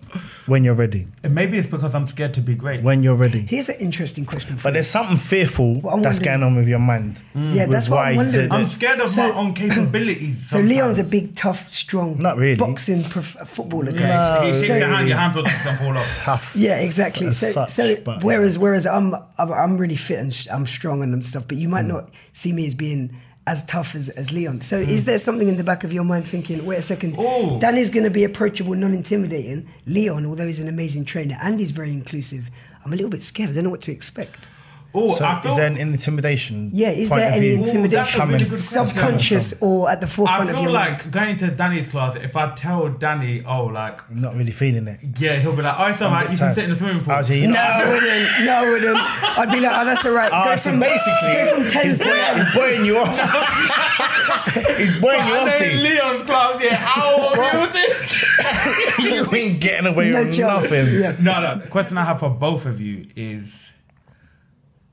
when 0.45 0.63
you're 0.63 0.73
ready. 0.73 1.07
And 1.23 1.33
maybe 1.35 1.57
it's 1.57 1.67
because 1.67 1.93
I'm 1.95 2.07
scared 2.07 2.33
to 2.35 2.41
be 2.41 2.55
great. 2.55 2.83
When 2.83 3.03
you're 3.03 3.15
ready. 3.15 3.41
Here's 3.41 3.69
an 3.69 3.77
interesting 3.79 4.25
question 4.25 4.57
for 4.57 4.63
But 4.63 4.69
you. 4.69 4.73
there's 4.73 4.87
something 4.89 5.17
fearful 5.17 5.79
Well, 5.81 6.01
that's 6.01 6.19
going 6.19 6.43
on 6.43 6.55
with 6.55 6.67
your 6.67 6.79
mind. 6.79 7.21
Yeah, 7.35 7.67
that's 7.67 7.89
what 7.89 7.99
I'm 8.05 8.15
why 8.17 8.23
wondering. 8.23 8.49
the- 8.49 8.55
I'm 8.55 8.65
scared 8.65 8.99
of 8.99 9.09
So- 9.09 9.29
my 9.31 9.39
own 9.39 9.53
capabilities. 9.61 10.49
So 10.49 10.59
Leon's 10.59 10.99
a 10.99 11.03
big, 11.03 11.35
tough, 11.35 11.69
strong, 11.69 12.17
Not 12.19 12.37
really. 12.37 12.55
boxing 12.55 13.03
prof- 13.03 13.37
uh, 13.39 13.45
footballer 13.45 13.91
guy. 13.91 13.99
Yeah, 13.99 14.45
he 14.45 14.53
shakes 14.53 14.67
So- 14.67 14.75
your 14.77 14.87
hand, 14.87 15.07
your 15.07 15.17
hand 15.17 15.33
feels 15.33 15.45
like 15.45 15.77
fall 15.79 15.97
off. 15.97 16.17
tough. 16.23 16.53
Yeah, 16.55 16.79
exactly. 16.79 17.27
As 17.27 17.37
So, 17.37 17.47
such, 17.49 17.69
so 17.69 17.95
but- 18.03 18.23
whereas 18.23 18.57
whereas 18.57 18.85
I'm, 18.87 19.13
I'm 19.37 19.51
I'm 19.51 19.77
really 19.77 19.95
fit 19.95 20.19
and 20.19 20.33
sh- 20.33 20.47
I'm 20.51 20.65
strong 20.65 21.01
and 21.03 21.25
stuff, 21.25 21.47
but 21.47 21.57
you 21.57 21.67
might 21.67 21.83
hmm. 21.83 21.89
not 21.89 22.09
see 22.33 22.51
me 22.53 22.65
as 22.65 22.73
being 22.73 23.15
as 23.47 23.63
tough 23.65 23.95
as, 23.95 24.09
as 24.09 24.31
Leon. 24.31 24.61
So 24.61 24.83
Hmm. 24.83 24.89
is 24.89 25.05
there 25.05 25.17
something 25.17 25.47
in 25.47 25.57
the 25.57 25.63
back 25.63 25.83
of 25.83 25.91
your 25.91 26.03
mind 26.03 26.25
thinking, 26.25 26.63
wait 26.65 26.77
a 26.77 26.81
second, 26.81 27.17
Ooh. 27.19 27.59
Danny's 27.59 27.89
going 27.89 28.03
to 28.03 28.11
be 28.11 28.23
approachable, 28.23 28.75
non-intimidating. 28.75 29.67
Leon, 29.87 30.25
although 30.25 30.45
he's 30.47 30.59
an 30.59 30.67
amazing 30.67 31.05
trainer 31.05 31.37
and 31.41 31.59
he's 31.59 31.71
very 31.71 31.91
inclusive, 31.91 32.51
I'm 32.85 32.93
a 32.93 32.95
little 32.95 33.09
bit 33.09 33.23
scared. 33.23 33.49
I 33.49 33.53
don't 33.53 33.63
know 33.65 33.69
what 33.71 33.81
to 33.81 33.91
expect. 33.91 34.47
Oh, 34.93 35.07
So 35.13 35.23
I 35.25 35.39
is 35.39 35.55
there 35.55 35.67
an 35.67 35.77
intimidation? 35.77 36.71
Yeah, 36.73 36.89
is 36.89 37.09
there 37.09 37.31
any 37.31 37.53
intimidation? 37.55 37.89
that's 37.89 38.15
a 38.15 38.17
really 38.17 38.19
coming- 38.19 38.39
good 38.39 38.49
question. 38.49 38.87
Subconscious 38.87 39.53
or 39.61 39.89
at 39.89 40.01
the 40.01 40.07
forefront 40.07 40.49
of 40.49 40.49
your 40.49 40.57
I 40.57 40.61
feel 40.63 40.71
like 40.73 40.99
mind? 41.03 41.11
going 41.13 41.37
to 41.37 41.51
Danny's 41.51 41.87
class. 41.87 42.15
If 42.15 42.35
I 42.35 42.53
tell 42.55 42.89
Danny, 42.89 43.43
oh, 43.47 43.65
like, 43.65 44.01
I'm 44.09 44.19
not 44.21 44.35
really 44.35 44.51
feeling 44.51 44.87
it. 44.87 44.99
yeah, 45.17 45.37
he'll 45.39 45.55
be 45.55 45.61
like, 45.61 45.75
oh, 45.77 45.87
it's 45.87 46.01
alright. 46.01 46.27
bit 46.27 46.31
You 46.33 46.37
can 46.37 46.45
tired. 46.47 46.55
sit 46.55 46.63
in 46.65 46.69
the 46.71 46.75
swimming 46.75 47.03
pool. 47.03 47.13
I 47.13 47.23
here, 47.23 47.49
No, 47.49 47.57
I 47.59 47.85
wouldn't. 47.87 48.45
No, 48.45 48.53
I 48.53 48.69
wouldn't. 48.69 48.97
I'd 48.97 49.51
be 49.51 49.59
like, 49.61 49.77
oh, 49.77 49.85
that's 49.85 50.05
all 50.05 50.11
right. 50.11 50.31
Ah, 50.33 50.43
go 50.45 50.55
so 50.57 50.69
from 50.71 50.79
basically, 50.81 51.33
go 51.33 51.55
from 51.55 51.69
tens 51.69 51.85
he's, 51.87 51.99
to 51.99 52.03
buoy- 52.05 52.19
ones. 52.19 52.41
he's 52.41 52.55
buoying 52.55 52.85
you 52.85 52.97
off. 52.97 53.17
he's 54.77 54.99
buoying 54.99 55.27
you 55.27 55.33
off, 55.35 55.45
then 55.45 55.71
dude. 55.71 55.83
Leon's 55.83 56.23
class, 56.23 56.61
yeah, 56.63 56.75
how 56.75 57.15
old 57.61 57.69
is 57.69 57.75
it? 57.75 58.99
you 59.31 59.35
ain't 59.35 59.61
getting 59.61 59.87
away 59.87 60.09
No 60.11 60.25
with 60.25 60.35
chance. 60.35 60.63
nothing. 60.63 60.99
Yeah. 60.99 61.15
No, 61.19 61.41
no. 61.41 61.59
The 61.61 61.67
question 61.69 61.97
I 61.97 62.03
have 62.03 62.19
for 62.19 62.29
both 62.29 62.65
of 62.65 62.81
you 62.81 63.07
is 63.15 63.60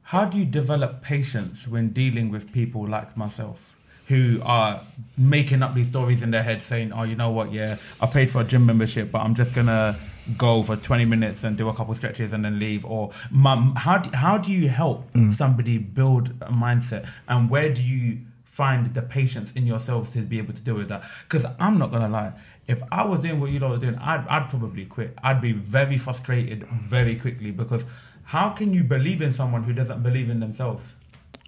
how 0.08 0.24
do 0.24 0.38
you 0.38 0.44
develop 0.46 1.02
patience 1.02 1.68
when 1.68 1.90
dealing 1.90 2.30
with 2.30 2.50
people 2.50 2.88
like 2.88 3.14
myself 3.14 3.74
who 4.06 4.40
are 4.42 4.80
making 5.18 5.62
up 5.62 5.74
these 5.74 5.86
stories 5.86 6.22
in 6.22 6.30
their 6.30 6.42
head 6.42 6.62
saying, 6.62 6.90
oh, 6.94 7.02
you 7.02 7.14
know 7.14 7.30
what, 7.30 7.52
yeah, 7.52 7.76
I've 8.00 8.10
paid 8.10 8.30
for 8.30 8.40
a 8.40 8.44
gym 8.44 8.64
membership, 8.64 9.12
but 9.12 9.18
I'm 9.18 9.34
just 9.34 9.54
going 9.54 9.66
to 9.66 9.96
go 10.38 10.62
for 10.62 10.76
20 10.76 11.04
minutes 11.04 11.44
and 11.44 11.58
do 11.58 11.68
a 11.68 11.74
couple 11.74 11.94
stretches 11.94 12.32
and 12.32 12.42
then 12.42 12.58
leave? 12.58 12.86
Or 12.86 13.12
mum, 13.30 13.74
how, 13.76 13.98
do, 13.98 14.16
how 14.16 14.38
do 14.38 14.50
you 14.50 14.70
help 14.70 15.12
mm. 15.12 15.30
somebody 15.30 15.76
build 15.76 16.30
a 16.40 16.52
mindset 16.52 17.06
and 17.28 17.50
where 17.50 17.70
do 17.70 17.82
you 17.82 18.20
find 18.44 18.94
the 18.94 19.02
patience 19.02 19.52
in 19.52 19.66
yourselves 19.66 20.10
to 20.12 20.22
be 20.22 20.38
able 20.38 20.54
to 20.54 20.62
deal 20.62 20.76
with 20.76 20.88
that? 20.88 21.04
Because 21.28 21.44
I'm 21.60 21.76
not 21.76 21.90
going 21.90 22.02
to 22.02 22.08
lie. 22.08 22.32
If 22.66 22.82
I 22.90 23.04
was 23.04 23.20
doing 23.20 23.40
what 23.40 23.50
you 23.50 23.58
lot 23.58 23.72
are 23.72 23.78
doing, 23.78 23.96
I'd, 23.96 24.26
I'd 24.26 24.48
probably 24.48 24.86
quit. 24.86 25.18
I'd 25.22 25.42
be 25.42 25.52
very 25.52 25.98
frustrated 25.98 26.66
very 26.66 27.16
quickly 27.16 27.50
because 27.50 27.84
how 28.28 28.50
can 28.50 28.74
you 28.74 28.84
believe 28.84 29.22
in 29.22 29.32
someone 29.32 29.62
who 29.62 29.72
doesn't 29.72 30.02
believe 30.02 30.28
in 30.28 30.38
themselves? 30.38 30.94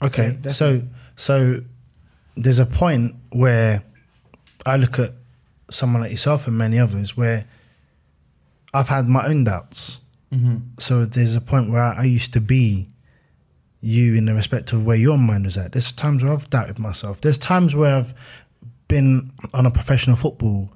Okay, 0.00 0.38
so 0.48 0.80
so 1.14 1.60
there's 2.38 2.58
a 2.58 2.64
point 2.64 3.16
where 3.28 3.82
I 4.64 4.76
look 4.76 4.98
at 4.98 5.12
someone 5.70 6.00
like 6.00 6.10
yourself 6.10 6.46
and 6.46 6.56
many 6.56 6.78
others 6.78 7.18
where 7.18 7.44
I've 8.72 8.88
had 8.88 9.06
my 9.10 9.26
own 9.26 9.44
doubts. 9.44 10.00
Mm-hmm. 10.32 10.56
So 10.78 11.04
there's 11.04 11.36
a 11.36 11.42
point 11.42 11.70
where 11.70 11.82
I, 11.82 11.96
I 11.96 12.04
used 12.04 12.32
to 12.32 12.40
be 12.40 12.88
you 13.82 14.14
in 14.14 14.24
the 14.24 14.32
respect 14.32 14.72
of 14.72 14.86
where 14.86 14.96
your 14.96 15.18
mind 15.18 15.44
was 15.44 15.58
at. 15.58 15.72
There's 15.72 15.92
times 15.92 16.24
where 16.24 16.32
I've 16.32 16.48
doubted 16.48 16.78
myself. 16.78 17.20
There's 17.20 17.36
times 17.36 17.74
where 17.74 17.94
I've 17.94 18.14
been 18.88 19.32
on 19.52 19.66
a 19.66 19.70
professional 19.70 20.16
football 20.16 20.72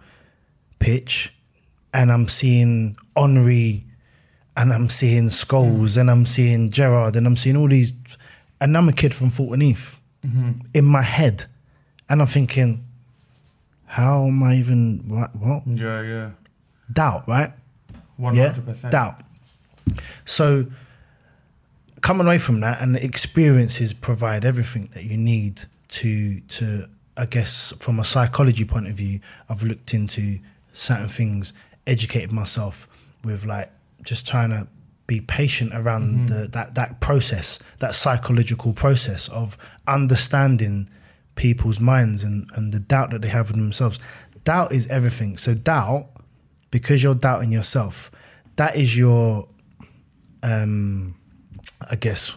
pitch 0.80 1.32
and 1.94 2.12
I'm 2.12 2.28
seeing 2.28 2.98
Henry 3.16 3.86
and 4.56 4.72
I'm 4.72 4.88
seeing 4.88 5.28
Scholes 5.28 5.96
mm. 5.96 6.00
and 6.00 6.10
I'm 6.10 6.26
seeing 6.26 6.70
Gerrard 6.70 7.16
and 7.16 7.26
I'm 7.26 7.36
seeing 7.36 7.56
all 7.56 7.68
these 7.68 7.92
and 8.60 8.76
I'm 8.76 8.88
a 8.88 8.92
kid 8.92 9.14
from 9.14 9.30
Thornton 9.30 9.60
Heath 9.60 10.00
mm-hmm. 10.24 10.52
in 10.72 10.84
my 10.84 11.02
head. 11.02 11.46
And 12.08 12.20
I'm 12.20 12.26
thinking, 12.26 12.84
how 13.86 14.26
am 14.26 14.42
I 14.42 14.56
even 14.56 15.04
what, 15.08 15.34
what? 15.36 15.66
Yeah, 15.66 16.02
yeah. 16.02 16.30
Doubt, 16.92 17.26
right? 17.26 17.52
Hundred 18.20 18.64
percent. 18.64 18.92
doubt. 18.92 19.20
So 20.24 20.66
coming 22.00 22.26
away 22.26 22.38
from 22.38 22.60
that, 22.60 22.80
and 22.80 22.96
experiences 22.96 23.92
provide 23.92 24.44
everything 24.44 24.90
that 24.94 25.04
you 25.04 25.16
need 25.16 25.62
to 25.88 26.40
to 26.40 26.86
I 27.16 27.26
guess 27.26 27.72
from 27.78 27.98
a 27.98 28.04
psychology 28.04 28.64
point 28.64 28.88
of 28.88 28.94
view, 28.94 29.20
I've 29.48 29.62
looked 29.62 29.94
into 29.94 30.40
certain 30.72 31.08
things, 31.08 31.52
educated 31.86 32.32
myself 32.32 32.88
with 33.24 33.44
like 33.44 33.70
just 34.04 34.26
trying 34.26 34.50
to 34.50 34.68
be 35.06 35.20
patient 35.20 35.72
around 35.74 36.28
the, 36.28 36.48
that 36.48 36.74
that 36.76 37.00
process, 37.00 37.58
that 37.78 37.94
psychological 37.94 38.72
process 38.72 39.28
of 39.28 39.58
understanding 39.86 40.88
people's 41.34 41.80
minds 41.80 42.24
and, 42.24 42.48
and 42.54 42.72
the 42.72 42.80
doubt 42.80 43.10
that 43.10 43.20
they 43.22 43.28
have 43.28 43.50
in 43.50 43.58
themselves. 43.58 43.98
Doubt 44.44 44.72
is 44.72 44.86
everything. 44.86 45.36
So 45.36 45.54
doubt, 45.54 46.08
because 46.70 47.02
you're 47.02 47.14
doubting 47.14 47.52
yourself, 47.52 48.10
that 48.56 48.76
is 48.76 48.96
your 48.96 49.48
um 50.42 51.16
I 51.90 51.96
guess 51.96 52.36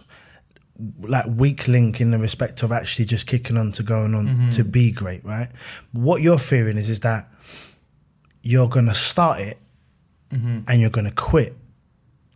like 1.02 1.26
weak 1.28 1.68
link 1.68 2.00
in 2.02 2.12
the 2.12 2.20
respect 2.20 2.64
of 2.64 2.72
actually 2.72 3.06
just 3.06 3.26
kicking 3.28 3.58
on 3.58 3.72
to 3.74 3.84
going 3.84 4.14
on 4.14 4.50
to 4.52 4.64
be 4.64 4.92
great, 4.92 5.26
right? 5.26 5.50
What 5.92 6.22
you're 6.22 6.38
fearing 6.38 6.78
is 6.78 6.90
is 6.90 7.00
that 7.02 7.32
you're 8.42 8.70
gonna 8.70 8.94
start 8.94 9.40
it 9.40 9.58
Mm-hmm. 10.32 10.60
and 10.68 10.82
you're 10.82 10.90
gonna 10.90 11.12
quit. 11.12 11.56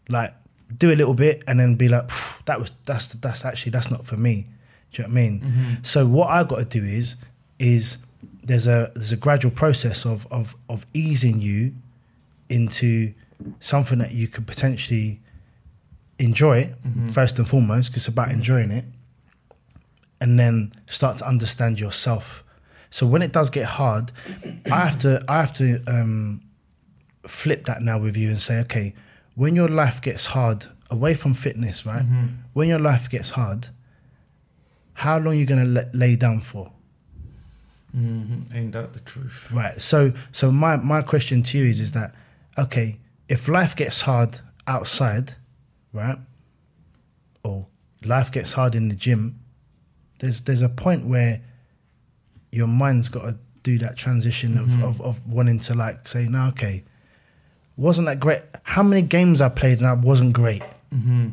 Like 0.10 0.34
do 0.78 0.92
a 0.92 0.96
little 0.96 1.14
bit 1.14 1.44
and 1.48 1.60
then 1.60 1.76
be 1.76 1.88
like, 1.88 2.10
that 2.46 2.60
was 2.60 2.72
that's 2.86 3.10
that's 3.10 3.46
actually 3.46 3.72
that's 3.72 3.92
not 3.92 4.06
for 4.06 4.18
me. 4.18 4.48
Do 4.92 5.02
you 5.02 5.08
know 5.08 5.14
what 5.14 5.20
I 5.20 5.22
mean? 5.24 5.40
Mm-hmm. 5.42 5.74
So 5.84 6.06
what 6.06 6.30
I've 6.30 6.48
got 6.48 6.58
to 6.58 6.66
do 6.66 6.84
is 6.86 7.16
is 7.60 7.98
there's 8.44 8.68
a 8.68 8.92
there's 8.96 9.12
a 9.12 9.18
gradual 9.18 9.52
process 9.52 10.06
of 10.06 10.28
of 10.32 10.56
of 10.68 10.86
easing 10.94 11.42
you 11.42 11.74
into 12.50 13.14
something 13.60 14.00
that 14.00 14.12
you 14.12 14.28
could 14.28 14.46
potentially 14.46 15.20
enjoy 16.20 16.66
mm-hmm. 16.66 17.08
first 17.10 17.38
and 17.40 17.48
foremost, 17.48 17.90
because 17.90 18.04
it's 18.04 18.08
about 18.08 18.30
enjoying 18.30 18.72
it, 18.72 18.86
and 20.20 20.40
then 20.40 20.72
start 20.88 21.18
to 21.18 21.28
understand 21.28 21.80
yourself. 21.80 22.44
So 22.90 23.08
when 23.08 23.22
it 23.22 23.32
does 23.32 23.50
get 23.50 23.66
hard, 23.66 24.12
I 24.72 24.80
have 24.80 25.00
to 25.00 25.24
I 25.28 25.38
have 25.38 25.54
to 25.54 25.82
um, 25.88 26.42
flip 27.28 27.66
that 27.66 27.82
now 27.82 28.00
with 28.00 28.18
you 28.18 28.30
and 28.30 28.42
say, 28.42 28.60
okay, 28.62 28.94
when 29.36 29.56
your 29.56 29.68
life 29.68 30.02
gets 30.02 30.28
hard, 30.28 30.66
away 30.90 31.14
from 31.14 31.34
fitness, 31.34 31.86
right? 31.86 32.04
When 32.54 32.68
your 32.68 32.80
life 32.80 33.10
gets 33.10 33.32
hard, 33.32 33.70
how 34.94 35.18
long 35.18 35.28
are 35.28 35.34
you 35.34 35.46
gonna 35.46 35.90
lay 35.94 36.16
down 36.16 36.42
for? 36.42 36.72
Mm-hmm. 37.96 38.56
Ain't 38.56 38.72
that 38.74 38.94
the 38.94 39.00
truth? 39.00 39.52
Right. 39.52 39.82
So 39.82 40.14
so 40.32 40.52
my 40.52 40.76
my 40.76 41.02
question 41.02 41.44
to 41.44 41.58
you 41.58 41.66
is 41.66 41.80
is 41.80 41.94
that 41.94 42.14
okay, 42.58 43.00
if 43.28 43.48
life 43.48 43.76
gets 43.76 44.02
hard 44.02 44.40
outside, 44.68 45.36
right? 45.94 46.18
Or 47.44 47.68
life 48.04 48.32
gets 48.32 48.54
hard 48.54 48.76
in 48.76 48.90
the 48.90 48.96
gym, 48.96 49.40
there's 50.20 50.42
there's 50.42 50.62
a 50.62 50.70
point 50.70 51.08
where 51.08 51.42
your 52.52 52.68
mind's 52.68 53.10
got 53.10 53.24
to 53.24 53.38
do 53.64 53.78
that 53.78 53.96
transition 53.96 54.58
of, 54.58 54.84
of, 54.84 55.00
of 55.02 55.26
wanting 55.28 55.60
to 55.60 55.74
like 55.74 56.08
say, 56.08 56.26
no, 56.26 56.48
okay, 56.48 56.84
wasn't 57.78 58.08
that 58.08 58.20
great? 58.20 58.42
How 58.64 58.84
many 58.84 59.02
games 59.02 59.42
I 59.42 59.50
played 59.50 59.80
and 59.80 59.88
I 59.88 59.94
wasn't 59.94 60.34
great? 60.34 60.64
Mm-hmm. 60.94 61.30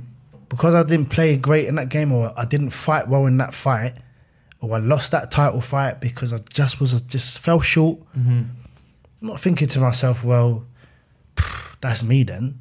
Because 0.48 0.74
I 0.74 0.82
didn't 0.82 1.10
play 1.10 1.36
great 1.36 1.66
in 1.66 1.74
that 1.74 1.88
game, 1.88 2.12
or 2.12 2.32
I 2.36 2.44
didn't 2.44 2.70
fight 2.70 3.08
well 3.08 3.26
in 3.26 3.36
that 3.38 3.52
fight, 3.54 3.94
or 4.60 4.74
I 4.74 4.78
lost 4.78 5.12
that 5.12 5.30
title 5.30 5.60
fight 5.60 6.00
because 6.00 6.32
I 6.32 6.38
just 6.52 6.80
was 6.80 7.00
just 7.02 7.38
fell 7.38 7.60
short. 7.60 7.98
Mm-hmm. 8.16 8.42
I'm 9.20 9.28
not 9.28 9.40
thinking 9.40 9.68
to 9.68 9.80
myself, 9.80 10.24
well, 10.24 10.64
pff, 11.36 11.76
that's 11.80 12.02
me 12.02 12.22
then. 12.22 12.60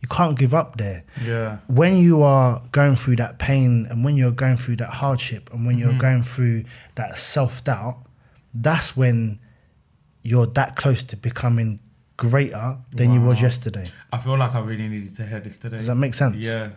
You 0.00 0.08
can't 0.08 0.38
give 0.38 0.54
up 0.54 0.76
there. 0.76 1.02
Yeah. 1.24 1.58
When 1.66 1.96
you 1.96 2.22
are 2.22 2.62
going 2.70 2.94
through 2.94 3.16
that 3.16 3.38
pain 3.38 3.86
and 3.90 4.04
when 4.04 4.16
you're 4.16 4.30
going 4.30 4.56
through 4.56 4.76
that 4.76 4.90
hardship 4.90 5.52
and 5.52 5.66
when 5.66 5.76
you're 5.76 5.88
mm-hmm. 5.88 5.98
going 5.98 6.22
through 6.22 6.64
that 6.94 7.18
self 7.18 7.64
doubt, 7.64 7.98
that's 8.54 8.96
when 8.96 9.40
you're 10.22 10.46
that 10.46 10.76
close 10.76 11.02
to 11.02 11.16
becoming 11.16 11.80
greater 12.18 12.76
than 12.92 13.14
you 13.14 13.20
was 13.22 13.40
yesterday. 13.40 13.90
I 14.12 14.18
feel 14.18 14.36
like 14.36 14.54
I 14.54 14.60
really 14.60 14.88
needed 14.88 15.16
to 15.16 15.26
hear 15.26 15.40
this 15.40 15.56
today. 15.56 15.78
Does 15.78 15.86
that 15.86 15.94
make 15.94 16.12
sense? 16.12 16.36
Yeah. 16.36 16.70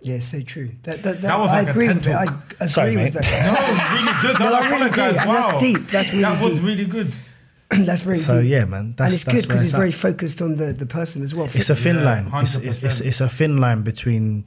Yeah, 0.00 0.18
so 0.20 0.40
true. 0.42 0.70
That, 0.82 1.02
that, 1.02 1.20
that, 1.20 1.22
That 1.22 1.38
was 1.38 1.48
I 1.50 1.58
like 1.60 1.66
a 1.68 1.70
agree 1.70 1.86
TED 1.88 1.96
with 1.96 2.06
it. 2.08 2.14
I 2.14 2.24
talk. 2.26 2.52
agree 2.54 2.68
Sorry, 2.68 2.96
with 2.96 3.04
mate. 3.04 3.12
that. 3.14 3.24
That 3.54 3.68
was 3.68 3.80
really 3.92 4.34
good. 4.34 4.40
No, 4.40 4.52
I 4.52 4.58
I 4.58 4.68
really 4.68 4.90
do. 4.90 5.02
apologize. 5.02 5.26
And 5.26 5.34
that's 5.34 5.62
deep. 5.62 5.86
That's 5.88 6.10
really 6.12 6.22
that 6.22 6.44
was 6.44 6.54
deep. 6.54 6.62
really 6.64 6.84
good. 6.86 7.14
that's 7.86 8.02
very 8.02 8.18
So 8.18 8.42
deep. 8.42 8.50
yeah, 8.50 8.64
man, 8.66 8.94
that's 8.96 9.00
and 9.00 9.14
it's 9.14 9.24
that's 9.24 9.34
good 9.36 9.42
because 9.48 9.60
where 9.60 9.64
it's 9.64 9.74
at. 9.74 9.78
very 9.78 9.92
focused 9.92 10.42
on 10.42 10.56
the, 10.56 10.72
the 10.74 10.86
person 10.86 11.22
as 11.22 11.34
well. 11.34 11.46
It's 11.54 11.70
a 11.70 11.76
thin 11.76 11.96
Yeah, 11.96 12.02
line. 12.04 12.30
It's, 12.42 12.56
it's, 12.56 12.82
it's, 12.82 13.00
it's 13.00 13.20
a 13.22 13.28
thin 13.28 13.56
line 13.58 13.82
between. 13.82 14.46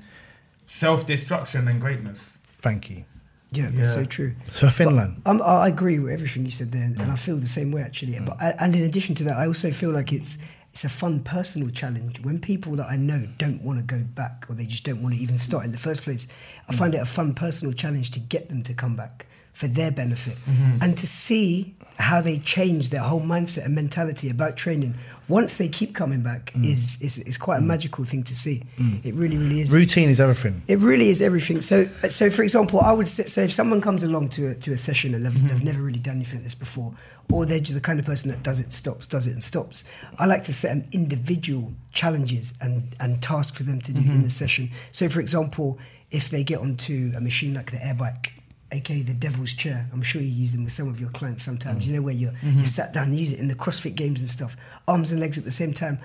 Self 0.67 1.07
destruction 1.07 1.67
and 1.67 1.81
greatness. 1.81 2.19
Thank 2.43 2.89
you. 2.91 3.05
Yeah, 3.51 3.69
that's 3.71 3.93
so 3.93 4.05
true. 4.05 4.35
So 4.51 4.69
Finland. 4.69 4.75
thin 4.75 4.95
line. 4.95 5.21
Um, 5.25 5.41
I 5.41 5.65
I 5.65 5.67
agree 5.67 5.99
with 5.99 6.11
everything 6.11 6.43
you 6.43 6.51
said 6.51 6.71
there, 6.71 6.83
and 6.83 7.11
I 7.11 7.15
feel 7.15 7.37
the 7.37 7.47
same 7.47 7.71
way 7.71 7.81
actually. 7.81 8.19
But 8.19 8.37
and 8.41 8.75
in 8.75 8.83
addition 8.83 9.15
to 9.15 9.23
that, 9.25 9.37
I 9.37 9.47
also 9.47 9.71
feel 9.71 9.91
like 9.91 10.11
it's 10.11 10.37
it's 10.73 10.85
a 10.85 10.89
fun 10.89 11.21
personal 11.21 11.69
challenge 11.69 12.19
when 12.21 12.39
people 12.39 12.75
that 12.75 12.87
I 12.87 12.97
know 12.97 13.27
don't 13.37 13.63
want 13.63 13.79
to 13.79 13.83
go 13.83 14.03
back 14.03 14.45
or 14.47 14.53
they 14.53 14.65
just 14.65 14.83
don't 14.83 15.01
want 15.01 15.15
to 15.15 15.21
even 15.21 15.37
start 15.37 15.65
in 15.65 15.71
the 15.71 15.77
first 15.77 16.03
place. 16.03 16.27
I 16.69 16.75
find 16.75 16.93
it 16.93 16.99
a 16.99 17.05
fun 17.05 17.33
personal 17.33 17.73
challenge 17.73 18.11
to 18.11 18.19
get 18.19 18.49
them 18.49 18.61
to 18.63 18.73
come 18.75 18.95
back 18.95 19.25
for 19.53 19.67
their 19.67 19.91
benefit 19.91 20.37
and 20.81 20.95
to 20.99 21.07
see 21.07 21.75
how 21.97 22.21
they 22.21 22.37
change 22.37 22.91
their 22.91 23.01
whole 23.01 23.21
mindset 23.21 23.65
and 23.65 23.73
mentality 23.73 24.29
about 24.29 24.55
training 24.55 24.93
once 25.27 25.55
they 25.55 25.67
keep 25.67 25.93
coming 25.93 26.21
back 26.21 26.53
mm. 26.53 26.65
is, 26.65 26.97
is 27.01 27.19
is 27.19 27.37
quite 27.37 27.57
a 27.57 27.61
mm. 27.61 27.65
magical 27.65 28.03
thing 28.05 28.23
to 28.23 28.35
see. 28.35 28.63
Mm. 28.77 29.05
It 29.05 29.13
really, 29.13 29.37
really 29.37 29.61
is. 29.61 29.75
Routine 29.75 30.09
is 30.09 30.21
everything. 30.21 30.63
It 30.67 30.79
really 30.79 31.09
is 31.09 31.21
everything. 31.21 31.61
So, 31.61 31.89
uh, 32.03 32.09
so 32.09 32.29
for 32.29 32.43
example, 32.43 32.79
I 32.79 32.91
would 32.93 33.07
say, 33.07 33.25
so 33.25 33.41
if 33.41 33.51
someone 33.51 33.81
comes 33.81 34.03
along 34.03 34.29
to 34.29 34.47
a, 34.47 34.55
to 34.55 34.73
a 34.73 34.77
session 34.77 35.13
and 35.13 35.25
they've, 35.25 35.33
mm-hmm. 35.33 35.47
they've 35.47 35.63
never 35.63 35.81
really 35.81 35.99
done 35.99 36.15
anything 36.15 36.39
like 36.39 36.45
this 36.45 36.55
before, 36.55 36.93
or 37.31 37.45
they're 37.45 37.59
just 37.59 37.73
the 37.73 37.81
kind 37.81 37.99
of 37.99 38.05
person 38.05 38.31
that 38.31 38.41
does 38.43 38.59
it, 38.59 38.71
stops, 38.71 39.05
does 39.05 39.27
it, 39.27 39.33
and 39.33 39.43
stops. 39.43 39.83
I 40.17 40.25
like 40.25 40.43
to 40.43 40.53
set 40.53 40.69
them 40.69 40.85
individual 40.91 41.73
challenges 41.91 42.53
and 42.61 42.95
and 42.99 43.21
tasks 43.21 43.57
for 43.57 43.63
them 43.63 43.81
to 43.81 43.93
do 43.93 44.01
mm-hmm. 44.01 44.11
in 44.11 44.23
the 44.23 44.29
session. 44.29 44.71
So, 44.91 45.09
for 45.09 45.19
example, 45.19 45.77
if 46.09 46.29
they 46.29 46.43
get 46.43 46.59
onto 46.59 47.11
a 47.15 47.21
machine 47.21 47.53
like 47.53 47.71
the 47.71 47.85
air 47.85 47.93
bike, 47.93 48.33
aka 48.71 49.01
the 49.01 49.13
devil's 49.13 49.53
chair, 49.53 49.87
I'm 49.93 50.01
sure 50.01 50.21
you 50.21 50.27
use 50.27 50.53
them 50.53 50.63
with 50.63 50.73
some 50.73 50.87
of 50.87 50.99
your 50.99 51.09
clients 51.09 51.43
sometimes. 51.43 51.87
You 51.87 51.93
mm. 51.93 51.95
know 51.97 52.01
where 52.03 52.13
you're 52.13 52.31
you 52.43 52.49
mm-hmm. 52.49 52.63
sat 52.63 52.93
down, 52.93 53.05
and 53.05 53.17
use 53.17 53.33
it 53.33 53.39
in 53.39 53.47
the 53.47 53.55
CrossFit 53.55 53.95
games 53.95 54.19
and 54.19 54.29
stuff, 54.29 54.57
arms 54.87 55.11
and 55.11 55.19
legs 55.21 55.37
at 55.37 55.43
the 55.43 55.51
same 55.51 55.73
time. 55.73 55.99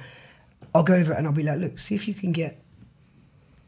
I'll 0.74 0.84
go 0.84 0.94
over 0.94 1.12
and 1.12 1.26
I'll 1.26 1.32
be 1.32 1.42
like, 1.42 1.58
look, 1.58 1.78
see 1.78 1.94
if 1.94 2.08
you 2.08 2.14
can 2.14 2.32
get 2.32 2.62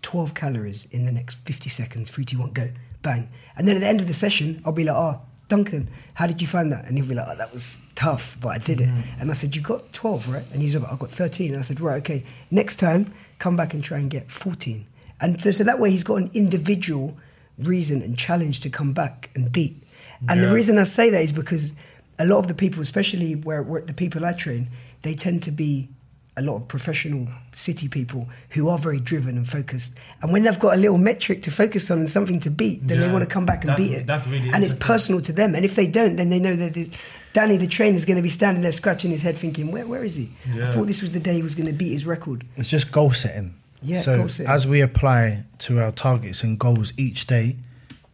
12 0.02 0.34
calories 0.34 0.86
in 0.86 1.04
the 1.04 1.12
next 1.12 1.36
50 1.46 1.68
seconds. 1.68 2.10
Three, 2.10 2.24
two, 2.24 2.38
one, 2.38 2.52
go. 2.52 2.70
Bang. 3.02 3.28
And 3.56 3.68
then 3.68 3.76
at 3.76 3.80
the 3.80 3.86
end 3.86 4.00
of 4.00 4.06
the 4.06 4.14
session, 4.14 4.62
I'll 4.64 4.72
be 4.72 4.84
like, 4.84 4.96
oh, 4.96 5.20
Duncan, 5.48 5.88
how 6.14 6.26
did 6.26 6.40
you 6.40 6.48
find 6.48 6.72
that? 6.72 6.86
And 6.86 6.96
he'll 6.96 7.06
be 7.06 7.14
like, 7.14 7.26
oh, 7.28 7.36
that 7.36 7.52
was 7.52 7.82
tough, 7.94 8.38
but 8.40 8.48
I 8.48 8.58
did 8.58 8.80
it. 8.80 8.88
Mm-hmm. 8.88 9.20
And 9.20 9.30
I 9.30 9.34
said, 9.34 9.54
you 9.54 9.60
got 9.60 9.92
12, 9.92 10.28
right? 10.32 10.44
And 10.52 10.62
he's 10.62 10.74
like, 10.76 10.90
I 10.90 10.96
got 10.96 11.10
13. 11.10 11.50
And 11.50 11.58
I 11.58 11.62
said, 11.62 11.80
right, 11.80 11.96
okay. 11.98 12.24
Next 12.50 12.76
time, 12.76 13.12
come 13.38 13.56
back 13.56 13.74
and 13.74 13.84
try 13.84 13.98
and 13.98 14.10
get 14.10 14.30
14. 14.30 14.86
And 15.20 15.40
so, 15.40 15.50
so 15.50 15.64
that 15.64 15.78
way 15.78 15.90
he's 15.90 16.04
got 16.04 16.16
an 16.16 16.30
individual 16.32 17.16
reason 17.58 18.02
and 18.02 18.16
challenge 18.16 18.60
to 18.60 18.70
come 18.70 18.92
back 18.92 19.30
and 19.34 19.50
beat. 19.52 19.82
And 20.28 20.42
the 20.42 20.52
reason 20.52 20.78
I 20.78 20.84
say 20.84 21.10
that 21.10 21.20
is 21.22 21.32
because 21.32 21.74
a 22.18 22.24
lot 22.26 22.38
of 22.38 22.48
the 22.48 22.54
people, 22.54 22.80
especially 22.80 23.34
where, 23.34 23.62
where 23.62 23.82
the 23.82 23.92
people 23.94 24.24
I 24.24 24.32
train, 24.32 24.68
they 25.02 25.14
tend 25.14 25.42
to 25.44 25.50
be 25.50 25.88
a 26.36 26.42
lot 26.42 26.56
of 26.56 26.66
professional 26.66 27.28
city 27.52 27.86
people 27.88 28.28
who 28.50 28.68
are 28.68 28.78
very 28.78 28.98
driven 28.98 29.36
and 29.36 29.48
focused. 29.48 29.94
And 30.20 30.32
when 30.32 30.42
they've 30.42 30.58
got 30.58 30.74
a 30.74 30.80
little 30.80 30.98
metric 30.98 31.42
to 31.42 31.50
focus 31.50 31.90
on 31.90 31.98
and 31.98 32.10
something 32.10 32.40
to 32.40 32.50
beat, 32.50 32.86
then 32.88 32.98
they 33.00 33.10
want 33.12 33.22
to 33.22 33.30
come 33.30 33.46
back 33.46 33.62
and 33.62 33.68
That's- 33.70 33.86
beat 33.88 33.94
it. 33.94 34.06
that's 34.06 34.26
really 34.26 34.50
and 34.50 34.64
it's 34.64 34.74
personal 34.74 35.20
to 35.22 35.32
them. 35.32 35.54
And 35.54 35.64
if 35.64 35.76
they 35.76 35.86
don't, 35.86 36.16
then 36.16 36.30
they 36.30 36.40
know 36.40 36.56
that 36.56 36.74
there's- 36.74 36.90
Danny, 37.34 37.56
the 37.56 37.66
trainer, 37.66 37.96
is 37.96 38.04
going 38.04 38.16
to 38.16 38.22
be 38.22 38.30
standing 38.30 38.62
there 38.62 38.72
scratching 38.72 39.10
his 39.10 39.22
head, 39.22 39.36
thinking, 39.36 39.72
"Where, 39.72 39.86
where 39.86 40.04
is 40.04 40.16
he? 40.16 40.30
I 40.62 40.70
thought 40.72 40.86
this 40.86 41.02
was 41.02 41.10
the 41.12 41.20
day 41.20 41.34
he 41.34 41.42
was 41.42 41.54
going 41.56 41.66
to 41.66 41.72
beat 41.72 41.90
his 41.90 42.06
record." 42.06 42.44
It's 42.56 42.68
just 42.68 42.90
goal 42.92 43.12
setting. 43.12 43.54
Yeah, 43.84 44.00
so 44.00 44.26
as 44.46 44.66
we 44.66 44.80
apply 44.80 45.44
to 45.58 45.80
our 45.80 45.92
targets 45.92 46.42
and 46.42 46.58
goals 46.58 46.92
each 46.96 47.26
day 47.26 47.56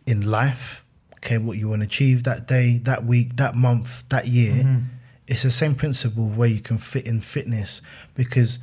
in 0.07 0.23
life, 0.31 0.85
okay, 1.17 1.39
what 1.39 1.57
you 1.59 1.69
want 1.69 1.81
to 1.83 1.87
achieve 1.87 2.25
that 2.25 2.47
day, 2.49 2.79
that 2.79 3.05
week, 3.05 3.37
that 3.37 3.55
month, 3.55 4.05
that 4.09 4.27
year, 4.27 4.53
Mm-hmm. 4.65 4.85
it's 5.27 5.43
the 5.43 5.51
same 5.51 5.75
principle 5.75 6.25
of 6.27 6.37
where 6.37 6.49
you 6.49 6.61
can 6.61 6.79
fit 6.79 7.07
in 7.07 7.21
fitness 7.21 7.81
because 8.15 8.59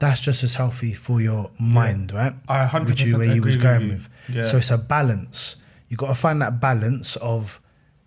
that's 0.00 0.20
just 0.20 0.42
as 0.44 0.56
healthy 0.56 0.92
for 0.92 1.20
your 1.20 1.50
mind, 1.58 2.12
right? 2.12 2.34
I 2.48 2.66
100% 2.66 2.88
Which 2.88 3.04
is 3.04 3.14
where 3.14 3.26
you 3.34 3.40
was 3.42 3.54
agree 3.56 3.68
with 3.70 3.78
going 3.78 3.82
you. 3.88 3.92
with. 3.94 4.08
Yeah. 4.28 4.42
So 4.42 4.56
it's 4.58 4.70
a 4.70 4.76
balance. 4.78 5.56
You 5.88 5.96
got 5.96 6.08
to 6.08 6.14
find 6.14 6.42
that 6.42 6.60
balance 6.60 7.16
of 7.16 7.60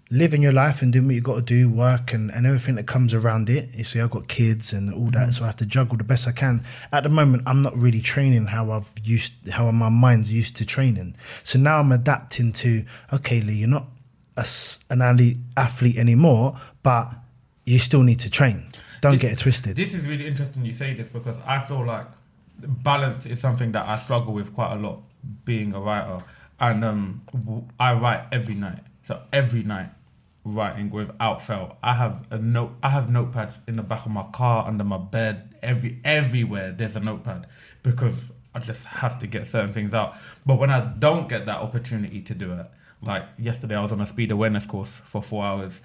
living 0.10 0.42
your 0.42 0.52
life 0.52 0.82
and 0.82 0.94
doing 0.94 1.06
what 1.06 1.16
you 1.16 1.22
got 1.22 1.36
to 1.36 1.42
do, 1.42 1.70
work 1.70 2.14
and, 2.14 2.32
and 2.32 2.46
everything 2.46 2.76
that 2.76 2.88
comes 2.88 3.14
around 3.14 3.50
it. 3.50 3.70
You 3.76 3.84
see, 3.84 4.00
I've 4.00 4.10
got 4.10 4.28
kids 4.28 4.74
and 4.74 4.94
all 4.94 5.10
that, 5.12 5.34
so 5.34 5.44
I 5.44 5.48
have 5.48 5.56
to 5.58 5.66
juggle 5.66 5.98
the 5.98 6.04
best 6.04 6.28
I 6.28 6.32
can. 6.32 6.64
At 6.92 7.04
the 7.04 7.10
moment, 7.10 7.44
I'm 7.46 7.62
not 7.62 7.78
really 7.78 8.02
training 8.02 8.48
how 8.48 8.72
I've 8.72 8.94
used, 9.04 9.34
how 9.50 9.70
my 9.72 9.90
mind's 9.90 10.32
used 10.32 10.56
to 10.58 10.66
training. 10.66 11.16
So 11.44 11.60
now 11.60 11.80
I'm 11.80 11.92
adapting 11.92 12.54
to, 12.54 12.86
okay, 13.14 13.42
Lee, 13.42 13.56
you're 13.56 13.68
not 13.68 13.88
a 14.38 14.46
an 14.90 15.02
athlete, 15.02 15.38
athlete 15.56 15.98
anymore, 15.98 16.60
but 16.84 17.12
you 17.66 17.80
still 17.80 18.04
need 18.04 18.20
to 18.20 18.30
train. 18.30 18.72
Don't 19.02 19.20
get 19.20 19.32
it 19.32 19.40
twisted. 19.40 19.76
This 19.76 19.94
is 19.94 20.08
really 20.08 20.26
interesting 20.26 20.66
you 20.66 20.74
say 20.74 20.94
this 20.94 21.10
because 21.10 21.38
I 21.46 21.60
feel 21.60 21.86
like 21.86 22.08
balance 22.60 23.26
is 23.26 23.40
something 23.40 23.72
that 23.74 23.88
I 23.88 23.98
struggle 23.98 24.34
with 24.34 24.54
quite 24.54 24.74
a 24.74 24.76
lot 24.76 25.04
being 25.46 25.74
a 25.74 25.80
writer. 25.80 26.24
And 26.60 26.84
um, 26.84 27.70
I 27.80 27.94
write 27.94 28.26
every 28.32 28.56
night. 28.56 28.80
So 29.04 29.22
every 29.32 29.64
night 29.64 29.90
writing 30.56 30.90
without 30.90 31.42
fail. 31.42 31.78
I 31.84 31.94
have 31.94 32.26
a 32.32 32.38
note 32.38 32.72
I 32.82 32.90
have 32.90 33.06
notepads 33.06 33.58
in 33.68 33.76
the 33.76 33.84
back 33.84 34.06
of 34.06 34.12
my 34.12 34.24
car, 34.34 34.68
under 34.68 34.84
my 34.84 34.98
bed, 34.98 35.54
every 35.62 36.00
everywhere 36.04 36.72
there's 36.72 36.96
a 36.96 37.00
notepad 37.00 37.48
because 37.84 38.32
I 38.56 38.60
just 38.60 38.86
have 38.86 39.20
to 39.20 39.28
get 39.28 39.48
certain 39.48 39.74
things 39.74 39.94
out. 39.94 40.16
But 40.46 40.58
when 40.60 40.70
I 40.70 40.80
don't 40.80 41.28
get 41.30 41.46
that 41.46 41.58
opportunity 41.58 42.22
to 42.22 42.34
do 42.34 42.54
it, 42.54 42.66
like 43.02 43.24
yesterday 43.38 43.76
I 43.76 43.82
was 43.82 43.92
on 43.92 44.02
a 44.02 44.06
speed 44.08 44.32
awareness 44.32 44.66
course 44.66 45.02
for 45.06 45.22
four 45.22 45.44
hours. 45.46 45.82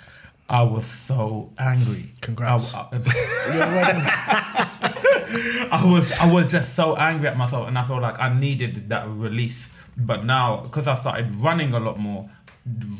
I 0.48 0.62
was 0.62 0.84
so 0.86 1.52
angry. 1.58 2.12
Congrats. 2.20 2.74
I- 2.74 2.88
I- 2.92 4.68
I 5.72 5.84
was 5.90 6.12
I 6.12 6.30
was 6.30 6.50
just 6.50 6.74
so 6.74 6.96
angry 6.96 7.28
at 7.28 7.36
myself, 7.38 7.68
and 7.68 7.78
I 7.78 7.84
felt 7.84 8.02
like 8.02 8.20
I 8.20 8.32
needed 8.38 8.88
that 8.90 9.08
release. 9.08 9.68
But 9.96 10.24
now, 10.24 10.58
because 10.62 10.86
I 10.86 10.94
started 10.96 11.34
running 11.36 11.72
a 11.74 11.80
lot 11.80 11.98
more, 11.98 12.30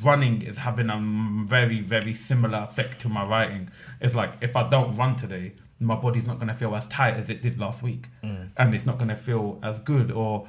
running 0.03 0.43
is 0.43 0.57
having 0.59 0.91
a 0.91 0.99
very 1.47 1.81
very 1.81 2.15
similar 2.15 2.59
effect 2.59 3.01
to 3.03 3.09
my 3.09 3.25
writing. 3.25 3.71
It's 4.01 4.15
like 4.15 4.33
if 4.41 4.57
I 4.57 4.69
don't 4.69 4.97
run 4.97 5.17
today, 5.17 5.53
my 5.79 5.95
body's 5.95 6.27
not 6.27 6.39
gonna 6.39 6.55
feel 6.55 6.75
as 6.75 6.87
tight 6.89 7.15
as 7.15 7.31
it 7.31 7.43
did 7.43 7.59
last 7.59 7.83
week, 7.83 8.09
and 8.23 8.75
it's 8.75 8.87
not 8.87 8.99
gonna 8.99 9.17
feel 9.17 9.59
as 9.63 9.79
good. 9.79 10.11
Or 10.11 10.49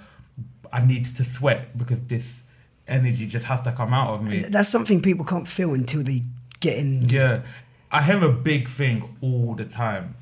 I 0.71 0.83
need 0.85 1.05
to 1.05 1.23
sweat 1.23 1.77
because 1.77 2.01
this 2.01 2.43
energy 2.87 3.27
just 3.27 3.45
has 3.45 3.61
to 3.61 3.71
come 3.71 3.93
out 3.93 4.13
of 4.13 4.23
me. 4.23 4.39
That's 4.49 4.69
something 4.69 5.01
people 5.01 5.25
can't 5.25 5.47
feel 5.47 5.73
until 5.73 6.01
they 6.03 6.23
get 6.59 6.77
in. 6.77 7.07
Yeah, 7.09 7.43
I 7.91 8.01
have 8.01 8.23
a 8.23 8.29
big 8.29 8.67
thing 8.67 9.15
all 9.21 9.53
the 9.55 9.65
time. 9.65 10.15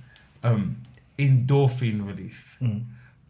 Um, 0.44 0.82
endorphin 1.18 2.06
release. 2.06 2.58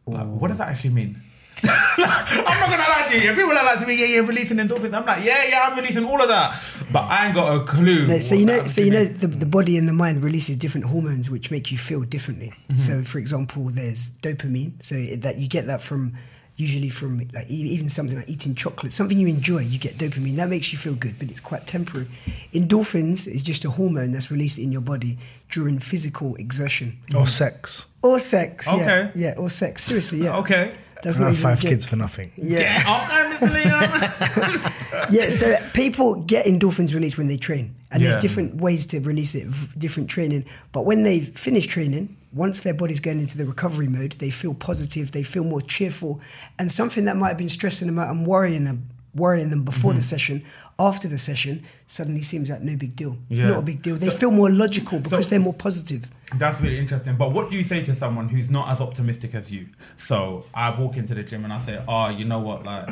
Like, 0.08 0.28
what 0.28 0.48
does 0.48 0.58
that 0.58 0.70
actually 0.70 0.92
mean? 0.92 1.22
I'm 1.64 2.60
not 2.60 2.70
gonna 2.70 2.78
lie 2.78 3.08
to 3.12 3.20
you. 3.22 3.34
People 3.34 3.52
are 3.58 3.66
like 3.66 3.80
to 3.80 3.86
me, 3.86 3.96
yeah, 4.00 4.06
yeah, 4.22 4.28
releasing 4.28 4.58
endorphins. 4.58 4.94
I'm 4.94 5.06
like, 5.06 5.24
yeah, 5.24 5.46
yeah, 5.48 5.62
I'm 5.68 5.76
releasing 5.78 6.06
all 6.06 6.22
of 6.22 6.28
that, 6.30 6.60
but 6.92 7.04
I 7.10 7.26
ain't 7.28 7.36
got 7.36 7.54
a 7.56 7.64
clue. 7.66 8.08
No, 8.08 8.20
so 8.20 8.36
you 8.36 8.46
know, 8.46 8.66
so 8.66 8.82
you 8.82 8.92
know, 8.92 9.06
the, 9.06 9.28
the 9.28 9.46
body 9.46 9.78
and 9.78 9.88
the 9.88 9.94
mind 9.94 10.24
releases 10.24 10.56
different 10.56 10.88
hormones 10.88 11.30
which 11.30 11.52
make 11.52 11.72
you 11.72 11.78
feel 11.78 12.02
differently. 12.02 12.54
Mm-hmm. 12.64 12.76
So, 12.78 13.02
for 13.04 13.20
example, 13.20 13.70
there's 13.70 14.12
dopamine. 14.22 14.82
So 14.82 14.96
that 15.18 15.38
you 15.38 15.48
get 15.48 15.68
that 15.68 15.82
from 15.82 16.14
usually 16.58 16.90
from 16.90 17.18
like 17.34 17.50
e- 17.50 17.56
even 17.74 17.90
something 17.90 18.18
like 18.18 18.30
eating 18.30 18.54
chocolate, 18.54 18.92
something 18.94 19.18
you 19.18 19.28
enjoy, 19.28 19.60
you 19.60 19.80
get 19.80 19.98
dopamine. 19.98 20.36
That 20.36 20.50
makes 20.50 20.72
you 20.72 20.78
feel 20.78 20.94
good, 20.94 21.18
but 21.18 21.30
it's 21.30 21.40
quite 21.40 21.66
temporary. 21.66 22.08
Endorphins 22.54 23.28
is 23.28 23.42
just 23.44 23.66
a 23.66 23.70
hormone 23.70 24.12
that's 24.12 24.30
released 24.32 24.60
in 24.60 24.72
your 24.72 24.82
body 24.82 25.18
during 25.50 25.80
physical 25.80 26.36
exertion 26.36 26.98
Or 27.16 27.26
sex. 27.28 27.86
or 28.02 28.20
sex. 28.20 28.68
Yeah, 28.68 28.74
Okay. 28.74 29.12
yeah, 29.16 29.34
or 29.38 29.50
sex. 29.50 29.84
Seriously, 29.84 30.24
yeah. 30.24 30.38
Okay. 30.38 30.76
That's 31.04 31.20
I 31.20 31.24
not 31.24 31.30
have 31.30 31.40
five 31.40 31.62
kids 31.62 31.86
for 31.86 31.96
nothing. 31.96 32.32
Yeah. 32.36 32.60
Yeah, 32.60 33.38
okay, 33.38 33.48
Mr. 33.48 34.62
Leon. 35.02 35.12
yeah, 35.12 35.30
so 35.30 35.58
people 35.74 36.16
get 36.16 36.46
endorphins 36.46 36.94
released 36.94 37.18
when 37.18 37.28
they 37.28 37.38
train, 37.38 37.76
and 37.92 38.04
there's 38.04 38.18
different 38.18 38.56
ways 38.62 38.86
to 38.88 39.00
release 39.00 39.36
it, 39.36 39.48
different 39.78 40.10
training. 40.10 40.46
But 40.72 40.86
when 40.86 41.04
they 41.04 41.22
finish 41.22 41.68
training, 41.68 42.18
once 42.34 42.62
their 42.62 42.74
body's 42.74 43.00
going 43.00 43.20
into 43.20 43.38
the 43.38 43.46
recovery 43.46 43.88
mode, 43.88 44.14
they 44.14 44.30
feel 44.30 44.54
positive, 44.54 45.12
they 45.12 45.24
feel 45.24 45.44
more 45.44 45.62
cheerful, 45.62 46.22
and 46.60 46.72
something 46.72 47.06
that 47.06 47.18
might 47.18 47.30
have 47.30 47.38
been 47.38 47.50
stressing 47.50 47.88
them 47.88 48.00
out 48.00 48.10
and 48.10 48.26
worrying 48.26 48.64
them, 48.66 48.88
worrying 49.16 49.50
them 49.50 49.64
before 49.66 49.92
Mm-hmm. 49.92 49.98
the 49.98 50.04
session, 50.04 50.46
after 50.82 51.08
the 51.08 51.18
session, 51.18 51.64
suddenly 51.86 52.22
seems 52.22 52.50
like 52.50 52.62
no 52.62 52.76
big 52.76 52.96
deal. 52.96 53.18
It's 53.30 53.40
Yeah. 53.40 53.50
not 53.50 53.60
a 53.60 53.62
big 53.62 53.82
deal. 53.82 53.96
They 53.96 54.08
So- 54.10 54.18
feel 54.18 54.32
more 54.32 54.50
logical 54.50 55.00
because 55.00 55.26
so- 55.26 55.30
they're 55.30 55.40
more 55.40 55.54
positive. 55.54 56.10
That's 56.36 56.60
really 56.62 56.80
interesting. 56.80 57.16
But 57.18 57.32
what 57.32 57.50
do 57.50 57.58
you 57.58 57.64
say 57.64 57.84
to 57.84 57.94
someone 57.94 58.30
who's 58.30 58.50
not 58.50 58.70
as 58.70 58.82
optimistic 58.82 59.36
as 59.36 59.52
you? 59.52 59.68
So 59.98 60.46
I 60.54 60.70
walk 60.72 60.98
into 60.98 61.14
the 61.14 61.24
gym 61.24 61.44
and 61.44 61.54
I 61.54 61.60
say, 61.60 61.80
"Oh, 61.88 62.08
you 62.10 62.26
know 62.26 62.40
what? 62.40 62.66
Like, 62.66 62.90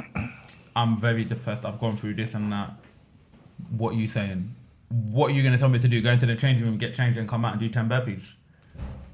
I'm 0.75 0.97
very 0.97 1.25
depressed. 1.25 1.65
I've 1.65 1.79
gone 1.79 1.95
through 1.95 2.15
this 2.15 2.33
and 2.33 2.51
that. 2.51 2.73
What 3.69 3.93
are 3.93 3.97
you 3.97 4.07
saying? 4.07 4.55
What 4.89 5.31
are 5.31 5.33
you 5.33 5.41
going 5.41 5.53
to 5.53 5.59
tell 5.59 5.69
me 5.69 5.79
to 5.79 5.87
do? 5.87 6.01
Go 6.01 6.11
into 6.11 6.25
the 6.25 6.35
changing 6.35 6.65
room, 6.65 6.77
get 6.77 6.93
changed, 6.93 7.17
and 7.17 7.27
come 7.27 7.43
out 7.45 7.53
and 7.53 7.59
do 7.59 7.69
ten 7.69 7.89
burpees? 7.89 8.35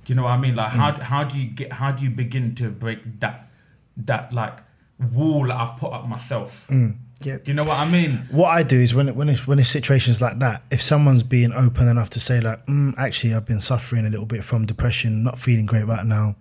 Do 0.04 0.14
you 0.14 0.16
know 0.16 0.24
what 0.24 0.32
I 0.32 0.38
mean? 0.38 0.56
Like, 0.56 0.72
how 0.72 0.92
mm. 0.92 1.00
how 1.00 1.24
do 1.24 1.38
you 1.38 1.48
get? 1.48 1.74
How 1.74 1.92
do 1.92 2.04
you 2.04 2.10
begin 2.10 2.56
to 2.56 2.70
break 2.70 3.20
that 3.20 3.50
that 3.98 4.32
like 4.32 4.60
wall 5.00 5.48
that 5.48 5.56
I've 5.56 5.78
put 5.78 5.92
up 5.94 6.08
myself? 6.08 6.68
Mm. 6.70 6.96
Yeah. 7.22 7.38
Do 7.38 7.44
you 7.46 7.54
know 7.54 7.64
what 7.64 7.80
I 7.80 7.90
mean? 7.90 8.28
What 8.30 8.50
I 8.50 8.64
do 8.64 8.80
is 8.80 8.94
when 8.94 9.08
it, 9.10 9.16
when 9.16 9.30
it's 9.30 9.48
when 9.48 9.58
it's 9.58 9.70
situations 9.70 10.22
like 10.22 10.40
that, 10.40 10.64
if 10.70 10.82
someone's 10.82 11.24
being 11.24 11.54
open 11.54 11.88
enough 11.88 12.10
to 12.12 12.20
say 12.20 12.40
like, 12.42 12.66
mm, 12.68 12.94
actually, 12.98 13.34
I've 13.34 13.46
been 13.46 13.62
suffering 13.62 14.06
a 14.06 14.10
little 14.10 14.26
bit 14.26 14.44
from 14.44 14.66
depression, 14.66 15.24
not 15.24 15.40
feeling 15.40 15.66
great 15.66 15.86
right 15.88 16.06
now, 16.06 16.36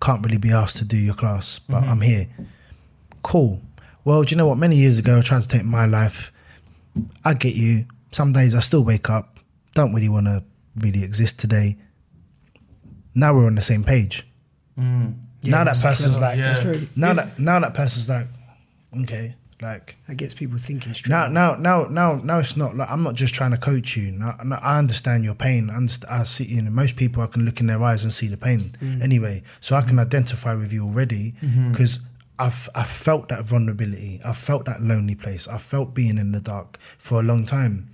can't 0.00 0.24
really 0.24 0.38
be 0.38 0.50
asked 0.50 0.78
to 0.78 0.84
do 0.84 0.96
your 0.96 1.14
class, 1.14 1.58
but 1.58 1.82
I'm 1.84 2.00
here. 2.00 2.28
Cool. 3.22 3.60
Well, 4.04 4.22
do 4.22 4.30
you 4.30 4.36
know 4.36 4.46
what? 4.46 4.58
Many 4.58 4.76
years 4.76 4.98
ago, 4.98 5.18
I 5.18 5.20
tried 5.20 5.42
to 5.42 5.48
take 5.48 5.64
my 5.64 5.86
life. 5.86 6.32
I 7.24 7.34
get 7.34 7.54
you. 7.54 7.86
Some 8.12 8.32
days 8.32 8.54
I 8.54 8.60
still 8.60 8.84
wake 8.84 9.10
up, 9.10 9.38
don't 9.74 9.92
really 9.92 10.08
want 10.08 10.26
to 10.26 10.42
really 10.76 11.02
exist 11.04 11.38
today. 11.38 11.76
Now 13.14 13.34
we're 13.34 13.46
on 13.46 13.54
the 13.56 13.62
same 13.62 13.84
page. 13.84 14.26
now 14.76 15.12
that 15.42 15.64
that's 15.64 15.82
person's 15.82 16.16
clever. 16.16 16.24
like, 16.26 16.38
Yeah. 16.38 16.52
That's 16.52 16.64
really- 16.64 16.88
now 16.96 17.12
that 17.14 17.38
now 17.38 17.60
that 17.60 17.74
person's 17.74 18.08
like, 18.08 18.26
okay, 19.02 19.34
like 19.64 19.96
That 20.06 20.16
gets 20.16 20.34
people 20.34 20.58
thinking 20.58 20.94
straight. 20.94 21.10
now, 21.10 21.26
now, 21.26 21.54
now, 21.56 21.86
now, 21.86 22.14
now, 22.22 22.38
it's 22.38 22.56
not 22.56 22.76
like 22.76 22.88
I'm 22.88 23.02
not 23.02 23.14
just 23.14 23.34
trying 23.34 23.50
to 23.50 23.56
coach 23.56 23.96
you. 23.96 24.12
Now, 24.12 24.36
now 24.44 24.60
I 24.62 24.78
understand 24.78 25.24
your 25.24 25.34
pain. 25.34 25.70
I, 25.70 25.76
understand, 25.76 26.12
I 26.12 26.24
see, 26.24 26.44
you 26.44 26.62
know, 26.62 26.70
most 26.70 26.96
people 26.96 27.22
I 27.22 27.26
can 27.26 27.44
look 27.44 27.58
in 27.60 27.66
their 27.66 27.82
eyes 27.82 28.04
and 28.04 28.12
see 28.12 28.28
the 28.28 28.36
pain 28.36 28.76
mm. 28.80 29.02
anyway. 29.02 29.42
So 29.60 29.74
I 29.74 29.82
can 29.82 29.98
identify 29.98 30.54
with 30.54 30.72
you 30.72 30.84
already 30.84 31.34
mm-hmm. 31.42 31.72
because 31.72 31.98
I've 32.38 32.68
I've 32.74 32.88
felt 32.88 33.28
that 33.30 33.44
vulnerability. 33.44 34.20
I've 34.24 34.36
felt 34.36 34.66
that 34.66 34.82
lonely 34.82 35.14
place. 35.14 35.48
I've 35.48 35.62
felt 35.62 35.94
being 35.94 36.18
in 36.18 36.32
the 36.32 36.40
dark 36.40 36.78
for 36.98 37.20
a 37.20 37.22
long 37.22 37.46
time. 37.46 37.90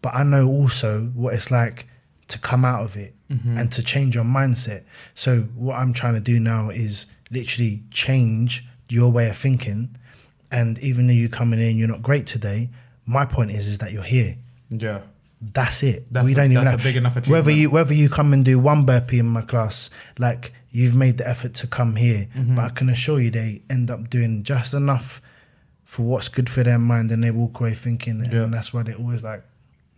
But 0.00 0.14
I 0.14 0.22
know 0.22 0.48
also 0.48 1.06
what 1.14 1.34
it's 1.34 1.50
like 1.50 1.88
to 2.28 2.38
come 2.38 2.64
out 2.64 2.82
of 2.82 2.96
it 2.96 3.14
mm-hmm. 3.30 3.58
and 3.58 3.72
to 3.72 3.82
change 3.82 4.14
your 4.14 4.24
mindset. 4.24 4.84
So 5.14 5.42
what 5.54 5.76
I'm 5.76 5.92
trying 5.92 6.14
to 6.14 6.20
do 6.20 6.38
now 6.38 6.70
is 6.70 7.06
literally 7.30 7.82
change 7.90 8.64
your 8.88 9.10
way 9.10 9.28
of 9.28 9.36
thinking 9.36 9.96
And 10.50 10.78
even 10.78 11.06
though 11.06 11.12
you're 11.12 11.28
coming 11.28 11.60
in, 11.60 11.76
you're 11.76 11.88
not 11.88 12.02
great 12.02 12.26
today. 12.26 12.70
My 13.06 13.24
point 13.26 13.50
is, 13.50 13.68
is 13.68 13.78
that 13.78 13.92
you're 13.92 14.02
here. 14.02 14.36
Yeah. 14.70 15.00
That's 15.40 15.82
it. 15.82 16.06
That's 16.12 16.24
we 16.24 16.32
a- 16.32 16.34
don't 16.34 16.52
even 16.52 16.64
that's 16.64 16.70
have, 16.72 16.80
a 16.80 16.82
big 16.82 16.96
enough 16.96 17.16
achievement. 17.16 17.30
whether 17.46 17.50
you 17.56 17.70
whether 17.70 17.94
you 17.94 18.08
come 18.08 18.32
and 18.32 18.44
do 18.44 18.58
one 18.58 18.84
burpee 18.84 19.18
in 19.20 19.26
my 19.26 19.42
class, 19.42 19.88
like 20.18 20.52
you've 20.70 20.94
made 20.96 21.16
the 21.18 21.28
effort 21.28 21.54
to 21.54 21.66
come 21.66 21.94
here. 21.96 22.28
Mm-hmm. 22.36 22.56
But 22.56 22.64
I 22.64 22.68
can 22.70 22.88
assure 22.88 23.20
you, 23.20 23.30
they 23.30 23.62
end 23.70 23.90
up 23.90 24.10
doing 24.10 24.42
just 24.42 24.74
enough 24.74 25.22
for 25.84 26.02
what's 26.02 26.28
good 26.28 26.50
for 26.50 26.62
their 26.64 26.78
mind, 26.78 27.12
and 27.12 27.22
they 27.22 27.30
walk 27.30 27.60
away 27.60 27.72
thinking, 27.74 28.22
Yeah. 28.24 28.42
and 28.44 28.52
that's 28.52 28.74
why 28.74 28.82
they're 28.82 28.96
always 28.96 29.22
like, 29.22 29.42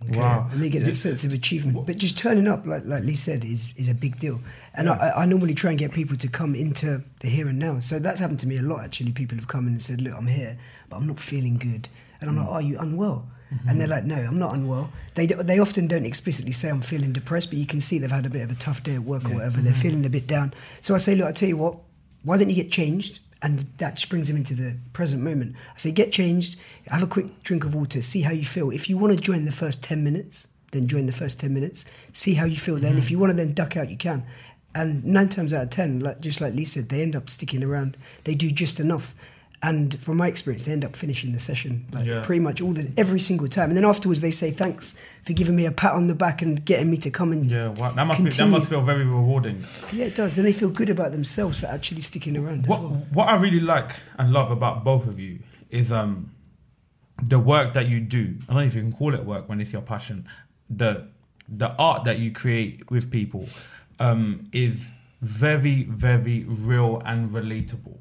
okay. 0.08 0.18
Wow. 0.20 0.48
and 0.52 0.62
they 0.62 0.68
get 0.68 0.84
that 0.84 0.94
sense 0.94 1.24
of 1.24 1.32
achievement. 1.32 1.84
But 1.86 1.96
just 1.96 2.16
turning 2.18 2.46
up, 2.46 2.66
like 2.66 2.84
like 2.84 3.02
Lee 3.02 3.14
said, 3.14 3.42
is 3.44 3.72
is 3.76 3.88
a 3.88 3.94
big 3.94 4.18
deal. 4.18 4.40
And 4.74 4.88
I, 4.88 5.12
I 5.16 5.26
normally 5.26 5.54
try 5.54 5.70
and 5.70 5.78
get 5.78 5.92
people 5.92 6.16
to 6.16 6.28
come 6.28 6.54
into 6.54 7.02
the 7.20 7.28
here 7.28 7.48
and 7.48 7.58
now. 7.58 7.80
So 7.80 7.98
that's 7.98 8.20
happened 8.20 8.40
to 8.40 8.46
me 8.46 8.58
a 8.58 8.62
lot. 8.62 8.84
Actually, 8.84 9.12
people 9.12 9.36
have 9.36 9.48
come 9.48 9.66
in 9.66 9.72
and 9.74 9.82
said, 9.82 10.00
"Look, 10.00 10.14
I'm 10.16 10.26
here, 10.26 10.58
but 10.88 10.96
I'm 10.96 11.06
not 11.06 11.18
feeling 11.18 11.56
good," 11.56 11.88
and 12.20 12.30
I'm 12.30 12.36
mm. 12.36 12.40
like, 12.40 12.48
"Are 12.48 12.62
you 12.62 12.78
unwell?" 12.78 13.28
Mm-hmm. 13.52 13.68
And 13.68 13.80
they're 13.80 13.88
like, 13.88 14.04
"No, 14.04 14.14
I'm 14.14 14.38
not 14.38 14.54
unwell." 14.54 14.92
They 15.14 15.26
d- 15.26 15.34
they 15.34 15.58
often 15.58 15.88
don't 15.88 16.06
explicitly 16.06 16.52
say 16.52 16.70
I'm 16.70 16.82
feeling 16.82 17.12
depressed, 17.12 17.50
but 17.50 17.58
you 17.58 17.66
can 17.66 17.80
see 17.80 17.98
they've 17.98 18.10
had 18.10 18.26
a 18.26 18.30
bit 18.30 18.42
of 18.42 18.50
a 18.50 18.54
tough 18.54 18.82
day 18.82 18.94
at 18.94 19.02
work 19.02 19.24
or 19.24 19.34
whatever. 19.34 19.60
They're 19.60 19.72
mm-hmm. 19.72 19.82
feeling 19.82 20.06
a 20.06 20.10
bit 20.10 20.28
down. 20.28 20.54
So 20.82 20.94
I 20.94 20.98
say, 20.98 21.16
"Look, 21.16 21.26
I 21.26 21.32
tell 21.32 21.48
you 21.48 21.56
what, 21.56 21.76
why 22.22 22.38
don't 22.38 22.48
you 22.48 22.56
get 22.56 22.70
changed?" 22.70 23.18
And 23.42 23.66
that 23.78 23.94
just 23.96 24.10
brings 24.10 24.28
them 24.28 24.36
into 24.36 24.54
the 24.54 24.76
present 24.92 25.22
moment. 25.22 25.56
I 25.74 25.78
say, 25.78 25.92
get 25.92 26.12
changed, 26.12 26.58
have 26.88 27.02
a 27.02 27.06
quick 27.06 27.42
drink 27.42 27.64
of 27.64 27.74
water, 27.74 28.02
see 28.02 28.20
how 28.20 28.32
you 28.32 28.44
feel. 28.44 28.70
If 28.70 28.90
you 28.90 28.98
want 28.98 29.14
to 29.14 29.18
join 29.18 29.46
the 29.46 29.52
first 29.52 29.82
10 29.82 30.04
minutes, 30.04 30.46
then 30.72 30.86
join 30.86 31.06
the 31.06 31.12
first 31.12 31.40
10 31.40 31.52
minutes, 31.52 31.84
see 32.12 32.34
how 32.34 32.44
you 32.44 32.56
feel 32.56 32.76
then. 32.76 32.98
If 32.98 33.06
mm. 33.06 33.10
you 33.12 33.18
want 33.18 33.30
to 33.30 33.36
then 33.36 33.54
duck 33.54 33.76
out, 33.76 33.90
you 33.90 33.96
can. 33.96 34.24
And 34.74 35.04
nine 35.04 35.28
times 35.28 35.52
out 35.52 35.64
of 35.64 35.70
10, 35.70 36.00
like, 36.00 36.20
just 36.20 36.40
like 36.40 36.54
Lisa 36.54 36.80
said, 36.80 36.88
they 36.90 37.02
end 37.02 37.16
up 37.16 37.28
sticking 37.28 37.62
around. 37.64 37.96
They 38.24 38.34
do 38.36 38.50
just 38.50 38.78
enough. 38.78 39.14
And 39.62 40.00
from 40.00 40.16
my 40.16 40.26
experience, 40.28 40.62
they 40.64 40.72
end 40.72 40.84
up 40.86 40.96
finishing 40.96 41.32
the 41.32 41.38
session 41.38 41.84
like 41.92 42.06
Yeah. 42.06 42.22
pretty 42.22 42.40
much 42.40 42.62
all 42.62 42.72
the 42.72 42.90
every 42.96 43.20
single 43.20 43.46
time. 43.48 43.68
And 43.68 43.76
then 43.76 43.84
afterwards, 43.84 44.22
they 44.22 44.30
say 44.30 44.50
thanks 44.50 44.94
for 45.22 45.34
giving 45.34 45.54
me 45.54 45.66
a 45.66 45.70
pat 45.72 45.92
on 45.92 46.06
the 46.06 46.14
back 46.14 46.40
and 46.40 46.64
getting 46.64 46.90
me 46.90 46.96
to 46.98 47.10
come 47.10 47.30
and 47.32 47.50
Yeah. 47.50 47.68
Wow. 47.68 47.92
That 47.92 48.06
must 48.06 48.24
be, 48.24 48.30
that 48.30 48.46
must 48.46 48.68
feel 48.70 48.80
very 48.80 49.04
rewarding. 49.04 49.62
yeah, 49.92 50.06
it 50.06 50.14
does. 50.14 50.36
Then 50.36 50.46
they 50.46 50.52
feel 50.54 50.70
good 50.70 50.88
about 50.88 51.12
themselves 51.12 51.60
for 51.60 51.66
actually 51.66 52.00
sticking 52.00 52.38
around. 52.38 52.66
What 52.66 52.80
well. 52.80 53.06
what 53.12 53.28
I 53.28 53.34
really 53.36 53.60
like 53.60 53.90
and 54.18 54.32
love 54.32 54.50
about 54.50 54.82
both 54.82 55.06
of 55.06 55.20
you 55.20 55.40
is 55.68 55.92
um 55.92 56.30
the 57.22 57.38
work 57.38 57.74
that 57.74 57.86
you 57.86 58.00
do. 58.00 58.36
I 58.48 58.54
don't 58.54 58.62
know 58.62 58.66
if 58.66 58.74
you 58.74 58.80
can 58.80 58.92
call 58.92 59.14
it 59.14 59.26
work 59.26 59.46
when 59.46 59.60
it's 59.60 59.74
your 59.74 59.82
passion. 59.82 60.26
The 60.70 61.08
the 61.48 61.74
art 61.76 62.04
that 62.04 62.18
you 62.18 62.30
create 62.30 62.90
with 62.90 63.10
people 63.10 63.46
um, 64.00 64.48
is 64.52 64.90
very 65.20 65.84
very 65.84 66.44
real 66.48 67.00
and 67.04 67.30
relatable. 67.30 67.98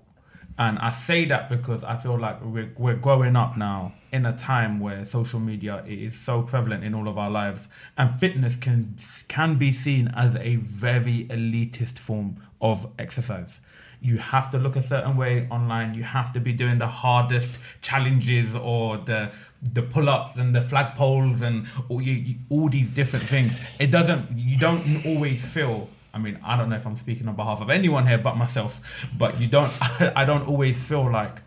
And 0.58 0.78
I 0.80 0.90
say 0.90 1.24
that 1.26 1.50
because 1.50 1.86
I 1.86 1.96
feel 1.96 2.20
like 2.20 2.44
we're, 2.44 2.74
we're 2.78 2.96
growing 2.96 3.38
up 3.38 3.56
now 3.56 3.94
in 4.12 4.26
a 4.26 4.36
time 4.38 4.82
where 4.82 5.06
social 5.06 5.40
media 5.40 5.86
is 5.88 6.20
so 6.20 6.42
prevalent 6.42 6.84
in 6.84 6.94
all 6.94 7.08
of 7.08 7.18
our 7.18 7.30
lives, 7.30 7.70
and 7.98 8.14
fitness 8.20 8.58
can 8.58 8.98
can 9.30 9.58
be 9.58 9.72
seen 9.72 10.10
as 10.16 10.36
a 10.36 10.58
very 10.58 11.26
elitist 11.30 11.98
form 11.98 12.44
of 12.60 12.88
exercise. 13.00 13.62
You 14.02 14.18
have 14.18 14.50
to 14.52 14.58
look 14.58 14.76
a 14.76 14.82
certain 14.82 15.16
way 15.16 15.48
online. 15.50 15.94
You 15.94 16.04
have 16.04 16.32
to 16.34 16.40
be 16.40 16.52
doing 16.52 16.78
the 16.78 16.88
hardest 16.88 17.60
challenges 17.82 18.56
or 18.56 18.98
the 18.98 19.32
the 19.62 19.82
pull-ups 19.82 20.38
and 20.38 20.56
the 20.56 20.62
flagpoles 20.62 21.42
and 21.42 21.68
all 21.90 22.02
you, 22.02 22.14
you, 22.14 22.36
all 22.50 22.70
these 22.70 22.90
different 22.90 23.26
things. 23.26 23.58
It 23.80 23.92
doesn't. 23.92 24.38
You 24.38 24.58
don't 24.58 25.06
always 25.06 25.46
feel 25.46 25.90
I 26.14 26.18
mean, 26.18 26.40
I 26.44 26.58
don't 26.58 26.70
know 26.70 26.76
if 26.76 26.86
I'm 26.86 26.96
speaking 26.96 27.28
on 27.28 27.36
behalf 27.36 27.62
of 27.62 27.70
anyone 27.70 28.08
here 28.08 28.18
but 28.18 28.36
myself, 28.36 28.82
but 29.18 29.40
you 29.40 29.48
don't. 29.48 29.72
I 30.16 30.26
don't 30.26 30.48
always 30.48 30.84
feel 30.84 31.10
like 31.12 31.42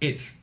it's 0.00 0.34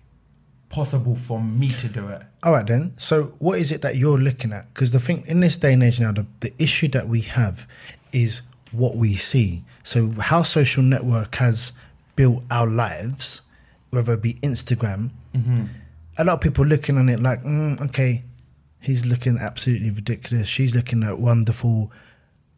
possible 0.70 1.16
for 1.16 1.42
me 1.42 1.70
to 1.70 1.88
do 1.88 2.08
it. 2.08 2.22
All 2.44 2.54
right, 2.54 2.66
then. 2.66 2.94
So, 2.98 3.36
what 3.40 3.60
is 3.60 3.72
it 3.72 3.82
that 3.82 3.96
you're 3.96 4.18
looking 4.18 4.54
at? 4.54 4.74
Because 4.74 4.92
the 4.92 5.00
thing 5.00 5.24
in 5.28 5.40
this 5.40 5.58
day 5.58 5.74
and 5.74 5.84
age 5.84 6.00
now, 6.00 6.12
the, 6.12 6.26
the 6.40 6.54
issue 6.58 6.88
that 6.90 7.08
we 7.08 7.22
have 7.22 7.68
is 8.12 8.42
what 8.72 8.96
we 8.96 9.16
see. 9.16 9.64
So, 9.84 10.12
how 10.20 10.44
social 10.44 10.84
network 10.84 11.36
has 11.36 11.72
built 12.16 12.44
our 12.50 12.68
lives, 12.68 13.42
whether 13.92 14.14
it 14.14 14.22
be 14.22 14.36
Instagram, 14.36 15.12
mm-hmm. 15.36 15.66
A 16.20 16.24
lot 16.24 16.34
of 16.34 16.42
people 16.42 16.66
looking 16.66 16.98
on 17.00 17.10
it 17.10 17.20
like, 17.20 17.42
mm, 17.44 17.80
okay, 17.88 18.24
he's 18.80 19.06
looking 19.08 19.38
absolutely 19.40 19.90
ridiculous. 19.90 20.48
She's 20.48 20.76
looking 20.76 21.02
at 21.04 21.18
wonderful. 21.20 21.92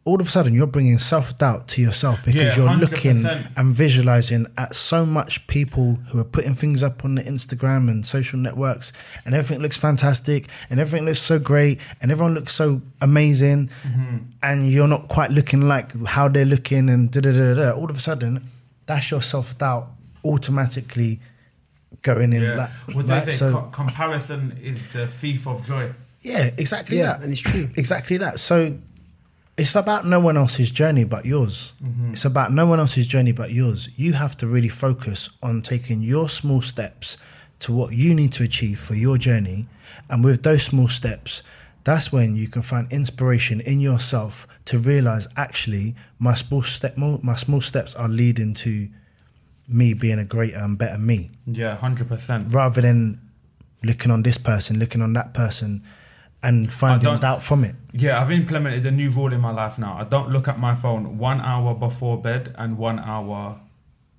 All 0.04 0.20
of 0.20 0.26
a 0.26 0.30
sudden, 0.30 0.52
you're 0.52 0.66
bringing 0.66 0.98
self 0.98 1.36
doubt 1.36 1.68
to 1.68 1.80
yourself 1.80 2.18
because 2.24 2.40
Yeah, 2.42 2.56
you're 2.56 2.74
looking 2.76 3.18
100%. 3.22 3.52
and 3.56 3.72
visualizing 3.72 4.48
at 4.58 4.74
so 4.74 5.06
much 5.06 5.46
people 5.46 5.94
who 6.08 6.18
are 6.18 6.24
putting 6.24 6.56
things 6.56 6.82
up 6.82 7.04
on 7.04 7.14
the 7.14 7.22
Instagram 7.22 7.88
and 7.88 8.04
social 8.04 8.36
networks, 8.40 8.92
and 9.24 9.32
everything 9.32 9.62
looks 9.62 9.76
fantastic, 9.76 10.48
and 10.68 10.80
everything 10.80 11.06
looks 11.06 11.20
so 11.20 11.38
great, 11.38 11.78
and 12.00 12.10
everyone 12.10 12.34
looks 12.34 12.52
so 12.52 12.82
amazing, 13.00 13.70
Mm-hmm. 13.86 14.16
and 14.42 14.72
you're 14.72 14.88
not 14.88 15.06
quite 15.06 15.30
looking 15.30 15.60
like 15.68 15.94
how 16.06 16.26
they're 16.26 16.44
looking, 16.56 16.88
and 16.88 17.12
da 17.12 17.20
da 17.20 17.30
da 17.30 17.54
da. 17.54 17.70
All 17.70 17.88
of 17.88 17.96
a 17.96 18.00
sudden, 18.00 18.50
that's 18.86 19.08
your 19.12 19.22
self 19.22 19.56
doubt 19.56 19.88
automatically 20.24 21.20
going 22.02 22.32
in. 22.32 22.42
Yeah. 22.42 22.54
Like, 22.56 22.96
Would 22.96 23.06
they 23.06 23.20
say 23.22 23.30
So- 23.32 23.52
co- 23.52 23.62
comparison 23.70 24.58
is 24.62 24.78
the 24.92 25.06
thief 25.06 25.46
of 25.46 25.64
joy? 25.66 25.92
yeah, 26.22 26.50
exactly 26.56 26.98
Yeah, 26.98 27.06
that. 27.14 27.22
and 27.22 27.32
it's 27.32 27.40
true. 27.40 27.70
Exactly 27.76 28.16
that. 28.18 28.40
So 28.40 28.76
it's 29.56 29.74
about 29.76 30.06
no 30.06 30.18
one 30.20 30.36
else's 30.36 30.70
journey 30.70 31.04
but 31.04 31.24
yours. 31.26 31.72
Mm-hmm. 31.82 32.12
It's 32.14 32.24
about 32.24 32.52
no 32.52 32.66
one 32.66 32.80
else's 32.80 33.06
journey 33.06 33.32
but 33.32 33.50
yours. 33.52 33.88
You 33.96 34.14
have 34.14 34.36
to 34.38 34.46
really 34.46 34.68
focus 34.68 35.30
on 35.42 35.62
taking 35.62 36.02
your 36.02 36.28
small 36.28 36.62
steps 36.62 37.16
to 37.60 37.72
what 37.72 37.92
you 37.92 38.14
need 38.14 38.32
to 38.32 38.42
achieve 38.42 38.80
for 38.80 38.94
your 38.94 39.18
journey. 39.18 39.66
And 40.08 40.24
with 40.24 40.42
those 40.42 40.64
small 40.64 40.88
steps, 40.88 41.42
that's 41.84 42.12
when 42.12 42.34
you 42.36 42.48
can 42.48 42.62
find 42.62 42.90
inspiration 42.92 43.60
in 43.60 43.80
yourself 43.80 44.46
to 44.66 44.78
realize 44.78 45.28
actually 45.36 45.94
my 46.18 46.34
small 46.34 46.62
step 46.62 46.96
my 46.96 47.34
small 47.34 47.60
steps 47.60 47.94
are 47.94 48.08
leading 48.08 48.54
to 48.54 48.88
me 49.68 49.94
being 49.94 50.18
a 50.18 50.24
greater 50.24 50.58
and 50.58 50.76
better 50.78 50.98
me 50.98 51.30
Yeah, 51.46 51.76
hundred 51.76 52.08
percent. 52.08 52.52
rather 52.52 52.80
than 52.82 53.20
looking 53.82 54.10
on 54.10 54.22
this 54.22 54.38
person, 54.38 54.78
looking 54.78 55.02
on 55.02 55.12
that 55.14 55.34
person, 55.34 55.82
and 56.42 56.72
finding 56.72 57.04
don't- 57.04 57.20
doubt 57.20 57.42
from 57.42 57.64
it. 57.64 57.74
Yeah, 57.92 58.20
I've 58.20 58.30
implemented 58.30 58.84
a 58.86 58.90
new 58.90 59.10
rule 59.10 59.32
in 59.32 59.40
my 59.40 59.50
life 59.52 59.78
now. 59.78 59.96
I 59.98 60.04
don't 60.04 60.30
look 60.30 60.48
at 60.48 60.58
my 60.58 60.74
phone 60.74 61.18
one 61.18 61.40
hour 61.40 61.74
before 61.74 62.20
bed 62.20 62.54
and 62.58 62.76
one 62.78 62.98
hour 62.98 63.60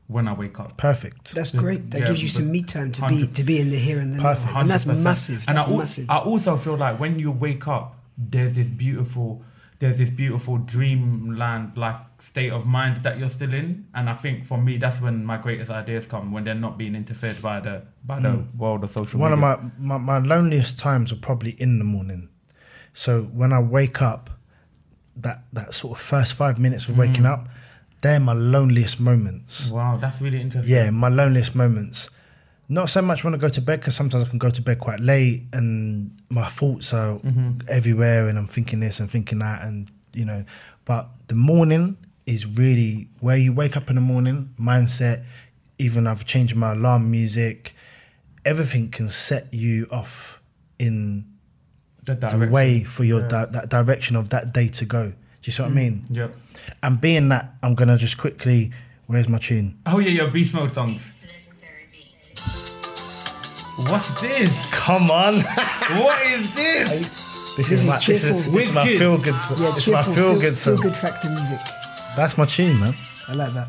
when 0.08 0.28
I 0.28 0.34
wake 0.34 0.60
up. 0.60 0.78
Perfect. 0.78 1.34
That's 1.34 1.52
great. 1.52 1.92
That 1.92 2.02
Yeah, 2.02 2.08
gives 2.08 2.22
you 2.22 2.28
some 2.28 2.52
me 2.52 2.62
time 2.64 2.92
to 2.94 3.08
be 3.08 3.28
to 3.28 3.44
be 3.44 3.60
in 3.60 3.70
the 3.70 3.78
here 3.80 4.00
and 4.00 4.14
the 4.14 4.18
now, 4.18 4.34
Perfect. 4.34 4.56
and 4.56 4.70
that's 4.70 4.86
100%. 4.86 5.04
massive. 5.04 5.46
And 5.48 5.58
That's 5.58 5.68
I, 5.68 5.72
al- 5.72 5.78
massive. 5.78 6.10
I 6.10 6.18
also 6.20 6.56
feel 6.58 6.76
like 6.78 7.00
when 7.00 7.20
you 7.20 7.32
wake 7.32 7.68
up, 7.68 7.98
there's 8.18 8.54
this 8.54 8.70
beautiful, 8.70 9.44
there's 9.84 9.98
this 9.98 10.10
beautiful 10.10 10.58
dreamland 10.60 11.78
like 11.78 11.98
state 12.18 12.54
of 12.54 12.66
mind 12.66 13.04
that 13.04 13.20
you're 13.20 13.28
still 13.28 13.54
in. 13.54 13.86
And 13.94 14.10
I 14.10 14.14
think 14.14 14.48
for 14.48 14.58
me, 14.58 14.78
that's 14.78 15.02
when 15.02 15.26
my 15.26 15.36
greatest 15.36 15.70
ideas 15.70 16.06
come 16.06 16.32
when 16.32 16.46
they're 16.46 16.56
not 16.56 16.78
being 16.78 16.96
interfered 16.96 17.42
by 17.42 17.60
the 17.60 17.82
by 18.06 18.22
the 18.22 18.32
hmm. 18.32 18.58
world 18.58 18.86
of 18.86 18.92
social 18.92 19.20
One 19.20 19.32
media. 19.32 19.46
of 19.46 19.78
my, 19.78 19.98
my, 19.98 20.20
my 20.20 20.26
loneliest 20.26 20.80
times 20.80 21.12
are 21.12 21.18
probably 21.18 21.52
in 21.60 21.80
the 21.80 21.84
morning. 21.84 22.30
So 22.94 23.24
when 23.24 23.52
I 23.52 23.60
wake 23.60 24.02
up, 24.02 24.30
that, 25.18 25.44
that 25.52 25.76
sort 25.76 25.98
of 26.00 26.04
first 26.04 26.34
five 26.34 26.58
minutes 26.58 26.88
of 26.88 26.98
waking 26.98 27.26
hmm. 27.26 27.34
up, 27.34 27.50
they're 28.02 28.22
my 28.22 28.32
loneliest 28.32 29.02
moments. 29.02 29.70
wow, 29.70 29.98
that's 29.98 30.22
really 30.22 30.40
interesting. 30.40 30.74
Yeah, 30.74 30.92
my 30.92 31.10
loneliest 31.10 31.56
moments. 31.56 32.10
Not 32.70 32.90
so 32.90 33.02
much 33.02 33.24
when 33.24 33.36
I 33.36 33.38
go 33.38 33.50
to 33.50 33.62
bed 33.62 33.82
because 33.82 33.96
sometimes 33.96 34.24
I 34.24 34.28
can 34.28 34.40
go 34.40 34.50
to 34.50 34.62
bed 34.62 34.80
quite 34.80 35.00
late 35.00 35.44
and 35.52 36.18
my 36.30 36.48
thoughts 36.48 36.94
are 36.94 37.16
mm-hmm. 37.20 37.62
everywhere 37.68 38.28
and 38.28 38.38
I'm 38.38 38.48
thinking 38.48 38.80
this 38.80 39.00
and 39.00 39.12
thinking 39.12 39.40
that 39.40 39.64
and 39.64 39.92
you 40.14 40.26
know. 40.26 40.46
But 40.86 41.10
the 41.28 41.36
morning 41.36 41.98
is 42.26 42.46
really 42.46 43.10
where 43.20 43.38
you 43.38 43.54
wake 43.54 43.76
up 43.76 43.90
in 43.90 43.96
the 43.96 44.02
morning, 44.02 44.54
mindset. 44.60 45.24
Even 45.78 46.08
I've 46.08 46.26
changed 46.26 46.56
my 46.56 46.72
alarm 46.72 47.12
music. 47.12 47.74
Everything 48.46 48.90
can 48.90 49.10
set 49.10 49.54
you 49.54 49.88
off 49.92 50.42
in 50.80 51.26
the 52.06 52.16
the 52.16 52.48
way 52.50 52.84
for 52.84 53.04
your 53.04 53.22
Yeah. 53.22 53.28
di- 53.28 53.46
that 53.52 53.70
direction 53.70 54.16
of 54.16 54.30
that 54.30 54.54
day 54.54 54.68
to 54.70 54.86
go. 54.86 55.10
Do 55.10 55.16
you 55.44 55.52
see 55.52 55.62
what 55.62 55.68
I 55.68 55.70
mm-hmm. 55.70 55.78
mean? 55.78 56.06
Yep. 56.10 56.36
And 56.82 57.02
being 57.02 57.30
that, 57.30 57.56
I'm 57.62 57.76
gonna 57.76 57.98
just 57.98 58.18
quickly. 58.18 58.72
Where's 59.08 59.28
my 59.28 59.38
tune? 59.38 59.78
Oh 59.86 60.00
yeah, 60.00 60.12
your 60.12 60.28
beast 60.30 60.54
mode 60.54 60.72
songs. 60.72 61.24
What's 63.78 64.22
this? 64.22 64.70
Come 64.74 65.10
on. 65.10 65.36
what 66.02 66.22
is 66.32 66.54
this? 66.54 66.90
This, 66.90 67.56
This 67.58 67.72
is 67.72 67.82
is 67.82 67.88
my 67.88 67.96
this 67.98 68.10
is, 68.10 68.24
cheerful. 68.24 68.52
this 68.52 68.68
is 68.68 68.74
my 68.74 68.84
Wicked. 68.84 69.00
feel 69.00 69.18
good. 69.18 69.40
song. 69.40 69.58
yeah, 69.62 69.72
This 69.74 69.88
is 69.88 69.94
my 69.94 70.04
cheerful, 70.04 70.14
feel 70.14 70.32
feel, 70.34 70.42
good. 70.42 70.58
feel 70.58 70.78
good 70.78 70.96
factor 70.96 71.30
music. 71.30 71.60
That's 72.16 72.38
my 72.38 72.46
tune, 72.46 72.80
man. 72.80 72.96
I 73.28 73.34
like 73.34 73.54
that. 73.54 73.68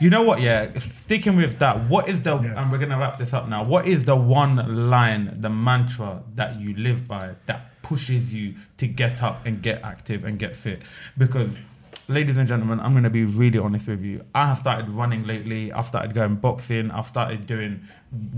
You 0.00 0.10
know 0.10 0.22
what? 0.22 0.40
Yeah, 0.40 0.76
sticking 0.78 1.36
with 1.36 1.58
that. 1.60 1.88
What 1.88 2.08
is 2.08 2.20
the? 2.22 2.36
Yeah. 2.36 2.60
And 2.60 2.70
we're 2.72 2.78
gonna 2.78 2.98
wrap 2.98 3.16
this 3.16 3.32
up 3.32 3.48
now. 3.48 3.62
What 3.64 3.86
is 3.86 4.04
the 4.04 4.16
one 4.16 4.90
line, 4.90 5.34
the 5.40 5.48
mantra 5.48 6.22
that 6.34 6.60
you 6.60 6.74
live 6.76 7.06
by 7.06 7.34
that 7.46 7.80
pushes 7.82 8.34
you 8.34 8.54
to 8.78 8.86
get 8.86 9.22
up 9.22 9.46
and 9.46 9.62
get 9.62 9.82
active 9.82 10.24
and 10.24 10.38
get 10.38 10.56
fit? 10.56 10.82
Because, 11.16 11.50
ladies 12.08 12.36
and 12.36 12.48
gentlemen, 12.48 12.80
I'm 12.80 12.92
gonna 12.92 13.08
be 13.08 13.24
really 13.24 13.58
honest 13.58 13.86
with 13.88 14.02
you. 14.02 14.24
I 14.34 14.46
have 14.46 14.58
started 14.58 14.88
running 14.90 15.24
lately. 15.26 15.72
I've 15.72 15.86
started 15.86 16.12
going 16.12 16.36
boxing. 16.36 16.90
I've 16.90 17.06
started 17.06 17.46
doing 17.46 17.86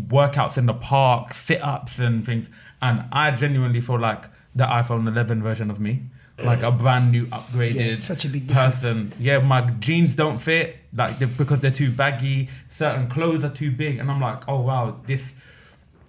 workouts 0.08 0.58
in 0.58 0.66
the 0.66 0.74
park, 0.74 1.32
sit 1.34 1.62
ups 1.62 1.98
and 1.98 2.24
things. 2.24 2.48
And 2.82 3.04
I 3.12 3.30
genuinely 3.30 3.80
feel 3.80 3.98
like 3.98 4.24
the 4.54 4.64
iPhone 4.64 5.06
11 5.06 5.42
version 5.42 5.70
of 5.70 5.78
me, 5.80 6.02
like 6.44 6.62
a 6.62 6.70
brand 6.72 7.12
new 7.12 7.26
upgraded 7.26 7.74
Yeah, 7.74 7.96
such 7.98 8.24
a 8.24 8.28
big 8.28 8.46
difference. 8.46 8.76
person. 8.76 9.12
Yeah, 9.20 9.38
my 9.38 9.60
jeans 9.72 10.16
don't 10.16 10.40
fit 10.40 10.76
like 10.94 11.18
they 11.18 11.26
because 11.26 11.60
they're 11.60 11.70
too 11.70 11.92
baggy. 11.92 12.48
Certain 12.68 13.06
clothes 13.08 13.44
are 13.44 13.50
too 13.50 13.70
big, 13.70 13.98
and 13.98 14.10
I'm 14.10 14.20
like, 14.20 14.48
oh 14.48 14.60
wow, 14.60 15.00
this. 15.06 15.34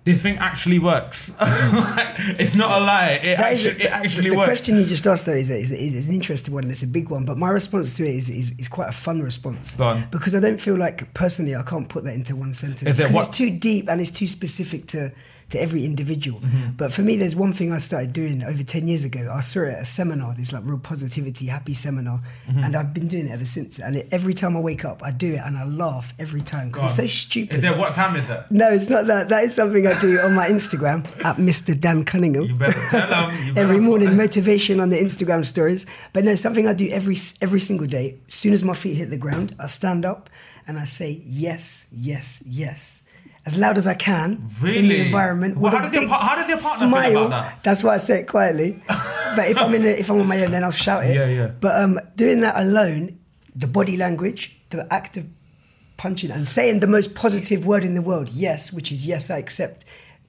This 0.04 0.22
thing 0.24 0.38
actually 0.39 0.80
works. 0.80 1.32
Like, 1.39 2.16
it's 2.39 2.56
not 2.56 2.82
a 2.82 2.84
lie. 2.84 3.20
It 3.22 3.38
That 3.38 3.54
is- 3.54 3.66
actually, 3.68 3.84
it 3.86 3.91
actually 3.91 4.30
the 4.32 4.38
works. 4.38 4.47
question 4.47 4.78
you 4.78 4.86
just 4.86 5.06
asked 5.06 5.26
though 5.28 5.34
is, 5.34 5.49
is, 5.49 5.72
is, 5.72 5.93
is 5.93 6.10
an 6.10 6.16
interesting 6.16 6.54
one 6.54 6.64
and 6.64 6.72
it's 6.72 6.82
a 6.84 6.88
big 6.88 7.10
one 7.10 7.24
but 7.26 7.38
my 7.38 7.49
response 7.49 7.93
to 7.95 8.04
it 8.04 8.16
is, 8.16 8.30
is, 8.30 8.52
is 8.58 8.68
quite 8.68 8.89
a 8.89 8.91
fun 8.91 9.22
response 9.22 9.76
because 10.12 10.34
I 10.36 10.39
don't 10.39 10.60
feel 10.60 10.76
like 10.76 11.14
personally 11.14 11.56
I 11.56 11.62
can't 11.64 11.88
put 11.88 12.04
that 12.06 12.14
into 12.16 12.36
one 12.36 12.54
sentence 12.54 12.84
Is 12.84 12.99
it 12.99 13.08
because 13.10 13.28
it's 13.28 13.38
too 13.38 13.52
deep 13.52 13.89
and 13.89 14.02
it's 14.02 14.12
too 14.12 14.28
specific 14.28 14.88
to 14.88 15.12
to 15.52 15.62
every 15.62 15.86
individual 15.86 16.39
Mm-hmm. 16.41 16.72
but 16.78 16.91
for 16.91 17.02
me 17.02 17.16
there's 17.18 17.36
one 17.36 17.52
thing 17.54 17.72
I 17.72 17.78
started 17.78 18.14
doing 18.14 18.43
over 18.43 18.64
10 18.64 18.88
years 18.88 19.04
ago 19.04 19.32
I 19.34 19.41
saw 19.41 19.62
it 19.64 19.74
at 19.74 19.82
a 19.82 19.86
seminar 19.86 20.34
this 20.36 20.52
like 20.54 20.64
real 20.66 20.80
positivity 20.80 21.45
happy 21.47 21.74
seminar 21.74 22.22
Mm-hmm. 22.49 22.64
and 22.64 22.76
I've 22.76 22.93
been 22.93 23.08
doing 23.08 23.28
it 23.28 23.32
ever 23.32 23.45
since 23.45 23.80
and 23.80 23.95
it, 23.95 24.08
every 24.12 24.34
time 24.34 24.58
I 24.58 24.60
wake 24.60 24.84
up 24.86 25.02
I 25.04 25.12
do 25.12 25.34
it 25.34 25.41
and 25.45 25.58
I 25.58 25.66
laugh 25.66 26.14
every 26.20 26.41
time 26.41 26.68
because 26.70 26.86
it's 26.86 26.95
so 26.95 27.06
stupid 27.08 27.56
Is 27.58 27.64
it 27.64 27.78
what 27.78 27.93
time 27.93 28.16
is 28.16 28.30
it? 28.30 28.43
no, 28.49 28.70
it's 28.70 28.89
not 28.89 29.08
that. 29.08 29.30
That 29.30 29.43
is 29.43 29.54
something 29.56 29.86
I 29.88 29.99
do 29.99 30.20
on 30.20 30.34
my 30.36 30.47
Instagram 30.49 31.06
at 31.26 31.38
Mr. 31.38 31.80
Dan 31.80 32.04
Cunningham. 32.06 32.43
You 32.43 32.56
better 32.56 32.80
tell 32.89 33.30
'em, 33.30 33.45
you 33.47 33.54
better- 33.54 33.62
every 33.62 33.80
morning, 33.80 34.16
motivation 34.18 34.80
on 34.80 34.89
the 34.89 34.97
Instagram 34.97 35.45
stories. 35.45 35.86
But 36.14 36.24
no, 36.26 36.36
something 36.36 36.68
I 36.68 36.74
do 36.74 36.88
every 36.89 37.18
every 37.41 37.60
single 37.60 37.88
day. 37.88 38.18
As 38.28 38.34
soon 38.34 38.54
as 38.54 38.64
my 38.64 38.74
feet 38.74 38.95
hit 38.97 39.10
the 39.10 39.18
ground, 39.18 39.56
I 39.60 39.68
stand 39.68 40.06
up 40.06 40.30
and 40.68 40.78
I 40.80 40.86
say 40.86 41.22
yes, 41.26 41.88
yes, 41.91 42.43
yes. 42.45 43.04
As 43.44 43.56
loud 43.56 43.78
as 43.78 43.88
I 43.88 43.96
can 43.96 44.48
in 44.64 44.88
the 44.88 45.02
environment. 45.06 45.58
Well, 45.58 45.72
with 45.72 45.82
how 45.82 45.88
a 45.88 45.92
your 45.92 46.02
big 46.02 46.10
par- 46.10 46.22
how 46.22 46.36
does 46.36 46.48
your 46.48 46.58
partner 46.60 46.88
feel 46.88 46.89
smile. 46.89 47.26
about 47.26 47.30
that? 47.30 47.64
That's 47.64 47.84
why 47.84 47.96
I 47.96 47.98
say 47.98 48.20
it 48.20 48.28
quietly. 48.28 48.84
but 48.88 49.50
if 49.50 49.58
I'm 49.58 49.74
in, 49.74 49.84
a, 49.84 49.88
if 49.88 50.12
I'm 50.12 50.20
on 50.20 50.28
my 50.28 50.44
own, 50.44 50.52
then 50.52 50.64
I'll 50.64 50.70
shout 50.70 51.06
it. 51.06 51.16
Yeah, 51.16 51.26
yeah. 51.26 51.48
But 51.48 51.76
um, 51.84 52.00
doing 52.16 52.42
that 52.42 52.56
alone, 52.58 53.18
the 53.56 53.66
body 53.66 53.98
language, 53.98 54.62
the 54.70 54.86
act 54.94 55.18
of 55.18 55.28
punching 55.98 56.32
and 56.32 56.48
saying 56.48 56.80
the 56.80 56.88
most 56.88 57.16
positive 57.16 57.66
word 57.66 57.84
in 57.84 57.96
the 57.96 58.02
world, 58.02 58.30
yes, 58.30 58.72
which 58.72 58.92
is 58.92 59.06
yes, 59.08 59.30
I 59.30 59.38
accept. 59.38 59.86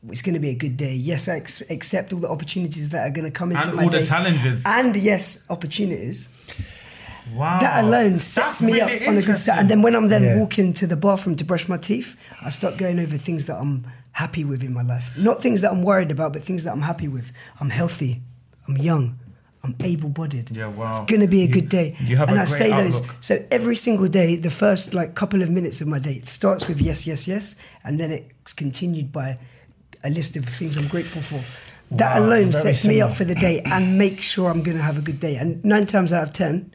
It's 0.09 0.23
going 0.23 0.35
to 0.35 0.41
be 0.41 0.49
a 0.51 0.55
good 0.55 0.77
day. 0.77 0.95
Yes, 0.95 1.29
I 1.29 1.37
ex- 1.37 1.63
accept 1.71 2.13
all 2.13 2.19
the 2.19 2.29
opportunities 2.29 2.89
that 2.91 3.07
are 3.07 3.11
going 3.11 3.25
to 3.25 3.31
come 3.31 3.53
into 3.53 3.69
And 3.69 3.77
my 3.77 3.85
all 3.85 3.91
the 3.91 4.05
challenges. 4.05 4.63
And 4.67 4.97
yes, 4.97 5.45
opportunities. 5.49 6.29
Wow. 7.35 7.59
That 7.61 7.85
alone 7.85 8.19
sets 8.19 8.59
That's 8.59 8.63
me 8.63 8.73
really 8.81 9.03
up 9.03 9.09
on 9.09 9.17
a 9.17 9.23
good 9.23 9.39
start. 9.39 9.59
And 9.61 9.69
then 9.71 9.83
when 9.83 9.95
I'm 9.95 10.09
then 10.09 10.23
Yeah. 10.25 10.37
walking 10.39 10.73
to 10.75 10.87
the 10.87 10.97
bathroom 10.97 11.37
to 11.37 11.45
brush 11.45 11.69
my 11.69 11.77
teeth, 11.79 12.17
I 12.45 12.49
start 12.51 12.77
going 12.77 12.99
over 12.99 13.17
things 13.17 13.45
that 13.47 13.57
I'm 13.57 13.87
happy 14.13 14.45
with 14.45 14.63
in 14.63 14.73
my 14.75 14.83
life. 14.83 15.17
Not 15.17 15.41
things 15.41 15.61
that 15.63 15.71
I'm 15.73 15.83
worried 15.83 16.11
about, 16.11 16.33
but 16.33 16.45
things 16.45 16.65
that 16.65 16.73
I'm 16.73 16.83
happy 16.83 17.09
with. 17.09 17.33
I'm 17.61 17.71
healthy. 17.71 18.23
I'm 18.69 18.77
young. 18.77 19.19
I'm 19.65 19.77
able-bodied. 19.79 20.51
Yeah, 20.51 20.67
wow. 20.67 20.91
It's 20.91 21.11
gonna 21.13 21.29
be 21.29 21.43
a 21.43 21.47
You- 21.47 21.53
good 21.53 21.69
day. 21.69 21.95
you 22.01 22.17
have 22.17 22.29
and 22.29 22.37
a 22.37 22.43
I 22.43 22.45
great 22.45 22.59
say 22.59 22.71
those. 22.71 22.97
outlook. 23.01 23.15
So 23.21 23.45
every 23.51 23.77
single 23.77 24.09
day, 24.09 24.35
the 24.35 24.51
first 24.51 24.93
like 24.93 25.15
couple 25.15 25.41
of 25.41 25.49
minutes 25.51 25.81
of 25.81 25.87
my 25.87 26.01
day, 26.01 26.15
it 26.15 26.27
starts 26.29 26.67
with 26.67 26.81
yes, 26.81 27.07
yes, 27.07 27.29
yes, 27.29 27.55
and 27.85 28.01
then 28.01 28.11
it's 28.11 28.53
continued 28.53 29.13
by 29.13 29.39
a 30.03 30.11
list 30.11 30.37
of 30.37 30.45
things 30.47 30.77
I'm 30.77 30.89
grateful 30.89 31.23
for. 31.23 31.41
That 31.97 32.19
Wow, 32.19 32.27
alone 32.27 32.51
very 32.51 32.53
sets 32.75 32.85
me 32.87 33.01
up 33.01 33.13
for 33.13 33.25
the 33.25 33.37
day 33.37 33.61
and 33.65 33.97
makes 33.99 34.25
sure 34.25 34.51
I'm 34.51 34.63
gonna 34.65 34.83
have 34.83 34.99
a 34.99 35.03
good 35.03 35.21
day. 35.21 35.37
And 35.37 35.65
nine 35.65 35.87
times 35.87 36.13
out 36.13 36.25
of 36.25 36.33
ten, 36.33 36.73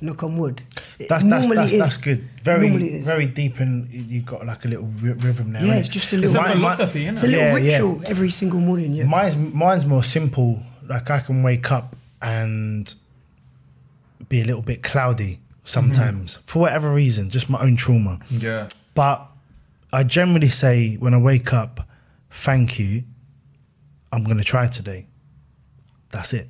knock 0.00 0.22
on 0.22 0.36
wood, 0.38 0.62
That's 0.98 1.08
that's 1.08 1.24
normally 1.24 1.56
that's, 1.56 1.72
that's 1.72 1.96
good. 1.98 2.22
Very 2.42 2.68
Normally 2.70 3.02
very 3.02 3.26
deep, 3.26 3.60
and 3.60 3.88
you've 3.90 4.24
got 4.26 4.46
like 4.46 4.64
a 4.64 4.68
little 4.68 4.86
ry- 4.86 5.12
rhythm 5.12 5.52
there. 5.52 5.64
Yeah, 5.64 5.74
innit? 5.74 5.78
it's 5.80 5.88
just 5.88 6.12
a 6.12 6.16
It's 6.22 6.32
little. 6.32 6.40
a 6.44 6.48
Mine- 6.48 6.56
philosophy, 6.56 7.06
it's 7.06 7.22
a 7.22 7.26
little 7.26 7.40
Yeah, 7.40 7.56
yeah. 7.58 7.72
ritual 7.78 8.02
every 8.06 8.30
single 8.30 8.60
morning. 8.60 8.94
Yeah. 8.94 9.04
Mine's 9.04 9.36
mine's 9.36 9.84
more 9.86 10.02
simple. 10.02 10.62
Like 10.86 11.10
I 11.10 11.20
can 11.20 11.42
wake 11.42 11.70
up 11.70 11.96
and 12.22 12.92
be 14.28 14.40
a 14.40 14.44
little 14.44 14.62
bit 14.62 14.82
cloudy 14.82 15.40
sometimes 15.64 16.38
for 16.46 16.58
whatever 16.60 16.92
reason, 16.92 17.30
just 17.30 17.48
my 17.50 17.60
own 17.60 17.76
trauma. 17.76 18.18
Yeah. 18.30 18.68
But 18.94 19.26
I 19.92 20.02
generally 20.04 20.48
say 20.48 20.96
when 20.96 21.14
I 21.14 21.18
wake 21.18 21.52
up, 21.52 21.86
thank 22.30 22.78
you. 22.78 23.04
I'm 24.12 24.24
gonna 24.24 24.42
try 24.44 24.66
today. 24.66 25.06
That's 26.10 26.32
it. 26.32 26.48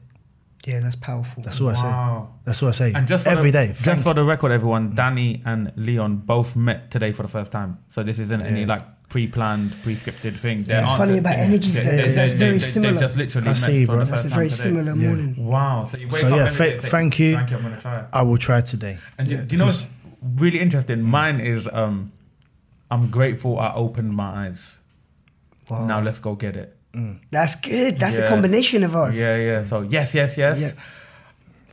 Yeah, 0.66 0.80
that's 0.80 0.96
powerful. 0.96 1.42
That's 1.42 1.60
all 1.60 1.70
I 1.70 1.74
say. 1.74 1.86
Wow. 1.86 2.34
That's 2.44 2.60
what 2.62 2.68
I 2.68 2.72
say. 2.72 2.92
And 2.92 3.08
just 3.08 3.24
for 3.24 3.30
every 3.30 3.50
the, 3.50 3.58
day. 3.58 3.66
Just 3.68 3.82
Thank 3.82 4.00
for 4.02 4.14
the 4.14 4.24
record, 4.24 4.52
everyone, 4.52 4.94
Danny 4.94 5.42
and 5.44 5.72
Leon 5.76 6.18
both 6.18 6.54
met 6.56 6.90
today 6.90 7.12
for 7.12 7.22
the 7.22 7.28
first 7.28 7.50
time. 7.52 7.78
So 7.88 8.02
this 8.02 8.18
isn't 8.18 8.42
any 8.42 8.66
like 8.66 8.82
pre-planned, 9.08 9.72
pre-scripted 9.82 10.36
thing. 10.38 10.62
Their 10.64 10.82
It's 10.82 10.90
funny 10.90 11.18
about 11.18 11.36
energies 11.36 11.74
they- 11.74 11.84
though, 11.84 11.90
they- 11.96 12.08
that's 12.12 12.30
they- 12.32 12.36
very 12.36 12.52
they- 12.52 12.58
similar. 12.60 12.92
They 12.94 13.00
just 13.00 13.16
literally 13.16 13.46
I 13.48 13.50
met 13.50 13.56
see, 13.56 13.84
for 13.84 13.92
bro. 13.96 14.04
the 14.04 14.10
That's 14.10 14.22
first 14.22 14.24
a 14.26 14.28
time 14.28 14.36
very 14.36 14.48
today. 14.50 14.62
similar 14.62 14.94
Yeah. 14.96 15.08
morning. 15.08 15.46
Wow. 15.46 15.84
So 15.84 15.98
you 15.98 16.06
wake 16.08 16.16
So, 16.20 16.28
up 16.28 16.36
yeah, 16.36 16.48
fa- 16.50 16.82
thank 16.82 17.18
you. 17.18 17.34
Thank 17.36 17.50
you. 17.50 17.56
I'm 17.56 17.62
gonna 17.62 17.80
try. 17.80 18.04
I 18.12 18.22
will 18.22 18.38
try 18.38 18.60
today. 18.60 18.98
And 19.18 19.28
do, 19.28 19.34
Yeah, 19.34 19.40
do 19.42 19.56
you 19.56 19.58
know 19.58 19.66
just- 19.66 19.88
what's 20.20 20.40
really 20.42 20.60
interesting? 20.60 21.02
Mine 21.02 21.40
is 21.40 21.66
um, 21.72 22.12
I'm 22.90 23.08
grateful 23.10 23.58
I 23.58 23.72
opened 23.74 24.14
my 24.14 24.46
eyes. 24.46 24.78
Wow. 25.68 25.86
Now 25.86 26.00
let's 26.00 26.18
go 26.18 26.34
get 26.34 26.54
it. 26.56 26.76
That's 27.30 27.56
good. 27.56 27.98
That's 27.98 28.18
a 28.18 28.28
combination 28.28 28.84
of 28.84 28.96
us. 28.96 29.18
Yeah, 29.18 29.36
yeah. 29.36 29.66
So 29.66 29.82
yes, 29.82 30.14
yes, 30.14 30.36
yes. 30.36 30.60
Yeah. 30.60 30.72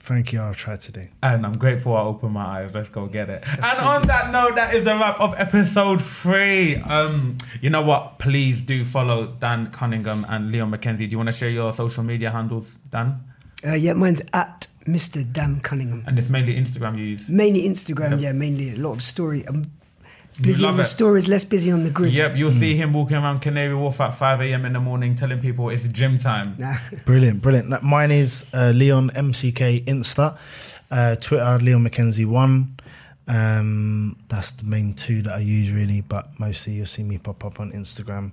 Thank 0.08 0.32
you. 0.32 0.40
I'll 0.40 0.54
try 0.54 0.78
today. 0.78 1.10
And 1.22 1.46
I'm 1.46 1.52
grateful 1.52 1.94
I 1.94 2.02
opened 2.02 2.32
my 2.32 2.46
eyes. 2.62 2.74
Let's 2.74 2.88
go 2.88 3.08
get 3.08 3.30
it. 3.30 3.44
and 3.46 3.80
on 3.86 4.08
that 4.08 4.32
note, 4.32 4.56
that 4.56 4.74
is 4.74 4.86
the 4.86 4.96
wrap 4.96 5.20
of 5.20 5.36
episode 5.38 6.02
three. 6.02 6.78
Um, 6.78 7.38
you 7.62 7.70
know 7.70 7.82
what? 7.82 8.18
Please 8.18 8.62
do 8.62 8.86
follow 8.86 9.28
Dan 9.28 9.70
Cunningham 9.72 10.26
and 10.30 10.50
Leon 10.50 10.72
McKenzie. 10.72 11.00
Do 11.00 11.06
you 11.08 11.18
want 11.18 11.28
to 11.28 11.34
share 11.34 11.50
your 11.50 11.74
social 11.74 12.04
media 12.04 12.32
handles, 12.32 12.78
Dan? 12.90 13.20
Uh, 13.68 13.74
yeah, 13.74 13.92
mine's 13.94 14.22
at 14.32 14.68
Mr. 14.86 15.30
Dan 15.30 15.60
Cunningham. 15.60 16.06
And 16.08 16.18
it's 16.18 16.30
mainly 16.30 16.56
Instagram 16.56 16.98
you 16.98 17.04
use. 17.04 17.30
Mainly 17.30 17.68
Instagram, 17.68 18.22
yeah, 18.22 18.32
mainly 18.32 18.76
a 18.76 18.78
lot 18.78 18.94
of 18.94 19.04
story. 19.04 19.44
I'm 19.46 19.66
busy 20.42 20.64
love 20.64 20.72
on 20.72 20.78
the 20.78 20.84
it. 20.84 20.86
stories, 20.86 21.28
less 21.28 21.46
busy 21.46 21.72
on 21.72 21.84
the 21.84 21.90
grid. 21.90 22.14
Yep, 22.14 22.36
you'll 22.36 22.52
see 22.52 22.76
him 22.76 22.94
walking 22.94 23.18
around 23.18 23.40
Canary 23.42 23.74
Wharf 23.76 24.00
at 24.02 24.12
5 24.16 24.42
a.m. 24.42 24.66
in 24.66 24.74
the 24.74 24.80
morning 24.80 25.16
telling 25.16 25.40
people 25.40 25.70
it's 25.70 25.88
gym 25.88 26.18
time. 26.18 26.56
Nah. 26.58 26.76
Brilliant, 27.06 27.42
brilliant. 27.42 27.84
Mine 27.84 28.12
is 28.12 28.46
uh, 28.54 28.72
Leon 28.76 29.12
MCK 29.16 29.86
Insta, 29.86 30.38
uh, 30.92 31.16
Twitter 31.16 31.58
Leon 31.60 31.84
McKenzie 31.88 32.26
one. 32.26 32.76
Um, 33.28 34.16
that's 34.30 34.52
the 34.52 34.64
main 34.64 34.94
two 34.94 35.22
that 35.24 35.34
I 35.34 35.40
use 35.40 35.72
really, 35.72 36.02
but 36.02 36.40
mostly 36.40 36.74
you'll 36.74 36.86
see 36.86 37.04
me 37.04 37.18
pop 37.18 37.44
up 37.44 37.60
on 37.60 37.72
Instagram, 37.74 38.32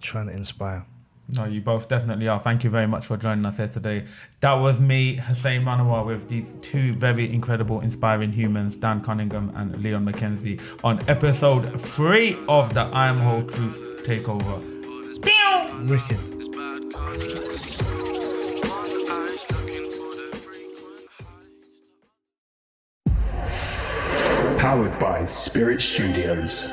trying 0.00 0.26
to 0.26 0.32
inspire. 0.32 0.84
No, 1.28 1.46
you 1.46 1.60
both 1.62 1.88
definitely 1.88 2.28
are. 2.28 2.38
Thank 2.38 2.64
you 2.64 2.70
very 2.70 2.86
much 2.86 3.06
for 3.06 3.16
joining 3.16 3.46
us 3.46 3.56
here 3.56 3.68
today. 3.68 4.04
That 4.40 4.54
was 4.54 4.78
me, 4.78 5.16
Hussain 5.16 5.62
Manawer, 5.62 6.04
with 6.04 6.28
these 6.28 6.52
two 6.60 6.92
very 6.92 7.32
incredible, 7.32 7.80
inspiring 7.80 8.32
humans, 8.32 8.76
Dan 8.76 9.00
Cunningham 9.00 9.50
and 9.56 9.82
Leon 9.82 10.04
McKenzie, 10.04 10.60
on 10.84 11.02
episode 11.08 11.80
three 11.80 12.36
of 12.46 12.74
the 12.74 12.82
I 12.82 13.08
Am 13.08 13.20
Whole 13.20 13.42
Truth 13.42 13.78
Takeover. 14.02 14.62
Wicked. 15.88 16.18
Powered 24.58 24.98
by 24.98 25.24
Spirit 25.24 25.80
Studios. 25.80 26.68